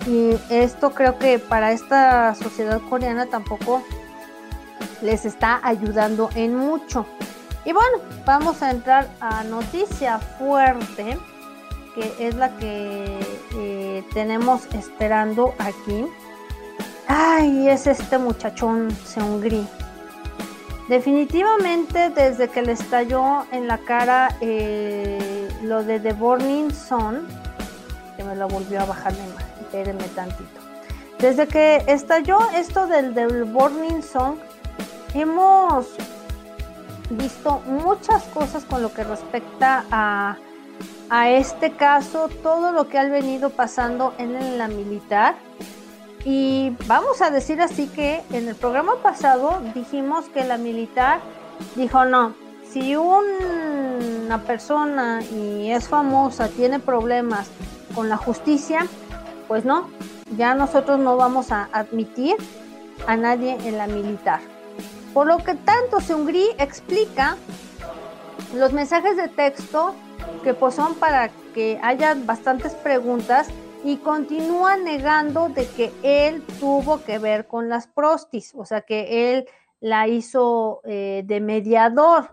Y 0.07 0.37
esto 0.51 0.91
creo 0.91 1.19
que 1.19 1.39
para 1.39 1.73
esta 1.73 2.35
sociedad 2.35 2.81
coreana 2.91 3.27
tampoco 3.27 3.83
les 5.01 5.25
está 5.25 5.61
ayudando 5.63 6.29
en 6.35 6.55
mucho. 6.55 7.07
Y 7.65 7.73
bueno, 7.73 7.99
vamos 8.25 8.63
a 8.63 8.71
entrar 8.71 9.09
a 9.21 9.45
noticia 9.45 10.19
fuerte, 10.19 11.17
que 11.95 12.15
es 12.19 12.35
la 12.35 12.57
que 12.57 13.21
eh, 13.55 14.05
tenemos 14.13 14.67
esperando 14.75 15.55
aquí. 15.59 16.07
Ay, 17.07 17.69
es 17.69 17.87
este 17.87 18.19
muchachón 18.19 18.91
Seungri. 19.05 19.67
Definitivamente 20.89 22.11
desde 22.11 22.49
que 22.49 22.63
le 22.63 22.73
estalló 22.73 23.45
en 23.53 23.69
la 23.69 23.79
cara 23.79 24.37
eh, 24.41 25.49
lo 25.63 25.85
de 25.85 26.01
The 26.01 26.15
Burning 26.15 26.73
Sun, 26.73 27.29
que 28.17 28.25
me 28.25 28.35
lo 28.35 28.49
volvió 28.49 28.81
a 28.81 28.87
bajar 28.87 29.13
la 29.13 29.25
imagen, 29.25 29.49
espérenme 29.61 30.05
tantito. 30.15 30.61
Desde 31.21 31.47
que 31.47 31.85
estalló 31.87 32.41
esto 32.57 32.89
del, 32.89 33.15
del 33.15 33.45
Burning 33.45 34.03
Sun, 34.03 34.41
hemos 35.15 35.87
visto 37.17 37.61
muchas 37.67 38.23
cosas 38.25 38.65
con 38.65 38.83
lo 38.83 38.93
que 38.93 39.05
respecta 39.05 39.85
a, 39.91 40.37
a 41.11 41.31
este 41.31 41.73
caso, 41.73 42.29
todo 42.43 42.73
lo 42.73 42.89
que 42.89 42.99
ha 42.99 43.05
venido 43.05 43.51
pasando 43.51 44.15
en 44.19 44.59
la 44.59 44.69
militar 44.69 45.35
y 46.25 46.71
vamos 46.87 47.21
a 47.21 47.31
decir 47.31 47.61
así 47.61 47.89
que 47.89 48.23
en 48.31 48.49
el 48.49 48.55
programa 48.55 48.95
pasado 49.03 49.61
dijimos 49.75 50.27
que 50.27 50.45
la 50.45 50.57
militar 50.57 51.21
dijo 51.75 52.05
no, 52.05 52.35
si 52.71 52.95
una 52.95 54.43
persona 54.47 55.21
y 55.23 55.71
es 55.71 55.89
famosa 55.89 56.49
tiene 56.49 56.79
problemas 56.79 57.51
con 57.95 58.09
la 58.09 58.17
justicia, 58.17 58.87
pues 59.49 59.65
no, 59.65 59.89
ya 60.37 60.55
nosotros 60.55 61.01
no 61.01 61.17
vamos 61.17 61.51
a 61.51 61.69
admitir 61.73 62.37
a 63.07 63.17
nadie 63.17 63.59
en 63.65 63.77
la 63.77 63.89
militar. 63.89 64.41
Por 65.15 65.27
lo 65.27 65.39
que 65.39 65.55
tanto 65.55 66.01
Seungri 66.01 66.49
explica 66.59 67.37
los 68.55 68.73
mensajes 68.73 69.17
de 69.17 69.29
texto 69.29 69.95
que 70.43 70.55
pues 70.55 70.75
son 70.75 70.95
para 70.95 71.31
que 71.55 71.79
haya 71.83 72.15
bastantes 72.15 72.75
preguntas 72.75 73.49
y 73.85 73.97
continúa 73.99 74.77
negando 74.77 75.49
de 75.49 75.67
que 75.67 75.93
él 76.03 76.43
tuvo 76.61 77.03
que 77.05 77.19
ver 77.19 77.47
con 77.47 77.69
las 77.69 77.87
prostis, 77.87 78.53
o 78.57 78.65
sea 78.65 78.83
que 78.83 79.35
él 79.35 79.49
la 79.81 80.07
hizo 80.07 80.81
eh, 80.85 81.23
de 81.27 81.41
mediador. 81.41 82.31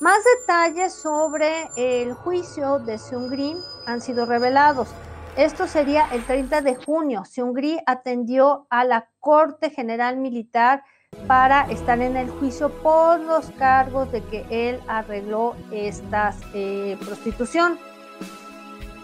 Más 0.00 0.18
detalles 0.38 0.94
sobre 0.94 1.68
el 1.76 2.14
juicio 2.14 2.78
de 2.78 2.96
Seungri 2.96 3.54
han 3.86 4.00
sido 4.00 4.24
revelados. 4.24 4.88
Esto 5.36 5.66
sería 5.66 6.06
el 6.12 6.24
30 6.24 6.62
de 6.62 6.76
junio. 6.76 7.24
Seungri 7.24 7.78
atendió 7.86 8.66
a 8.70 8.84
la 8.84 9.08
Corte 9.18 9.70
General 9.70 10.16
Militar 10.16 10.84
para 11.30 11.62
estar 11.70 12.00
en 12.00 12.16
el 12.16 12.28
juicio 12.28 12.70
por 12.82 13.20
los 13.20 13.50
cargos 13.52 14.10
de 14.10 14.20
que 14.22 14.46
él 14.50 14.80
arregló 14.88 15.54
esta 15.70 16.34
eh, 16.54 16.96
prostitución. 17.04 17.78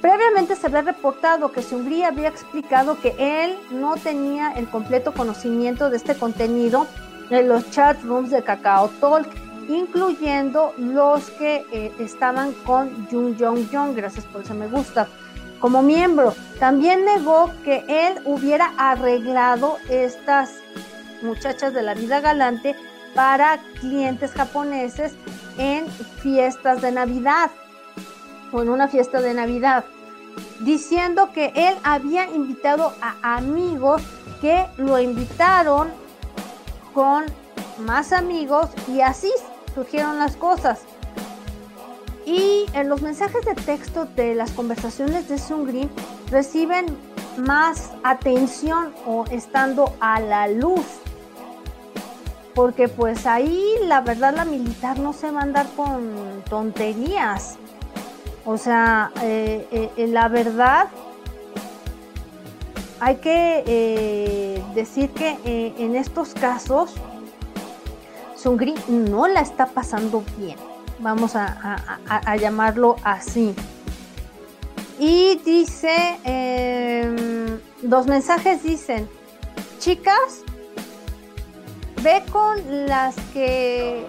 Previamente 0.01 0.57
se 0.57 0.67
había 0.67 0.83
reportado 0.83 1.51
que 1.51 1.61
Hungría 1.73 2.09
había 2.09 2.29
explicado 2.29 3.01
que 3.01 3.15
él 3.19 3.57
no 3.71 3.97
tenía 3.97 4.53
el 4.53 4.69
completo 4.69 5.15
conocimiento 5.15 5.89
de 5.89 5.97
este 5.97 6.17
contenido 6.17 6.87
en 7.31 7.49
los 7.49 7.71
chat 7.71 8.03
rooms 8.03 8.31
de 8.31 8.43
Kakao 8.43 8.89
Talk, 9.01 9.29
incluyendo 9.69 10.75
los 10.79 11.31
que 11.31 11.65
eh, 11.73 11.93
estaban 11.99 12.53
con 12.65 13.07
Jung 13.09 13.37
Jong 13.39 13.69
Jong, 13.73 13.95
gracias 13.97 14.25
por 14.27 14.43
ese 14.43 14.55
me 14.55 14.69
gusta, 14.69 15.09
como 15.61 15.83
miembro. 15.83 16.35
También 16.61 17.05
negó 17.05 17.53
que 17.65 17.85
él 17.89 18.21
hubiera 18.25 18.75
arreglado 18.79 19.79
estas 19.89 20.55
muchachas 21.27 21.75
de 21.75 21.83
la 21.83 21.95
vida 21.95 22.21
galante 22.21 22.75
para 23.15 23.59
clientes 23.81 24.33
japoneses 24.33 25.15
en 25.59 25.89
fiestas 26.23 26.83
de 26.83 26.93
Navidad 26.93 27.51
o 28.53 28.63
en 28.63 28.69
una 28.69 28.89
fiesta 28.89 29.21
de 29.21 29.35
Navidad 29.35 29.85
diciendo 30.61 31.31
que 31.33 31.53
él 31.55 31.77
había 31.83 32.29
invitado 32.31 32.93
a 33.01 33.37
amigos 33.37 34.03
que 34.41 34.67
lo 34.77 34.99
invitaron 34.99 35.89
con 36.95 37.25
más 37.79 38.13
amigos 38.13 38.71
y 38.89 39.01
así 39.01 39.33
surgieron 39.75 40.19
las 40.19 40.37
cosas. 40.37 40.81
Y 42.25 42.67
en 42.73 42.89
los 42.89 43.03
mensajes 43.03 43.45
de 43.45 43.55
texto 43.55 44.07
de 44.17 44.35
las 44.35 44.51
conversaciones 44.53 45.29
de 45.29 45.39
Sungri 45.39 45.89
reciben 46.31 46.87
más 47.37 47.91
atención 48.03 48.93
o 49.07 49.25
estando 49.31 49.95
a 50.01 50.21
la 50.21 50.49
luz. 50.49 50.85
Porque 52.57 52.89
pues 52.89 53.27
ahí 53.27 53.75
la 53.83 54.01
verdad 54.01 54.35
la 54.35 54.47
militar 54.47 54.99
no 54.99 55.13
se 55.13 55.31
va 55.31 55.41
a 55.41 55.43
andar 55.43 55.67
con 55.77 56.43
tonterías. 56.49 57.59
O 58.47 58.57
sea, 58.57 59.13
eh, 59.23 59.69
eh, 59.71 59.91
eh, 59.95 60.07
la 60.07 60.29
verdad 60.29 60.89
hay 62.99 63.17
que 63.17 64.65
decir 64.75 65.11
que 65.11 65.37
en 65.77 65.97
estos 65.97 66.33
casos 66.33 66.95
Sungri 68.37 68.75
no 68.89 69.29
la 69.29 69.43
está 69.43 69.67
pasando 69.67 70.25
bien. 70.39 70.57
Vamos 70.99 71.37
a, 71.37 72.37
llamarlo 72.41 72.97
así. 73.05 73.55
Y 74.99 75.37
dice, 75.45 76.19
em, 76.25 77.61
dos 77.83 78.07
mensajes 78.07 78.63
dicen, 78.63 79.07
chicas, 79.79 80.46
ve 82.07 82.23
con 82.31 82.87
las 82.87 83.17
que 83.33 84.07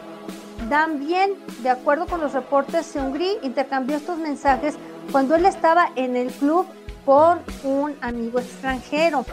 dan 0.69 0.99
bien, 0.99 1.31
de 1.63 1.71
acuerdo 1.71 2.05
con 2.05 2.21
los 2.21 2.33
reportes, 2.33 2.85
Seungri 2.85 3.39
intercambió 3.41 3.97
estos 3.97 4.19
mensajes 4.19 4.75
cuando 5.11 5.33
él 5.33 5.47
estaba 5.47 5.89
en 5.95 6.15
el 6.15 6.27
club 6.31 6.67
con 7.07 7.39
un 7.63 7.95
amigo 8.01 8.37
extranjero 8.37 9.25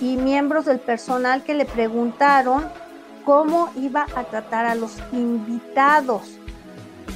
y 0.00 0.16
miembros 0.16 0.66
del 0.66 0.78
personal 0.78 1.42
que 1.42 1.54
le 1.54 1.64
preguntaron 1.64 2.68
cómo 3.24 3.68
iba 3.74 4.06
a 4.14 4.22
tratar 4.22 4.66
a 4.66 4.76
los 4.76 4.92
invitados. 5.10 6.22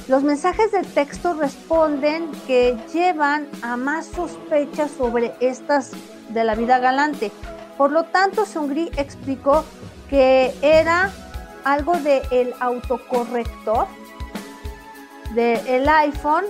Los 0.09 0.23
mensajes 0.23 0.73
de 0.73 0.83
texto 0.83 1.33
responden 1.33 2.29
que 2.45 2.77
llevan 2.93 3.47
a 3.61 3.77
más 3.77 4.07
sospechas 4.07 4.91
sobre 4.91 5.33
estas 5.39 5.91
de 6.27 6.43
la 6.43 6.55
vida 6.55 6.79
galante. 6.79 7.31
Por 7.77 7.93
lo 7.93 8.03
tanto, 8.03 8.45
Seungri 8.45 8.91
explicó 8.97 9.63
que 10.13 10.53
era 10.61 11.11
algo 11.63 11.93
del 11.93 12.21
el 12.29 12.53
autocorrector 12.59 13.87
del 15.33 15.89
iPhone 15.89 16.45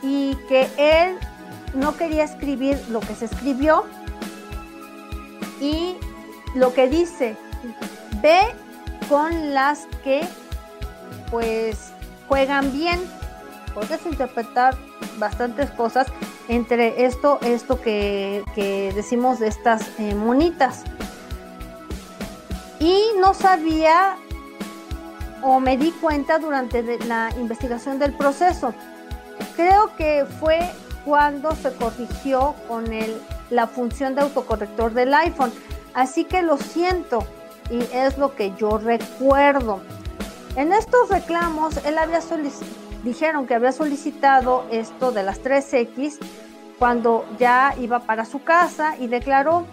y 0.00 0.34
que 0.48 0.66
él 0.78 1.18
no 1.74 1.94
quería 1.98 2.24
escribir 2.24 2.82
lo 2.88 3.00
que 3.00 3.14
se 3.14 3.26
escribió 3.26 3.84
y 5.60 5.94
lo 6.54 6.72
que 6.72 6.88
dice, 6.88 7.36
ve 8.22 8.40
con 9.10 9.52
las 9.52 9.86
que 10.02 10.26
pues 11.30 11.92
juegan 12.28 12.72
bien. 12.72 12.98
Puedes 13.74 14.06
interpretar 14.06 14.74
bastantes 15.18 15.70
cosas 15.72 16.06
entre 16.48 17.04
esto, 17.04 17.40
esto 17.42 17.78
que, 17.82 18.42
decimos 18.96 19.38
de 19.38 19.48
estas 19.48 19.82
eh, 19.98 20.14
monitas 20.14 20.84
y 22.80 23.12
no 23.18 23.34
sabía 23.34 24.16
o 25.42 25.60
me 25.60 25.76
di 25.76 25.92
cuenta 25.92 26.38
durante 26.38 26.82
la 27.06 27.30
investigación 27.38 27.98
del 27.98 28.12
proceso. 28.14 28.74
Creo 29.54 29.94
que 29.96 30.26
fue 30.40 30.58
cuando 31.04 31.54
se 31.54 31.72
corrigió 31.74 32.54
con 32.66 32.92
el, 32.92 33.20
la 33.50 33.66
función 33.66 34.14
de 34.14 34.22
autocorrector 34.22 34.92
del 34.92 35.14
iPhone. 35.14 35.52
Así 35.94 36.24
que 36.24 36.42
lo 36.42 36.56
siento 36.56 37.24
y 37.70 37.80
es 37.94 38.18
lo 38.18 38.34
que 38.34 38.52
yo 38.56 38.78
recuerdo. 38.78 39.80
En 40.56 40.72
estos 40.72 41.08
reclamos, 41.08 41.76
él 41.84 41.96
había 41.96 42.20
dijeron 43.04 43.46
que 43.46 43.54
había 43.54 43.72
solicitado 43.72 44.66
esto 44.70 45.10
de 45.12 45.22
las 45.22 45.42
3X 45.42 46.18
cuando 46.78 47.24
ya 47.38 47.74
iba 47.78 48.00
para 48.00 48.24
su 48.24 48.42
casa 48.42 48.96
y 48.98 49.06
declaró 49.06 49.66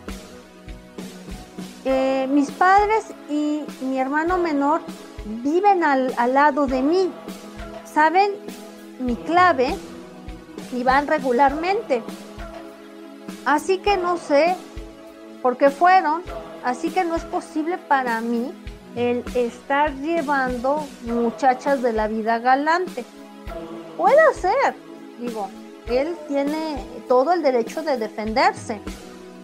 eh, 1.90 2.28
mis 2.28 2.52
padres 2.52 3.06
y 3.30 3.64
mi 3.82 3.98
hermano 3.98 4.38
menor 4.38 4.82
viven 5.26 5.86
al, 5.86 6.14
lado 6.34 6.68
de 6.68 6.82
mí, 6.82 7.10
saben 7.86 8.32
mi 9.00 9.16
clave 9.16 9.74
y 10.74 10.84
van 10.84 11.08
regularmente. 11.08 12.04
Así 13.46 13.78
que 13.78 13.96
no 13.96 14.18
sé 14.18 14.58
por 15.42 15.56
qué 15.58 15.70
fueron, 15.70 16.24
así 16.66 16.90
que 16.90 17.06
no 17.06 17.16
es 17.16 17.24
posible 17.24 17.78
para 17.78 18.20
mí 18.20 18.52
el 18.98 19.24
estar 19.34 19.94
llevando 19.96 20.86
muchachas 21.04 21.82
de 21.82 21.94
la 21.94 22.10
vida 22.10 22.40
galante. 22.40 23.06
Puede 23.96 24.34
ser, 24.34 24.76
digo, 25.20 25.50
él 25.88 26.18
tiene 26.28 26.84
todo 27.08 27.32
el 27.32 27.42
derecho 27.42 27.82
de 27.82 27.96
defenderse. 27.96 28.82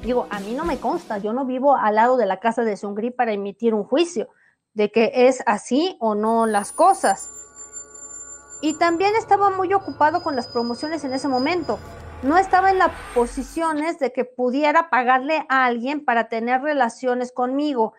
Digo, 0.03 0.27
a 0.29 0.39
mí 0.41 0.53
no 0.53 0.65
me 0.65 0.79
consta, 0.79 1.17
yo 1.17 1.31
no 1.31 1.45
vivo 1.45 1.77
al 1.77 1.95
lado 1.95 2.17
de 2.17 2.25
la 2.25 2.41
casa 2.41 2.63
de 2.63 2.75
Sungri 2.75 3.09
para 3.09 3.31
emitir 3.31 3.73
un 3.73 3.85
juicio 3.85 4.27
de 4.73 4.91
que 4.91 5.11
es 5.27 5.41
así 5.45 5.95
o 5.99 6.13
no 6.13 6.45
las 6.45 6.71
cosas. 6.73 7.29
Y 8.61 8.77
también 8.77 9.15
estaba 9.15 9.49
muy 9.49 9.73
ocupado 9.73 10.21
con 10.21 10.35
las 10.35 10.47
promociones 10.47 11.03
en 11.03 11.13
ese 11.13 11.27
momento. 11.27 11.79
No 12.21 12.37
estaba 12.37 12.71
en 12.71 12.79
las 12.79 12.91
posiciones 13.13 13.99
de 13.99 14.11
que 14.11 14.25
pudiera 14.25 14.89
pagarle 14.89 15.45
a 15.49 15.65
alguien 15.65 16.03
para 16.03 16.29
tener 16.29 16.61
relaciones 16.61 17.31
conmigo 17.31 17.93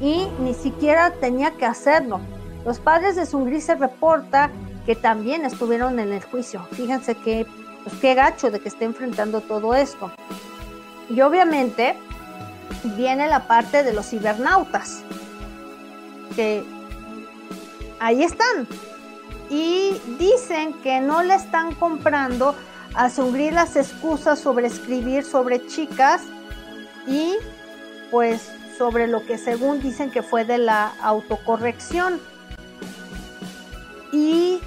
y 0.00 0.28
ni 0.40 0.54
siquiera 0.54 1.12
tenía 1.12 1.52
que 1.56 1.66
hacerlo. 1.66 2.20
Los 2.64 2.80
padres 2.80 3.16
de 3.16 3.26
Sungri 3.26 3.60
se 3.60 3.74
reporta 3.74 4.50
que 4.84 4.96
también 4.96 5.44
estuvieron 5.44 5.98
en 5.98 6.12
el 6.12 6.22
juicio. 6.22 6.62
Fíjense 6.72 7.14
que, 7.14 7.46
pues, 7.84 7.94
qué 8.00 8.14
gacho 8.14 8.50
de 8.50 8.60
que 8.60 8.68
esté 8.68 8.84
enfrentando 8.84 9.40
todo 9.40 9.74
esto. 9.74 10.10
Y 11.08 11.20
obviamente 11.20 11.96
viene 12.84 13.28
la 13.28 13.46
parte 13.46 13.82
de 13.82 13.92
los 13.92 14.10
cibernautas, 14.10 15.02
que 16.36 16.64
ahí 18.00 18.22
están. 18.22 18.66
Y 19.50 20.00
dicen 20.18 20.74
que 20.82 21.00
no 21.00 21.22
le 21.22 21.34
están 21.34 21.74
comprando 21.74 22.54
a 22.94 23.08
Sungri 23.10 23.50
las 23.50 23.76
excusas 23.76 24.38
sobre 24.38 24.66
escribir 24.66 25.24
sobre 25.24 25.66
chicas 25.66 26.22
y 27.06 27.34
pues 28.10 28.50
sobre 28.76 29.08
lo 29.08 29.24
que 29.24 29.38
según 29.38 29.80
dicen 29.80 30.10
que 30.10 30.22
fue 30.22 30.44
de 30.44 30.58
la 30.58 30.92
autocorrección. 31.02 32.20
Y 34.12 34.60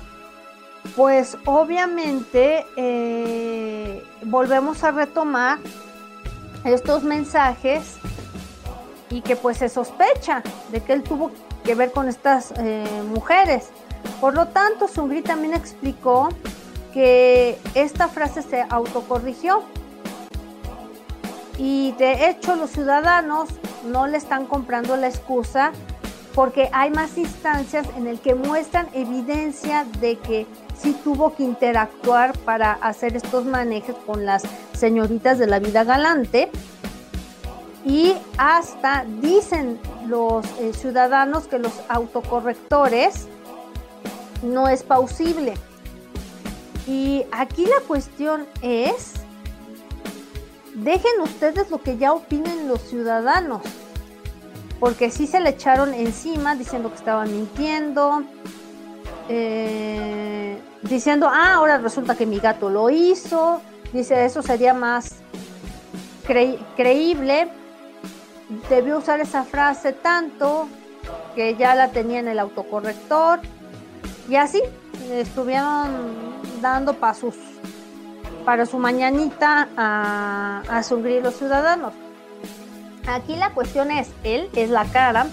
pues 0.96 1.38
obviamente 1.46 2.66
eh, 2.76 4.04
volvemos 4.24 4.84
a 4.84 4.92
retomar 4.92 5.60
estos 6.64 7.04
mensajes 7.04 7.96
y 9.10 9.22
que 9.22 9.36
pues 9.36 9.58
se 9.58 9.70
sospecha 9.70 10.42
de 10.72 10.82
que 10.82 10.94
él 10.94 11.04
tuvo 11.04 11.32
que 11.64 11.76
ver 11.76 11.92
con 11.92 12.08
estas 12.08 12.54
eh, 12.58 12.86
mujeres. 13.08 13.70
Por 14.20 14.34
lo 14.34 14.48
tanto, 14.48 14.88
Sungri 14.88 15.22
también 15.22 15.54
explicó 15.54 16.30
que 16.94 17.58
esta 17.76 18.08
frase 18.08 18.42
se 18.42 18.66
autocorrigió 18.70 19.64
y 21.58 21.94
de 21.94 22.30
hecho 22.30 22.56
los 22.56 22.72
ciudadanos 22.72 23.50
no 23.86 24.08
le 24.08 24.18
están 24.18 24.46
comprando 24.46 24.98
la 24.98 25.08
excusa 25.08 25.72
porque 26.34 26.70
hay 26.72 26.90
más 26.92 27.18
instancias 27.18 27.88
en 27.98 28.08
el 28.08 28.20
que 28.20 28.36
muestran 28.36 28.88
evidencia 28.94 29.86
de 30.00 30.18
que 30.18 30.48
sí 30.78 30.98
tuvo 31.04 31.36
que 31.36 31.44
interactuar 31.44 32.38
para 32.40 32.74
hacer 32.74 33.16
estos 33.16 33.46
manejos 33.46 33.96
con 34.06 34.26
las 34.26 34.44
señoritas 34.82 35.38
de 35.38 35.48
la 35.48 35.60
vida 35.60 35.84
galante. 35.86 36.50
Y 37.86 38.14
hasta 38.38 39.06
dicen 39.22 39.80
los 40.08 40.46
eh, 40.60 40.74
ciudadanos 40.74 41.48
que 41.48 41.58
los 41.60 41.74
autocorrectores 41.88 43.28
no 44.44 44.68
es 44.68 44.84
pausible. 44.84 45.54
Y 46.88 47.24
aquí 47.32 47.66
la 47.66 47.80
cuestión 47.88 48.46
es, 48.62 49.14
dejen 50.74 51.22
ustedes 51.22 51.70
lo 51.70 51.82
que 51.82 51.98
ya 51.98 52.12
opinen 52.14 52.68
los 52.68 52.82
ciudadanos, 52.82 53.62
porque 54.80 55.12
sí 55.12 55.28
se 55.28 55.40
le 55.40 55.52
echaron 55.52 55.94
encima 55.94 56.56
diciendo 56.56 56.90
que 56.90 56.96
estaban 56.96 57.32
mintiendo, 57.32 58.24
eh, 59.30 60.60
diciendo, 60.82 61.30
ah, 61.32 61.54
ahora 61.54 61.78
resulta 61.78 62.16
que 62.16 62.26
mi 62.26 62.40
gato 62.40 62.70
lo 62.70 62.90
hizo, 62.90 63.62
dice, 63.94 64.26
eso 64.26 64.42
sería 64.42 64.74
más 64.74 65.16
creíble, 66.76 67.50
debió 68.70 68.98
usar 68.98 69.20
esa 69.20 69.44
frase 69.44 69.94
tanto 69.94 70.68
que 71.36 71.56
ya 71.56 71.76
la 71.76 71.90
tenía 71.90 72.20
en 72.20 72.28
el 72.28 72.40
autocorrector, 72.40 73.40
y 74.30 74.36
así 74.36 74.62
estuvieron 75.12 76.32
dando 76.62 76.94
pasos 76.94 77.36
para 78.46 78.66
su 78.66 78.78
mañanita 78.78 79.68
a, 79.76 80.64
a 80.70 80.82
los 81.22 81.36
ciudadanos. 81.36 81.94
Aquí 83.08 83.36
la 83.36 83.50
cuestión 83.52 83.92
es, 83.92 84.10
él 84.24 84.50
es 84.56 84.70
la 84.70 84.86
cara, 84.86 85.26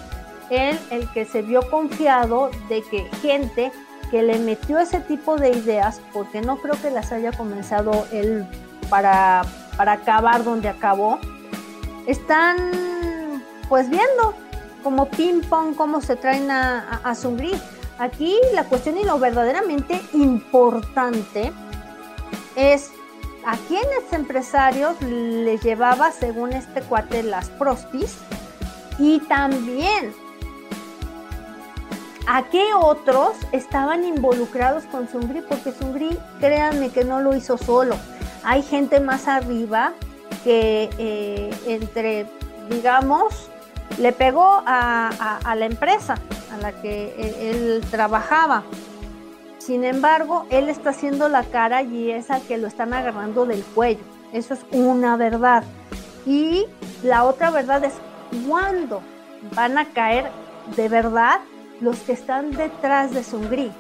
él 0.51 0.79
el 0.91 1.09
que 1.13 1.25
se 1.27 1.43
vio 1.43 1.69
confiado 1.71 2.51
de 2.69 2.83
que 2.83 3.09
gente 3.21 3.71
que 4.11 4.23
le 4.23 4.39
metió 4.39 4.79
ese 4.79 5.01
tipo 5.01 5.37
de 5.37 5.51
ideas, 5.51 6.01
porque 6.13 6.41
no 6.41 6.59
creo 6.59 6.81
que 6.81 6.91
las 6.91 7.13
haya 7.13 7.33
comenzado 7.33 8.07
él 8.13 8.47
para, 8.89 9.43
para 9.77 9.93
acabar 9.93 10.45
donde 10.45 10.69
acabó, 10.69 11.19
están 12.07 12.57
pues 13.69 13.91
viendo 13.91 14.35
como 14.83 15.07
ping 15.07 15.43
pong 15.43 15.75
cómo 15.75 16.01
se 16.01 16.17
traen 16.17 16.51
a, 16.51 17.01
a. 17.05 17.15
Aquí 17.99 18.37
la 18.55 18.65
cuestión 18.65 18.97
y 18.97 19.05
lo 19.05 19.19
verdaderamente 19.19 20.01
importante 20.13 21.53
es 22.55 22.93
a 23.45 23.57
quiénes 23.67 24.13
empresarios 24.13 25.01
les 25.03 25.63
llevaba, 25.63 26.13
según 26.13 26.53
este 26.53 26.81
cuate, 26.83 27.23
las 27.23 27.51
prostis 27.51 28.19
y 28.99 29.21
también 29.21 30.15
a 32.29 32.43
qué 32.43 32.75
otros 32.75 33.39
estaban 33.53 34.05
involucrados 34.05 34.85
con 34.85 35.09
Sungri, 35.09 35.41
porque 35.41 35.73
Sungri, 35.73 36.17
créanme 36.41 36.91
que 36.91 37.03
no 37.03 37.21
lo 37.21 37.35
hizo 37.35 37.57
solo. 37.57 37.97
Hay 38.45 38.63
gente 38.63 39.01
más 39.01 39.27
arriba 39.29 39.95
que 40.45 40.91
eh, 40.99 41.51
entre, 41.67 42.27
digamos, 42.69 43.49
le 43.99 44.13
pegó 44.13 44.63
a, 44.67 45.11
la 45.57 45.65
empresa 45.65 46.17
a 46.53 46.59
la 46.59 46.73
que 46.73 47.15
e, 47.17 47.51
él, 47.51 47.83
trabajaba. 47.91 48.63
Sin 49.57 49.83
embargo, 49.85 50.45
él 50.51 50.69
está 50.69 50.91
haciendo 50.91 51.31
la 51.31 51.45
cara 51.45 51.83
y 51.83 52.11
es 52.11 52.31
al 52.31 52.43
que 52.43 52.59
lo 52.59 52.67
están 52.67 52.93
agarrando 52.93 53.47
del 53.47 53.63
cuello. 53.63 54.05
Eso 54.35 54.53
es 54.53 54.61
una 54.71 55.17
verdad. 55.17 55.65
Y 56.27 56.67
la 57.03 57.25
otra 57.25 57.51
verdad 57.51 57.83
es 57.85 57.95
cuándo 58.47 59.01
van 59.55 59.79
a 59.79 59.87
caer 59.87 60.31
de 60.77 60.91
verdad 60.91 61.41
los 61.81 61.99
que 62.01 62.13
están 62.13 62.51
detrás 62.51 63.13
de 63.13 63.23
Sungri, 63.23 63.71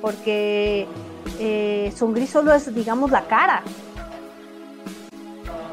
porque 0.00 0.86
eh, 1.38 1.92
Sungri 1.96 2.26
solo 2.26 2.52
es, 2.54 2.74
digamos, 2.74 3.10
la 3.10 3.26
cara. 3.26 3.62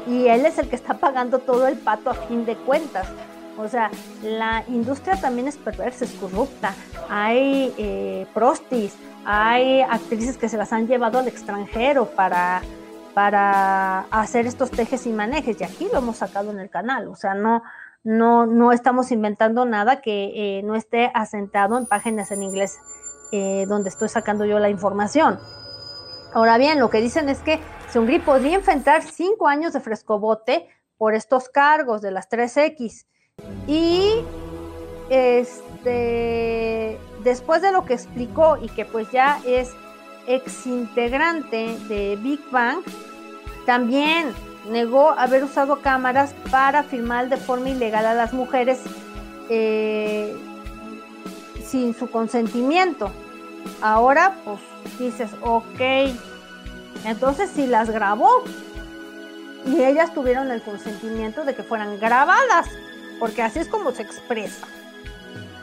Y 0.06 0.26
él 0.26 0.44
es 0.46 0.58
el 0.58 0.68
que 0.68 0.76
está 0.76 0.94
pagando 0.94 1.38
todo 1.38 1.68
el 1.68 1.76
pato 1.76 2.10
a 2.10 2.14
fin 2.14 2.44
de 2.44 2.56
cuentas. 2.56 3.06
O 3.58 3.68
sea, 3.68 3.90
la 4.22 4.64
industria 4.68 5.20
también 5.20 5.46
es 5.46 5.56
perversa, 5.56 6.04
es 6.04 6.12
corrupta. 6.12 6.74
Hay 7.08 7.74
eh, 7.76 8.26
prostis, 8.32 8.94
hay 9.24 9.82
actrices 9.82 10.38
que 10.38 10.48
se 10.48 10.56
las 10.56 10.72
han 10.72 10.86
llevado 10.86 11.18
al 11.18 11.28
extranjero 11.28 12.06
para, 12.06 12.62
para 13.12 14.00
hacer 14.10 14.46
estos 14.46 14.70
tejes 14.70 15.06
y 15.06 15.10
manejes. 15.10 15.60
Y 15.60 15.64
aquí 15.64 15.88
lo 15.92 15.98
hemos 15.98 16.16
sacado 16.16 16.50
en 16.50 16.58
el 16.58 16.70
canal. 16.70 17.08
O 17.08 17.16
sea, 17.16 17.34
no, 17.34 17.62
no, 18.02 18.46
no 18.46 18.72
estamos 18.72 19.10
inventando 19.12 19.64
nada 19.64 20.00
que 20.00 20.58
eh, 20.58 20.62
no 20.62 20.74
esté 20.74 21.10
asentado 21.14 21.76
en 21.78 21.86
páginas 21.86 22.30
en 22.30 22.42
inglés 22.42 22.78
eh, 23.32 23.66
donde 23.68 23.90
estoy 23.90 24.08
sacando 24.08 24.44
yo 24.44 24.58
la 24.58 24.70
información. 24.70 25.38
Ahora 26.32 26.58
bien, 26.58 26.78
lo 26.78 26.90
que 26.90 27.00
dicen 27.00 27.28
es 27.28 27.40
que 27.40 27.60
Sungri 27.92 28.20
podría 28.20 28.56
enfrentar 28.56 29.02
cinco 29.02 29.48
años 29.48 29.72
de 29.72 29.80
frescobote 29.80 30.68
por 30.96 31.14
estos 31.14 31.48
cargos 31.48 32.02
de 32.02 32.10
las 32.10 32.28
3X. 32.28 33.06
Y 33.66 34.24
este, 35.10 36.98
después 37.24 37.62
de 37.62 37.72
lo 37.72 37.84
que 37.84 37.94
explicó 37.94 38.56
y 38.60 38.68
que 38.68 38.84
pues 38.84 39.10
ya 39.10 39.40
es 39.46 39.72
exintegrante 40.26 41.76
de 41.88 42.16
Big 42.16 42.40
Bang, 42.50 42.82
también 43.66 44.32
negó 44.68 45.10
haber 45.10 45.44
usado 45.44 45.80
cámaras 45.80 46.34
para 46.50 46.82
filmar 46.82 47.28
de 47.28 47.36
forma 47.36 47.70
ilegal 47.70 48.06
a 48.06 48.14
las 48.14 48.32
mujeres 48.32 48.80
eh, 49.48 50.36
sin 51.64 51.94
su 51.94 52.10
consentimiento. 52.10 53.10
Ahora, 53.80 54.36
pues 54.44 54.60
dices, 54.98 55.30
ok, 55.42 55.80
entonces 57.04 57.50
si 57.50 57.66
las 57.66 57.90
grabó 57.90 58.44
y 59.66 59.82
ellas 59.82 60.14
tuvieron 60.14 60.50
el 60.50 60.62
consentimiento 60.62 61.44
de 61.44 61.54
que 61.54 61.62
fueran 61.62 61.98
grabadas, 61.98 62.68
porque 63.18 63.42
así 63.42 63.58
es 63.58 63.68
como 63.68 63.92
se 63.92 64.02
expresa. 64.02 64.66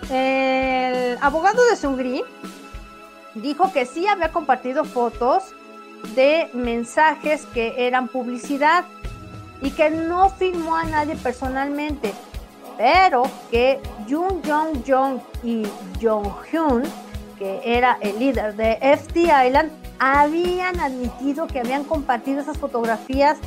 El 0.10 1.18
abogado 1.22 1.66
de 1.66 1.76
Sungri 1.76 2.24
dijo 3.36 3.74
que 3.74 3.86
sí 3.86 4.08
había 4.08 4.32
compartido 4.32 4.86
fotos 4.86 5.44
de 6.16 6.50
mensajes 6.54 7.46
que 7.54 7.88
eran 7.88 8.08
publicidad 8.08 8.86
y 9.62 9.72
que 9.72 9.90
no 9.90 10.30
firmó 10.30 10.76
a 10.76 10.84
nadie 10.84 11.16
personalmente, 11.16 12.14
pero 12.78 13.24
que 13.50 13.80
Jung 14.08 14.46
Jong 14.46 14.84
Jong 14.88 15.20
y 15.44 15.64
Jong 16.02 16.32
Hyun, 16.52 16.84
que 17.38 17.62
era 17.64 17.98
el 18.02 18.20
líder 18.20 18.56
de 18.56 18.78
FT 18.82 19.22
Island, 19.22 19.72
habían 20.00 20.80
admitido 20.80 21.48
que 21.48 21.60
habían 21.60 21.84
compartido 21.84 22.42
esas 22.42 22.58
fotografías 22.58 23.38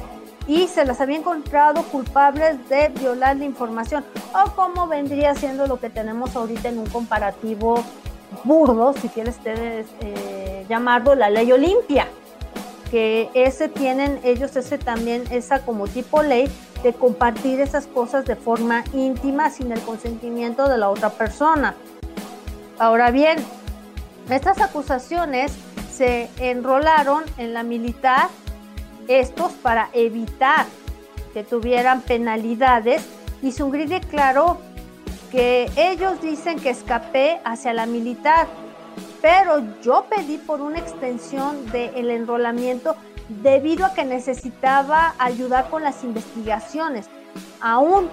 y 0.48 0.66
se 0.66 0.84
las 0.84 1.00
había 1.00 1.18
encontrado 1.18 1.82
culpables 1.84 2.68
de 2.68 2.88
violar 2.88 3.36
la 3.36 3.44
información 3.44 4.04
o 4.34 4.50
como 4.52 4.88
vendría 4.88 5.34
siendo 5.34 5.66
lo 5.68 5.78
que 5.78 5.90
tenemos 5.90 6.34
ahorita 6.34 6.70
en 6.70 6.78
un 6.78 6.86
comparativo 6.86 7.84
burdo, 8.42 8.92
si 8.94 9.08
quieres 9.08 9.36
ustedes 9.36 9.86
eh, 10.00 10.66
llamarlo, 10.68 11.14
la 11.14 11.30
ley 11.30 11.52
Olimpia 11.52 12.08
que 12.90 13.30
ese 13.34 13.68
tienen 13.68 14.20
ellos 14.24 14.56
ese 14.56 14.78
también 14.78 15.24
esa 15.30 15.64
como 15.64 15.86
tipo 15.86 16.22
ley 16.22 16.50
de 16.82 16.92
compartir 16.92 17.60
esas 17.60 17.86
cosas 17.86 18.24
de 18.24 18.36
forma 18.36 18.84
íntima 18.92 19.50
sin 19.50 19.70
el 19.70 19.80
consentimiento 19.80 20.68
de 20.68 20.78
la 20.78 20.88
otra 20.88 21.10
persona. 21.10 21.74
Ahora 22.78 23.10
bien, 23.10 23.38
estas 24.28 24.60
acusaciones 24.60 25.52
se 25.92 26.30
enrolaron 26.38 27.24
en 27.36 27.52
la 27.52 27.62
militar 27.62 28.28
estos 29.06 29.52
para 29.52 29.90
evitar 29.92 30.66
que 31.34 31.44
tuvieran 31.44 32.00
penalidades 32.00 33.04
y 33.42 33.52
Sungri 33.52 33.86
declaró 33.86 34.58
que 35.30 35.70
ellos 35.76 36.20
dicen 36.20 36.58
que 36.58 36.70
escapé 36.70 37.40
hacia 37.44 37.72
la 37.72 37.86
militar 37.86 38.48
pero 39.20 39.62
yo 39.82 40.06
pedí 40.08 40.38
por 40.38 40.60
una 40.60 40.78
extensión 40.78 41.70
del 41.70 42.10
enrolamiento 42.10 42.96
debido 43.28 43.86
a 43.86 43.94
que 43.94 44.04
necesitaba 44.04 45.14
ayudar 45.18 45.68
con 45.70 45.82
las 45.82 46.02
investigaciones. 46.04 47.08
Aún 47.60 48.08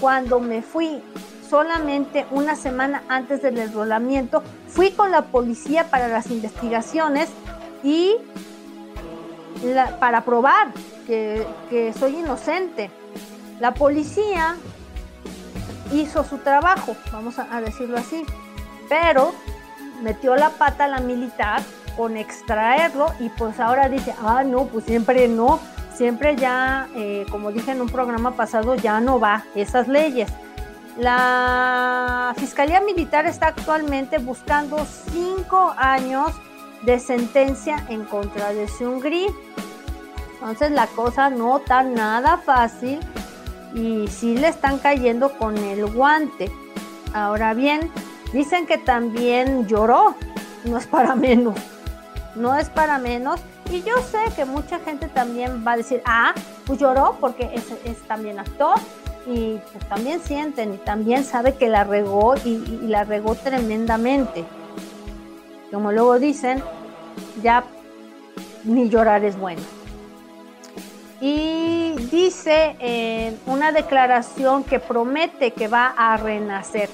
cuando 0.00 0.38
me 0.40 0.62
fui 0.62 1.02
solamente 1.48 2.26
una 2.30 2.54
semana 2.54 3.02
antes 3.08 3.42
del 3.42 3.58
enrolamiento, 3.58 4.42
fui 4.68 4.92
con 4.92 5.10
la 5.10 5.22
policía 5.22 5.90
para 5.90 6.08
las 6.08 6.30
investigaciones 6.30 7.28
y 7.82 8.14
para 9.98 10.24
probar 10.24 10.72
que, 11.06 11.92
soy 11.98 12.18
inocente. 12.18 12.90
La 13.58 13.74
policía 13.74 14.56
hizo 15.92 16.22
su 16.22 16.38
trabajo, 16.38 16.96
vamos 17.12 17.38
a 17.38 17.60
decirlo 17.60 17.98
así, 17.98 18.24
pero 18.88 19.32
metió 20.02 20.36
la 20.36 20.50
pata 20.50 20.84
a 20.84 20.88
la 20.88 21.00
militar 21.00 21.62
con 21.96 22.16
extraerlo 22.16 23.12
y 23.18 23.28
pues 23.30 23.60
ahora 23.60 23.88
dice, 23.88 24.14
ah, 24.22 24.42
no, 24.44 24.66
pues 24.66 24.84
siempre 24.84 25.28
no, 25.28 25.60
siempre 25.92 26.36
ya, 26.36 26.88
eh, 26.94 27.26
como 27.30 27.52
dije 27.52 27.72
en 27.72 27.80
un 27.80 27.88
programa 27.88 28.32
pasado, 28.32 28.74
ya 28.74 29.00
no 29.00 29.20
va 29.20 29.44
esas 29.54 29.88
leyes. 29.88 30.30
La 30.96 32.34
Fiscalía 32.36 32.80
Militar 32.80 33.26
está 33.26 33.48
actualmente 33.48 34.18
buscando 34.18 34.84
cinco 35.12 35.72
años 35.76 36.32
de 36.82 36.98
sentencia 36.98 37.84
en 37.88 38.04
contra 38.04 38.52
de 38.52 38.68
Sungri. 38.68 39.26
Entonces 40.34 40.70
la 40.72 40.86
cosa 40.88 41.30
no 41.30 41.58
está 41.58 41.82
nada 41.82 42.38
fácil 42.38 42.98
y 43.74 44.08
sí 44.08 44.36
le 44.36 44.48
están 44.48 44.78
cayendo 44.78 45.36
con 45.38 45.56
el 45.58 45.86
guante. 45.86 46.50
Ahora 47.12 47.54
bien, 47.54 47.90
Dicen 48.32 48.66
que 48.66 48.78
también 48.78 49.66
lloró, 49.66 50.14
no 50.64 50.78
es 50.78 50.86
para 50.86 51.14
menos, 51.16 51.58
no 52.36 52.56
es 52.56 52.68
para 52.68 52.98
menos. 52.98 53.40
Y 53.70 53.82
yo 53.82 53.96
sé 53.98 54.18
que 54.34 54.44
mucha 54.44 54.78
gente 54.80 55.08
también 55.08 55.64
va 55.66 55.72
a 55.72 55.76
decir, 55.76 56.02
ah, 56.04 56.32
pues 56.66 56.78
lloró 56.78 57.16
porque 57.20 57.50
es, 57.84 57.98
también 58.08 58.38
actor 58.38 58.74
y 59.26 59.58
pues 59.72 59.88
también 59.88 60.20
sienten 60.20 60.74
y 60.74 60.76
también 60.78 61.24
sabe 61.24 61.54
que 61.54 61.68
la 61.68 61.84
regó 61.84 62.34
y, 62.44 62.58
la 62.86 63.04
regó 63.04 63.34
tremendamente. 63.34 64.44
Como 65.70 65.92
luego 65.92 66.18
dicen, 66.18 66.62
ya 67.42 67.64
ni 68.64 68.88
llorar 68.88 69.24
es 69.24 69.38
bueno. 69.38 69.62
Y 71.20 71.94
dice 72.10 72.76
en 72.80 73.38
una 73.46 73.70
declaración 73.72 74.64
que 74.64 74.80
promete 74.80 75.52
que 75.52 75.68
va 75.68 75.94
a 75.96 76.16
renacer. 76.16 76.88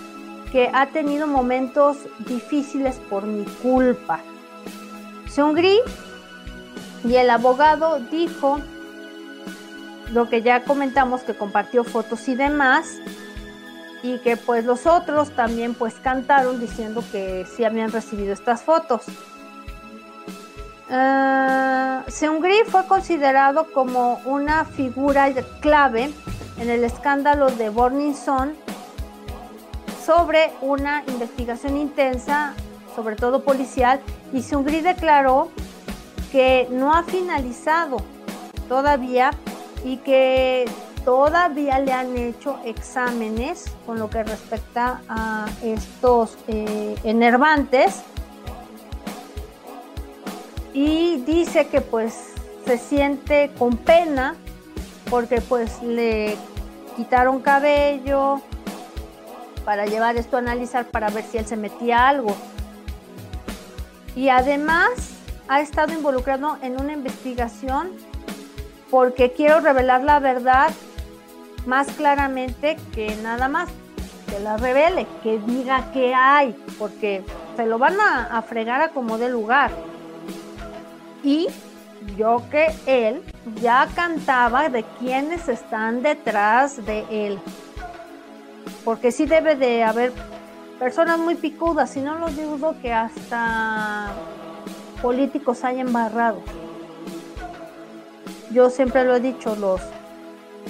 que 0.51 0.71
ha 0.73 0.87
tenido 0.87 1.27
momentos 1.27 1.99
difíciles 2.21 2.97
por 3.11 3.25
mi 3.25 3.45
culpa. 3.45 4.21
Seungri 5.29 5.79
y 7.05 7.15
el 7.17 7.31
abogado 7.31 8.01
dijo 8.11 8.61
lo 10.13 10.29
que 10.29 10.43
ya 10.43 10.65
comentamos 10.65 11.23
que 11.23 11.35
compartió 11.35 11.85
fotos 11.85 12.29
y 12.29 12.35
demás 12.35 12.99
y 14.03 14.19
que 14.19 14.37
pues 14.37 14.65
los 14.65 14.87
otros 14.87 15.31
también 15.31 15.75
pues 15.75 15.95
cantaron 15.95 16.61
diciendo 16.61 17.05
que 17.13 17.47
sí 17.57 17.65
habían 17.65 17.93
recibido 17.93 18.33
estas 18.33 18.63
fotos. 18.63 19.05
Uh, 20.91 22.11
Seungri 22.11 22.65
fue 22.67 22.87
considerado 22.87 23.71
como 23.73 24.21
una 24.25 24.65
figura 24.65 25.31
clave 25.61 26.11
en 26.57 26.71
el 26.71 26.83
escándalo 26.83 27.51
de 27.51 27.69
Burning 27.69 28.15
Sun 28.15 28.55
sobre 30.03 30.51
una 30.63 31.05
investigación 31.07 31.77
intensa, 31.77 32.55
sobre 32.97 33.17
todo 33.17 33.45
policial, 33.45 34.01
y 34.33 34.41
Seungri 34.41 34.81
declaró 34.81 35.51
que 36.33 36.67
no 36.71 36.95
ha 36.95 37.03
finalizado 37.03 37.99
todavía 38.67 39.33
y 39.85 39.99
que 39.99 40.65
todavía 41.05 41.81
le 41.81 41.93
han 41.93 42.17
hecho 42.17 42.59
exámenes 42.65 43.67
con 43.85 43.99
lo 43.99 44.09
que 44.09 44.23
respecta 44.23 45.03
a 45.07 45.47
estos 45.63 46.39
eh, 46.49 46.97
enervantes 47.05 48.05
y 50.81 51.17
dice 51.27 51.67
que 51.67 51.81
pues 51.81 52.35
se 52.65 52.79
siente 52.79 53.51
con 53.59 53.77
pena 53.77 54.37
porque 55.11 55.41
pues 55.41 55.83
le 55.83 56.37
quitaron 56.97 57.41
cabello 57.41 58.41
para 59.65 59.87
llevar 59.87 60.17
esto 60.17 60.37
a 60.37 60.39
analizar 60.39 60.85
para 60.87 61.11
ver 61.11 61.25
si 61.25 61.39
él 61.39 61.47
se 61.47 61.57
metía 61.57 62.09
algo. 62.09 62.37
Y 64.15 64.29
además 64.29 64.91
ha 65.49 65.61
estado 65.61 65.93
involucrado 65.93 66.59
en 66.63 66.81
una 66.81 66.93
investigación 66.93 67.91
porque 68.89 69.33
quiero 69.33 69.59
revelar 69.59 70.05
la 70.05 70.21
verdad 70.21 70.71
más 71.67 71.89
claramente 71.89 72.77
que 72.95 73.17
nada 73.17 73.49
más, 73.49 73.69
que 74.31 74.39
la 74.39 74.57
revele, 74.57 75.09
que 75.25 75.41
diga 75.41 75.91
qué 75.93 76.15
hay, 76.15 76.55
porque 76.79 77.25
se 77.57 77.67
lo 77.67 77.79
van 77.79 77.99
a, 78.01 78.27
a 78.27 78.43
fregar 78.43 78.81
a 78.81 78.91
como 78.91 79.19
de 79.19 79.29
lugar 79.29 79.73
y 81.29 81.47
yo 82.17 82.43
que 82.51 82.69
él 82.87 83.23
ya 83.61 83.87
cantaba 83.95 84.71
de 84.71 84.83
quienes 84.99 85.47
están 85.47 86.03
detrás 86.03 86.87
de 86.87 87.05
él. 87.11 87.39
Porque 88.83 89.13
sí 89.13 89.27
debe 89.27 89.55
de 89.55 89.85
haber 89.85 90.11
personas 90.79 91.19
muy 91.19 91.35
picudas, 91.35 91.91
si 91.91 92.01
no 92.01 92.19
lo 92.19 92.31
dudo 92.31 92.75
que 92.81 92.95
hasta 92.95 94.11
políticos 95.03 95.65
hayan 95.65 95.89
embarrado. 95.89 96.41
Yo 98.51 98.71
siempre 98.71 99.05
lo 99.05 99.17
he 99.17 99.21
dicho, 99.21 99.55
los 99.55 99.83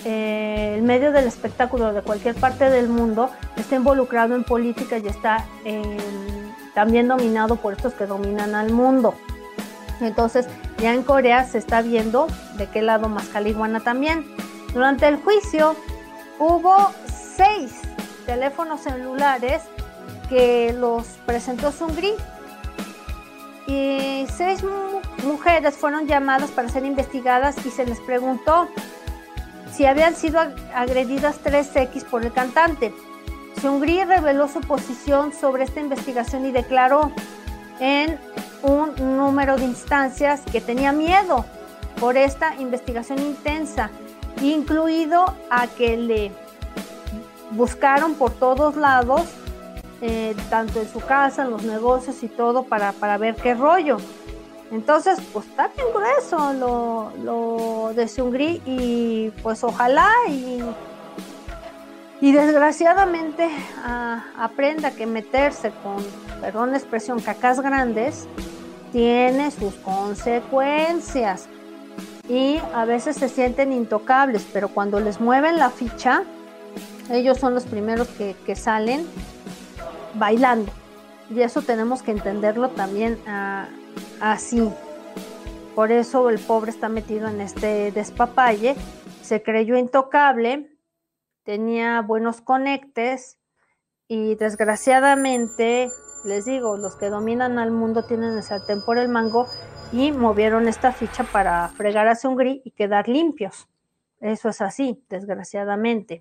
eh, 0.04 0.74
el 0.76 0.82
medio 0.82 1.12
del 1.12 1.28
espectáculo 1.28 1.92
de 1.92 2.02
cualquier 2.02 2.34
parte 2.34 2.68
del 2.68 2.88
mundo 2.88 3.30
está 3.56 3.76
involucrado 3.76 4.34
en 4.34 4.42
política 4.42 4.98
y 4.98 5.06
está 5.06 5.44
también 6.74 7.06
dominado 7.06 7.54
por 7.56 7.74
estos 7.74 7.94
que 7.94 8.06
dominan 8.06 8.56
al 8.56 8.72
mundo. 8.72 9.14
Entonces, 10.00 10.46
ya 10.78 10.94
en 10.94 11.02
Corea 11.02 11.44
se 11.44 11.58
está 11.58 11.82
viendo 11.82 12.28
de 12.56 12.66
qué 12.68 12.82
lado 12.82 13.08
más 13.08 13.26
caliguana 13.28 13.80
también. 13.80 14.24
Durante 14.72 15.08
el 15.08 15.16
juicio 15.16 15.74
hubo 16.38 16.92
seis 17.06 17.80
teléfonos 18.26 18.82
celulares 18.82 19.62
que 20.28 20.74
los 20.78 21.06
presentó 21.24 21.72
Sungri 21.72 22.12
y 23.66 24.26
seis 24.34 24.62
mujeres 25.24 25.74
fueron 25.74 26.06
llamadas 26.06 26.50
para 26.50 26.68
ser 26.68 26.84
investigadas 26.84 27.56
y 27.64 27.70
se 27.70 27.86
les 27.86 28.00
preguntó 28.00 28.68
si 29.72 29.86
habían 29.86 30.14
sido 30.14 30.40
agredidas 30.74 31.42
3X 31.42 32.04
por 32.04 32.24
el 32.24 32.32
cantante. 32.32 32.94
Sungri 33.60 34.04
reveló 34.04 34.48
su 34.48 34.60
posición 34.60 35.32
sobre 35.32 35.64
esta 35.64 35.80
investigación 35.80 36.46
y 36.46 36.52
declaró 36.52 37.12
en 37.80 38.18
un 38.62 39.16
número 39.16 39.56
de 39.56 39.64
instancias 39.64 40.40
que 40.50 40.60
tenía 40.60 40.92
miedo 40.92 41.44
por 42.00 42.16
esta 42.16 42.54
investigación 42.56 43.18
intensa, 43.20 43.90
incluido 44.42 45.34
a 45.50 45.66
que 45.66 45.96
le 45.96 46.32
buscaron 47.50 48.14
por 48.14 48.32
todos 48.32 48.76
lados, 48.76 49.22
eh, 50.00 50.36
tanto 50.48 50.80
en 50.80 50.88
su 50.88 51.00
casa, 51.00 51.42
en 51.42 51.50
los 51.50 51.64
negocios 51.64 52.22
y 52.22 52.28
todo, 52.28 52.64
para, 52.64 52.92
para 52.92 53.18
ver 53.18 53.34
qué 53.34 53.54
rollo. 53.54 53.98
Entonces, 54.70 55.18
pues 55.32 55.46
está 55.46 55.68
bien 55.68 55.86
grueso 55.94 56.52
lo, 56.52 57.12
lo 57.22 57.92
de 57.94 58.06
Sungri 58.06 58.60
y 58.66 59.30
pues 59.42 59.64
ojalá 59.64 60.10
y 60.28 60.60
y 62.20 62.32
desgraciadamente 62.32 63.48
ah, 63.84 64.24
aprenda 64.36 64.90
que 64.90 65.06
meterse 65.06 65.70
con, 65.82 66.04
perdón 66.40 66.72
la 66.72 66.78
expresión, 66.78 67.20
cacas 67.20 67.60
grandes, 67.60 68.26
tiene 68.92 69.50
sus 69.50 69.74
consecuencias. 69.74 71.48
Y 72.28 72.58
a 72.74 72.84
veces 72.84 73.16
se 73.16 73.28
sienten 73.28 73.72
intocables, 73.72 74.46
pero 74.52 74.68
cuando 74.68 75.00
les 75.00 75.20
mueven 75.20 75.56
la 75.56 75.70
ficha, 75.70 76.24
ellos 77.10 77.38
son 77.38 77.54
los 77.54 77.64
primeros 77.64 78.08
que, 78.08 78.56
salen 78.56 79.06
bailando. 80.14 80.70
Y 81.30 81.40
eso 81.40 81.62
tenemos 81.62 82.02
que 82.02 82.10
entenderlo 82.10 82.70
también 82.70 83.18
ah, 83.26 83.68
así. 84.20 84.68
Por 85.74 85.92
eso 85.92 86.28
el 86.28 86.38
pobre 86.38 86.70
está 86.70 86.88
metido 86.88 87.28
en 87.28 87.40
este 87.40 87.92
despapalle. 87.92 88.74
Se 89.22 89.42
creyó 89.42 89.76
intocable, 89.76 90.68
tenía 91.48 92.02
buenos 92.02 92.42
conectes 92.42 93.38
y 94.06 94.34
desgraciadamente, 94.34 95.88
les 96.26 96.44
digo, 96.44 96.76
los 96.76 96.96
que 96.96 97.08
dominan 97.08 97.58
al 97.58 97.70
mundo 97.70 98.04
tienen 98.04 98.36
el 98.36 98.42
sartén 98.42 98.84
por 98.84 98.98
el 98.98 99.08
mango 99.08 99.46
y 99.90 100.12
movieron 100.12 100.68
esta 100.68 100.92
ficha 100.92 101.24
para 101.24 101.66
fregar 101.68 102.06
a 102.06 102.16
Sungri 102.16 102.60
y 102.66 102.72
quedar 102.72 103.08
limpios. 103.08 103.66
Eso 104.20 104.50
es 104.50 104.60
así, 104.60 105.02
desgraciadamente. 105.08 106.20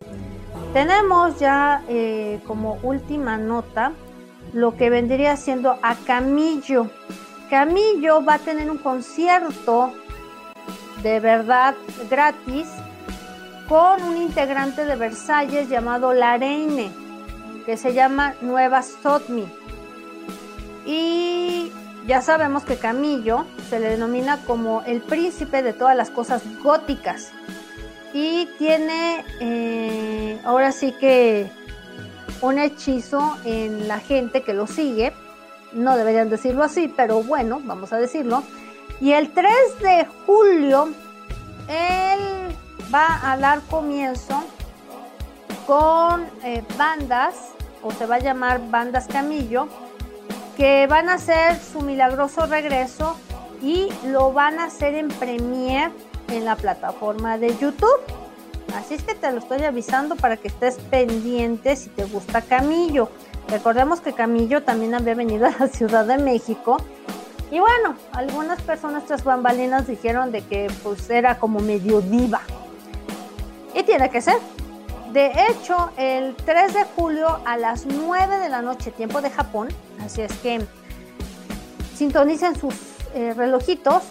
Tenemos 0.72 1.38
ya 1.40 1.84
eh, 1.90 2.40
como 2.48 2.80
última 2.82 3.36
nota 3.38 3.92
lo 4.54 4.78
que 4.78 4.90
vendría 4.90 5.36
siendo 5.36 5.78
a 5.82 5.96
Camillo. 6.06 6.90
Camillo 7.50 8.24
va 8.24 8.36
a 8.36 8.40
tener 8.40 8.72
un 8.72 8.78
concierto 8.78 9.92
de 11.04 11.20
verdad 11.20 11.76
gratis 12.10 12.70
con 13.68 14.02
un 14.04 14.18
integrante 14.18 14.86
de 14.86 14.96
Versalles 14.96 15.70
llamado 15.70 16.14
Lareine, 16.14 16.92
que 17.66 17.76
se 17.78 17.94
llama 17.94 18.36
Nueva 18.42 18.82
Sotmi. 18.82 19.46
Y 20.86 21.72
ya 22.06 22.22
sabemos 22.22 22.64
que 22.64 22.78
Camillo 22.78 23.46
se 23.70 23.80
le 23.80 23.90
denomina 23.90 24.40
como 24.46 24.84
el 24.84 25.02
príncipe 25.02 25.62
de 25.62 25.74
todas 25.74 25.98
las 25.98 26.10
cosas 26.10 26.42
góticas. 26.64 27.32
Y 28.14 28.48
tiene 28.58 29.26
eh, 29.42 30.40
ahora 30.46 30.72
sí 30.72 30.94
que 30.94 31.52
un 32.42 32.60
hechizo 32.60 33.36
en 33.44 33.90
la 33.90 34.00
gente 34.00 34.44
que 34.44 34.54
lo 34.54 34.68
sigue. 34.68 35.12
No 35.74 35.98
deberían 35.98 36.30
decirlo 36.30 36.64
así, 36.64 36.88
pero 36.88 37.22
bueno, 37.22 37.60
vamos 37.66 37.92
a 37.92 37.98
decirlo. 37.98 38.44
Y 39.02 39.12
el 39.12 39.32
3 39.32 39.52
de 39.82 40.08
julio, 40.26 40.90
él 41.68 42.37
va 42.94 43.32
a 43.32 43.38
dar 43.38 43.62
comienzo 43.62 44.44
con 45.66 46.26
eh, 46.44 46.64
bandas, 46.78 47.36
o 47.84 47.92
se 47.92 48.06
va 48.06 48.16
a 48.16 48.20
llamar 48.20 48.70
Bandas 48.70 49.08
Camillo, 49.08 49.68
que 50.56 50.88
van 50.88 51.10
a 51.10 51.16
hacer 51.16 51.60
su 51.60 51.82
milagroso 51.82 52.46
regreso 52.46 53.16
y 53.62 53.90
lo 54.06 54.34
van 54.34 54.60
a 54.60 54.66
hacer 54.66 54.96
en 54.96 55.10
premiere 55.10 55.92
en 56.30 56.46
la 56.46 56.56
plataforma 56.56 57.38
de 57.38 57.56
YouTube. 57.58 58.02
Así 58.76 58.96
es 58.96 59.04
que 59.04 59.16
te 59.16 59.32
lo 59.32 59.40
estoy 59.40 59.64
avisando 59.64 60.16
para 60.16 60.38
que 60.38 60.48
estés 60.48 60.78
pendiente 60.90 61.76
si 61.76 61.90
te 61.90 62.06
gusta 62.06 62.42
Camillo. 62.42 63.10
Recordemos 63.50 64.02
que 64.02 64.14
Camillo 64.14 64.64
también 64.64 64.94
había 64.94 65.16
venido 65.16 65.48
a 65.48 65.56
la 65.58 65.68
Ciudad 65.72 66.06
de 66.06 66.18
México. 66.18 66.78
Y 67.50 67.60
bueno, 67.60 67.96
algunas 68.12 68.62
personas 68.62 69.06
tras 69.06 69.24
bambalinas 69.24 69.88
dijeron 69.88 70.32
de 70.32 70.42
que 70.42 70.70
pues 70.84 71.10
era 71.10 71.40
como 71.40 71.60
medio 71.60 72.02
diva. 72.02 72.42
Y 73.78 73.84
tiene 73.84 74.10
que 74.10 74.22
ser. 74.22 74.40
De 75.14 75.32
hecho, 75.50 75.92
el 75.98 76.36
3 76.36 76.74
de 76.74 76.84
julio 76.96 77.40
a 77.46 77.58
las 77.58 77.86
9 77.86 78.40
de 78.40 78.50
la 78.50 78.62
noche, 78.62 78.92
tiempo 78.92 79.22
de 79.22 79.30
Japón, 79.30 79.70
así 80.04 80.22
es 80.22 80.34
que 80.38 80.66
sintonicen 81.96 82.56
sus 82.60 82.74
eh, 83.14 83.34
relojitos, 83.36 84.04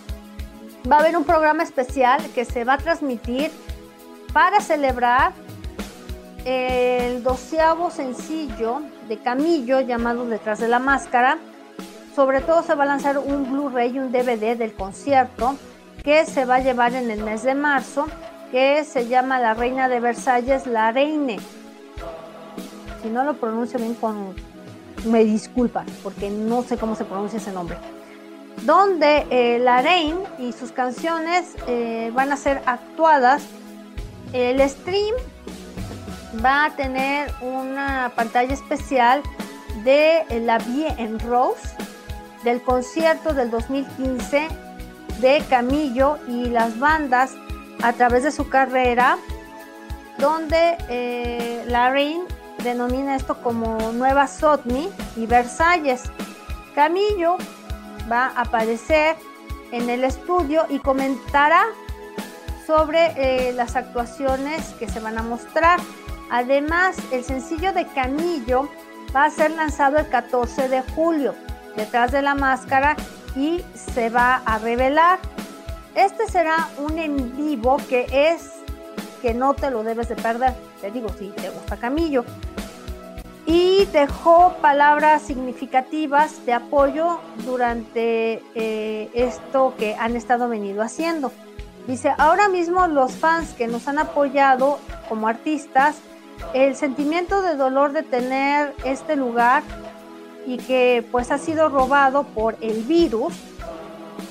va 0.90 0.96
a 0.96 1.00
haber 1.00 1.16
un 1.16 1.24
programa 1.24 1.64
especial 1.64 2.22
que 2.32 2.44
se 2.44 2.64
va 2.64 2.74
a 2.74 2.78
transmitir 2.78 3.50
para 4.32 4.60
celebrar 4.60 5.32
el 6.44 7.24
doceavo 7.24 7.90
sencillo 7.90 8.82
de 9.08 9.18
Camillo 9.18 9.80
llamado 9.80 10.26
Detrás 10.26 10.60
de 10.60 10.68
la 10.68 10.78
Máscara. 10.78 11.38
Sobre 12.14 12.40
todo 12.40 12.62
se 12.62 12.74
va 12.76 12.84
a 12.84 12.86
lanzar 12.86 13.18
un 13.18 13.50
Blu-ray 13.50 13.96
y 13.96 13.98
un 13.98 14.12
DVD 14.12 14.56
del 14.56 14.74
concierto 14.74 15.56
que 16.04 16.24
se 16.24 16.44
va 16.44 16.56
a 16.56 16.60
llevar 16.60 16.94
en 16.94 17.10
el 17.10 17.22
mes 17.24 17.42
de 17.42 17.56
marzo, 17.56 18.06
que 18.50 18.84
se 18.84 19.08
llama 19.08 19.38
La 19.40 19.54
Reina 19.54 19.88
de 19.88 20.00
Versalles, 20.00 20.66
La 20.66 20.92
Reine. 20.92 21.38
Si 23.02 23.08
no 23.08 23.24
lo 23.24 23.34
pronuncio 23.34 23.78
bien 23.78 23.94
con... 23.94 24.34
Me 25.04 25.24
disculpan, 25.24 25.86
porque 26.02 26.30
no 26.30 26.62
sé 26.62 26.76
cómo 26.76 26.96
se 26.96 27.04
pronuncia 27.04 27.38
ese 27.38 27.52
nombre. 27.52 27.76
Donde 28.62 29.26
eh, 29.30 29.58
La 29.58 29.82
Reine 29.82 30.18
y 30.38 30.52
sus 30.52 30.72
canciones 30.72 31.54
eh, 31.68 32.10
van 32.14 32.32
a 32.32 32.36
ser 32.36 32.62
actuadas. 32.66 33.44
El 34.32 34.60
stream 34.68 35.14
va 36.44 36.66
a 36.66 36.70
tener 36.76 37.30
una 37.40 38.12
pantalla 38.16 38.52
especial 38.52 39.22
de 39.84 40.24
La 40.44 40.58
Vie 40.58 40.88
en 40.98 41.20
Rose, 41.20 41.76
del 42.42 42.60
concierto 42.62 43.32
del 43.32 43.50
2015 43.50 44.48
de 45.20 45.42
Camillo 45.48 46.18
y 46.28 46.46
las 46.46 46.78
bandas 46.78 47.34
a 47.82 47.92
través 47.92 48.22
de 48.22 48.32
su 48.32 48.48
carrera, 48.48 49.18
donde 50.18 50.76
eh, 50.88 51.64
denomina 52.62 53.14
esto 53.14 53.40
como 53.42 53.92
Nueva 53.92 54.26
Sotmi 54.26 54.88
y 55.16 55.26
Versalles. 55.26 56.04
Camillo 56.74 57.36
va 58.10 58.26
a 58.26 58.42
aparecer 58.42 59.16
en 59.72 59.88
el 59.90 60.04
estudio 60.04 60.66
y 60.68 60.78
comentará 60.78 61.64
sobre 62.66 63.12
eh, 63.16 63.52
las 63.52 63.76
actuaciones 63.76 64.74
que 64.78 64.88
se 64.88 65.00
van 65.00 65.18
a 65.18 65.22
mostrar. 65.22 65.80
Además, 66.30 66.96
el 67.12 67.24
sencillo 67.24 67.72
de 67.72 67.86
Camillo 67.86 68.68
va 69.14 69.26
a 69.26 69.30
ser 69.30 69.52
lanzado 69.52 69.98
el 69.98 70.08
14 70.08 70.68
de 70.68 70.82
julio, 70.82 71.34
detrás 71.76 72.10
de 72.10 72.22
la 72.22 72.34
máscara, 72.34 72.96
y 73.36 73.62
se 73.74 74.10
va 74.10 74.42
a 74.44 74.58
revelar. 74.58 75.18
Este 75.96 76.28
será 76.28 76.68
un 76.78 76.98
en 76.98 77.36
vivo 77.36 77.78
que 77.88 78.06
es 78.12 78.52
que 79.22 79.32
no 79.32 79.54
te 79.54 79.70
lo 79.70 79.82
debes 79.82 80.10
de 80.10 80.16
perder. 80.16 80.52
Te 80.82 80.90
digo, 80.90 81.08
si 81.18 81.28
te 81.28 81.48
gusta 81.48 81.78
Camillo. 81.78 82.22
Y 83.46 83.86
dejó 83.86 84.54
palabras 84.60 85.22
significativas 85.22 86.44
de 86.44 86.52
apoyo 86.52 87.20
durante 87.46 88.42
eh, 88.54 89.08
esto 89.14 89.74
que 89.78 89.94
han 89.94 90.16
estado 90.16 90.50
venido 90.50 90.82
haciendo. 90.82 91.32
Dice, 91.86 92.12
ahora 92.18 92.48
mismo 92.48 92.86
los 92.88 93.12
fans 93.12 93.54
que 93.54 93.66
nos 93.66 93.88
han 93.88 93.98
apoyado 93.98 94.78
como 95.08 95.28
artistas 95.28 95.96
el 96.52 96.76
sentimiento 96.76 97.40
de 97.40 97.54
dolor 97.56 97.92
de 97.92 98.02
tener 98.02 98.74
este 98.84 99.16
lugar 99.16 99.62
y 100.46 100.58
que 100.58 101.06
pues 101.10 101.30
ha 101.30 101.38
sido 101.38 101.68
robado 101.68 102.24
por 102.24 102.56
el 102.60 102.82
virus, 102.82 103.32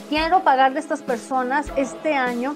quiero 0.09 0.43
pagarle 0.43 0.77
a 0.77 0.81
estas 0.81 1.01
personas 1.01 1.71
este 1.75 2.15
año 2.15 2.55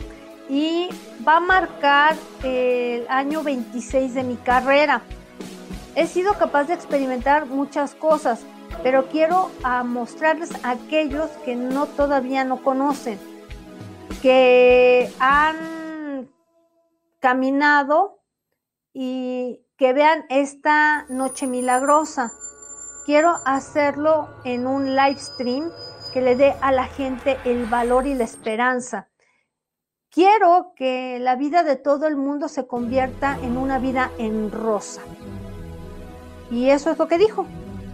y 0.50 0.90
va 1.28 1.38
a 1.38 1.40
marcar 1.40 2.16
el 2.44 3.08
año 3.08 3.44
26 3.44 4.14
de 4.14 4.24
mi 4.24 4.36
carrera. 4.36 5.02
He 5.96 6.08
sido 6.08 6.34
capaz 6.34 6.66
de 6.66 6.74
experimentar 6.74 7.46
muchas 7.46 7.94
cosas, 7.94 8.42
pero 8.84 9.08
quiero 9.08 9.52
a 9.64 9.84
mostrarles 9.84 10.52
a 10.64 10.72
aquellos 10.72 11.30
que 11.46 11.56
no 11.56 11.86
todavía 11.88 12.44
no 12.44 12.64
conocen, 12.64 13.20
que 14.22 15.12
han 15.20 16.30
caminado 17.20 18.20
y 18.94 19.62
que 19.78 19.94
vean 19.94 20.26
esta 20.30 21.06
noche 21.10 21.48
milagrosa. 21.48 22.32
Quiero 23.06 23.36
hacerlo 23.46 24.30
en 24.44 24.68
un 24.68 24.96
live 24.96 25.20
stream 25.20 25.72
que 26.12 26.22
le 26.22 26.36
dé 26.36 26.56
a 26.62 26.72
la 26.72 26.86
gente 26.86 27.38
el 27.46 27.66
valor 27.66 28.08
y 28.08 28.14
la 28.14 28.24
esperanza. 28.24 29.10
Quiero 30.12 30.74
que 30.76 31.20
la 31.20 31.36
vida 31.36 31.64
de 31.64 31.76
todo 31.76 32.08
el 32.08 32.16
mundo 32.16 32.48
se 32.48 32.66
convierta 32.66 33.38
en 33.44 33.58
una 33.58 33.78
vida 33.78 34.12
en 34.18 34.52
rosa. 34.52 35.02
Y 36.50 36.70
eso 36.72 36.90
es 36.92 36.98
lo 36.98 37.08
que 37.08 37.18
dijo. 37.18 37.46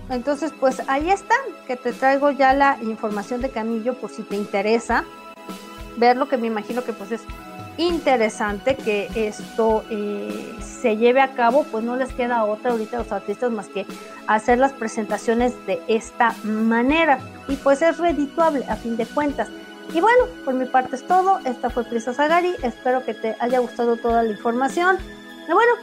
Entonces, 0.10 0.54
pues 0.60 0.82
ahí 0.88 1.10
está, 1.10 1.36
que 1.68 1.76
te 1.76 1.92
traigo 1.92 2.32
ya 2.32 2.54
la 2.54 2.78
información 2.82 3.42
de 3.42 3.50
Camillo 3.50 4.00
por 4.00 4.12
si 4.12 4.24
te 4.24 4.36
interesa 4.36 5.04
ver 5.98 6.18
lo 6.18 6.28
que 6.28 6.38
me 6.38 6.48
imagino 6.48 6.84
que 6.84 6.94
pues 6.94 7.12
es 7.12 7.22
interesante 7.78 8.76
que 8.76 9.10
esto 9.16 9.84
eh, 9.90 10.56
se 10.62 10.98
lleve 10.98 11.22
a 11.22 11.34
cabo, 11.34 11.64
pues 11.72 11.84
no 11.84 11.96
les 11.96 12.14
queda 12.14 12.46
otra 12.46 12.72
ahorita 12.72 12.98
a 12.98 13.00
los 13.00 13.12
artistas 13.12 13.52
más 13.52 13.68
que 13.68 13.86
hacer 14.28 14.58
las 14.58 14.74
presentaciones 14.74 15.54
de 15.66 15.82
esta 15.88 16.36
manera. 16.44 17.20
Y 17.48 17.56
pues 17.58 17.82
es 17.82 17.98
redituable 17.98 18.66
a 18.70 18.76
fin 18.76 18.98
de 18.98 19.06
cuentas. 19.06 19.50
Y 19.94 20.02
bueno, 20.02 20.26
por 20.44 20.54
mi 20.54 20.66
parte 20.66 20.96
es 20.96 21.06
todo. 21.06 21.40
Esta 21.46 21.70
fue 21.70 21.84
Prisa 21.84 22.14
Sagari. 22.14 22.54
Espero 22.64 23.04
que 23.04 23.14
te 23.14 23.36
haya 23.40 23.60
gustado 23.60 23.98
toda 23.98 24.24
la 24.24 24.32
información. 24.32 24.98
Y 25.48 25.52
bueno, 25.54 25.74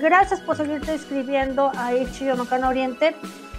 gracias 0.00 0.40
por 0.40 0.56
seguirte 0.56 0.94
escribiendo 0.94 1.72
a 1.76 1.94
Ichiyo 1.94 2.36
no 2.36 2.68
Oriente. 2.68 3.16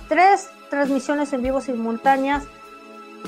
Tres 0.08 0.50
transmisiones 0.70 1.34
en 1.34 1.42
vivo 1.42 1.60
simultáneas. 1.60 2.46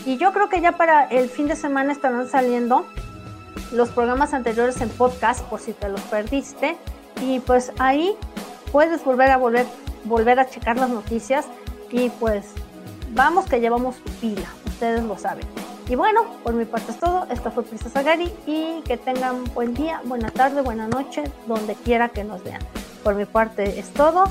Y 0.06 0.18
yo 0.18 0.32
creo 0.32 0.48
que 0.48 0.62
ya 0.62 0.74
para 0.74 1.06
el 1.06 1.30
fin 1.30 1.48
de 1.48 1.56
semana 1.56 1.92
estarán 1.92 2.30
saliendo 2.30 2.88
los 3.72 3.90
programas 3.90 4.34
anteriores 4.34 4.82
en 4.82 4.90
podcast 4.90 5.42
por 5.46 5.60
si 5.60 5.74
te 5.74 5.90
los 5.90 6.02
perdiste. 6.02 6.78
Y 7.22 7.40
pues 7.40 7.72
ahí 7.80 8.16
puedes 8.72 9.04
volver 9.04 9.32
a 9.32 9.38
volver, 9.38 9.66
volver 10.06 10.40
a 10.40 10.50
checar 10.50 10.78
las 10.78 10.90
noticias. 10.90 11.46
Y 11.92 12.10
pues 12.10 12.46
vamos 13.14 13.46
que 13.46 13.60
llevamos 13.60 13.96
pila, 14.20 14.48
ustedes 14.66 15.04
lo 15.04 15.18
saben. 15.18 15.46
Y 15.90 15.96
bueno, 15.96 16.24
por 16.44 16.54
mi 16.54 16.66
parte 16.66 16.92
es 16.92 17.00
todo. 17.00 17.28
Esto 17.30 17.52
fue 17.52 17.64
Prisa 17.64 17.90
Sagari 17.90 18.32
y 18.48 18.82
que 18.86 18.98
tengan 18.98 19.44
buen 19.54 19.74
día, 19.74 20.02
buena 20.06 20.32
tarde, 20.32 20.62
buena 20.62 20.88
noche, 20.88 21.24
donde 21.48 21.76
quiera 21.76 22.10
que 22.10 22.24
nos 22.24 22.44
vean. 22.44 22.62
Por 23.04 23.16
mi 23.16 23.26
parte 23.26 23.78
es 23.80 23.92
todo. 23.92 24.24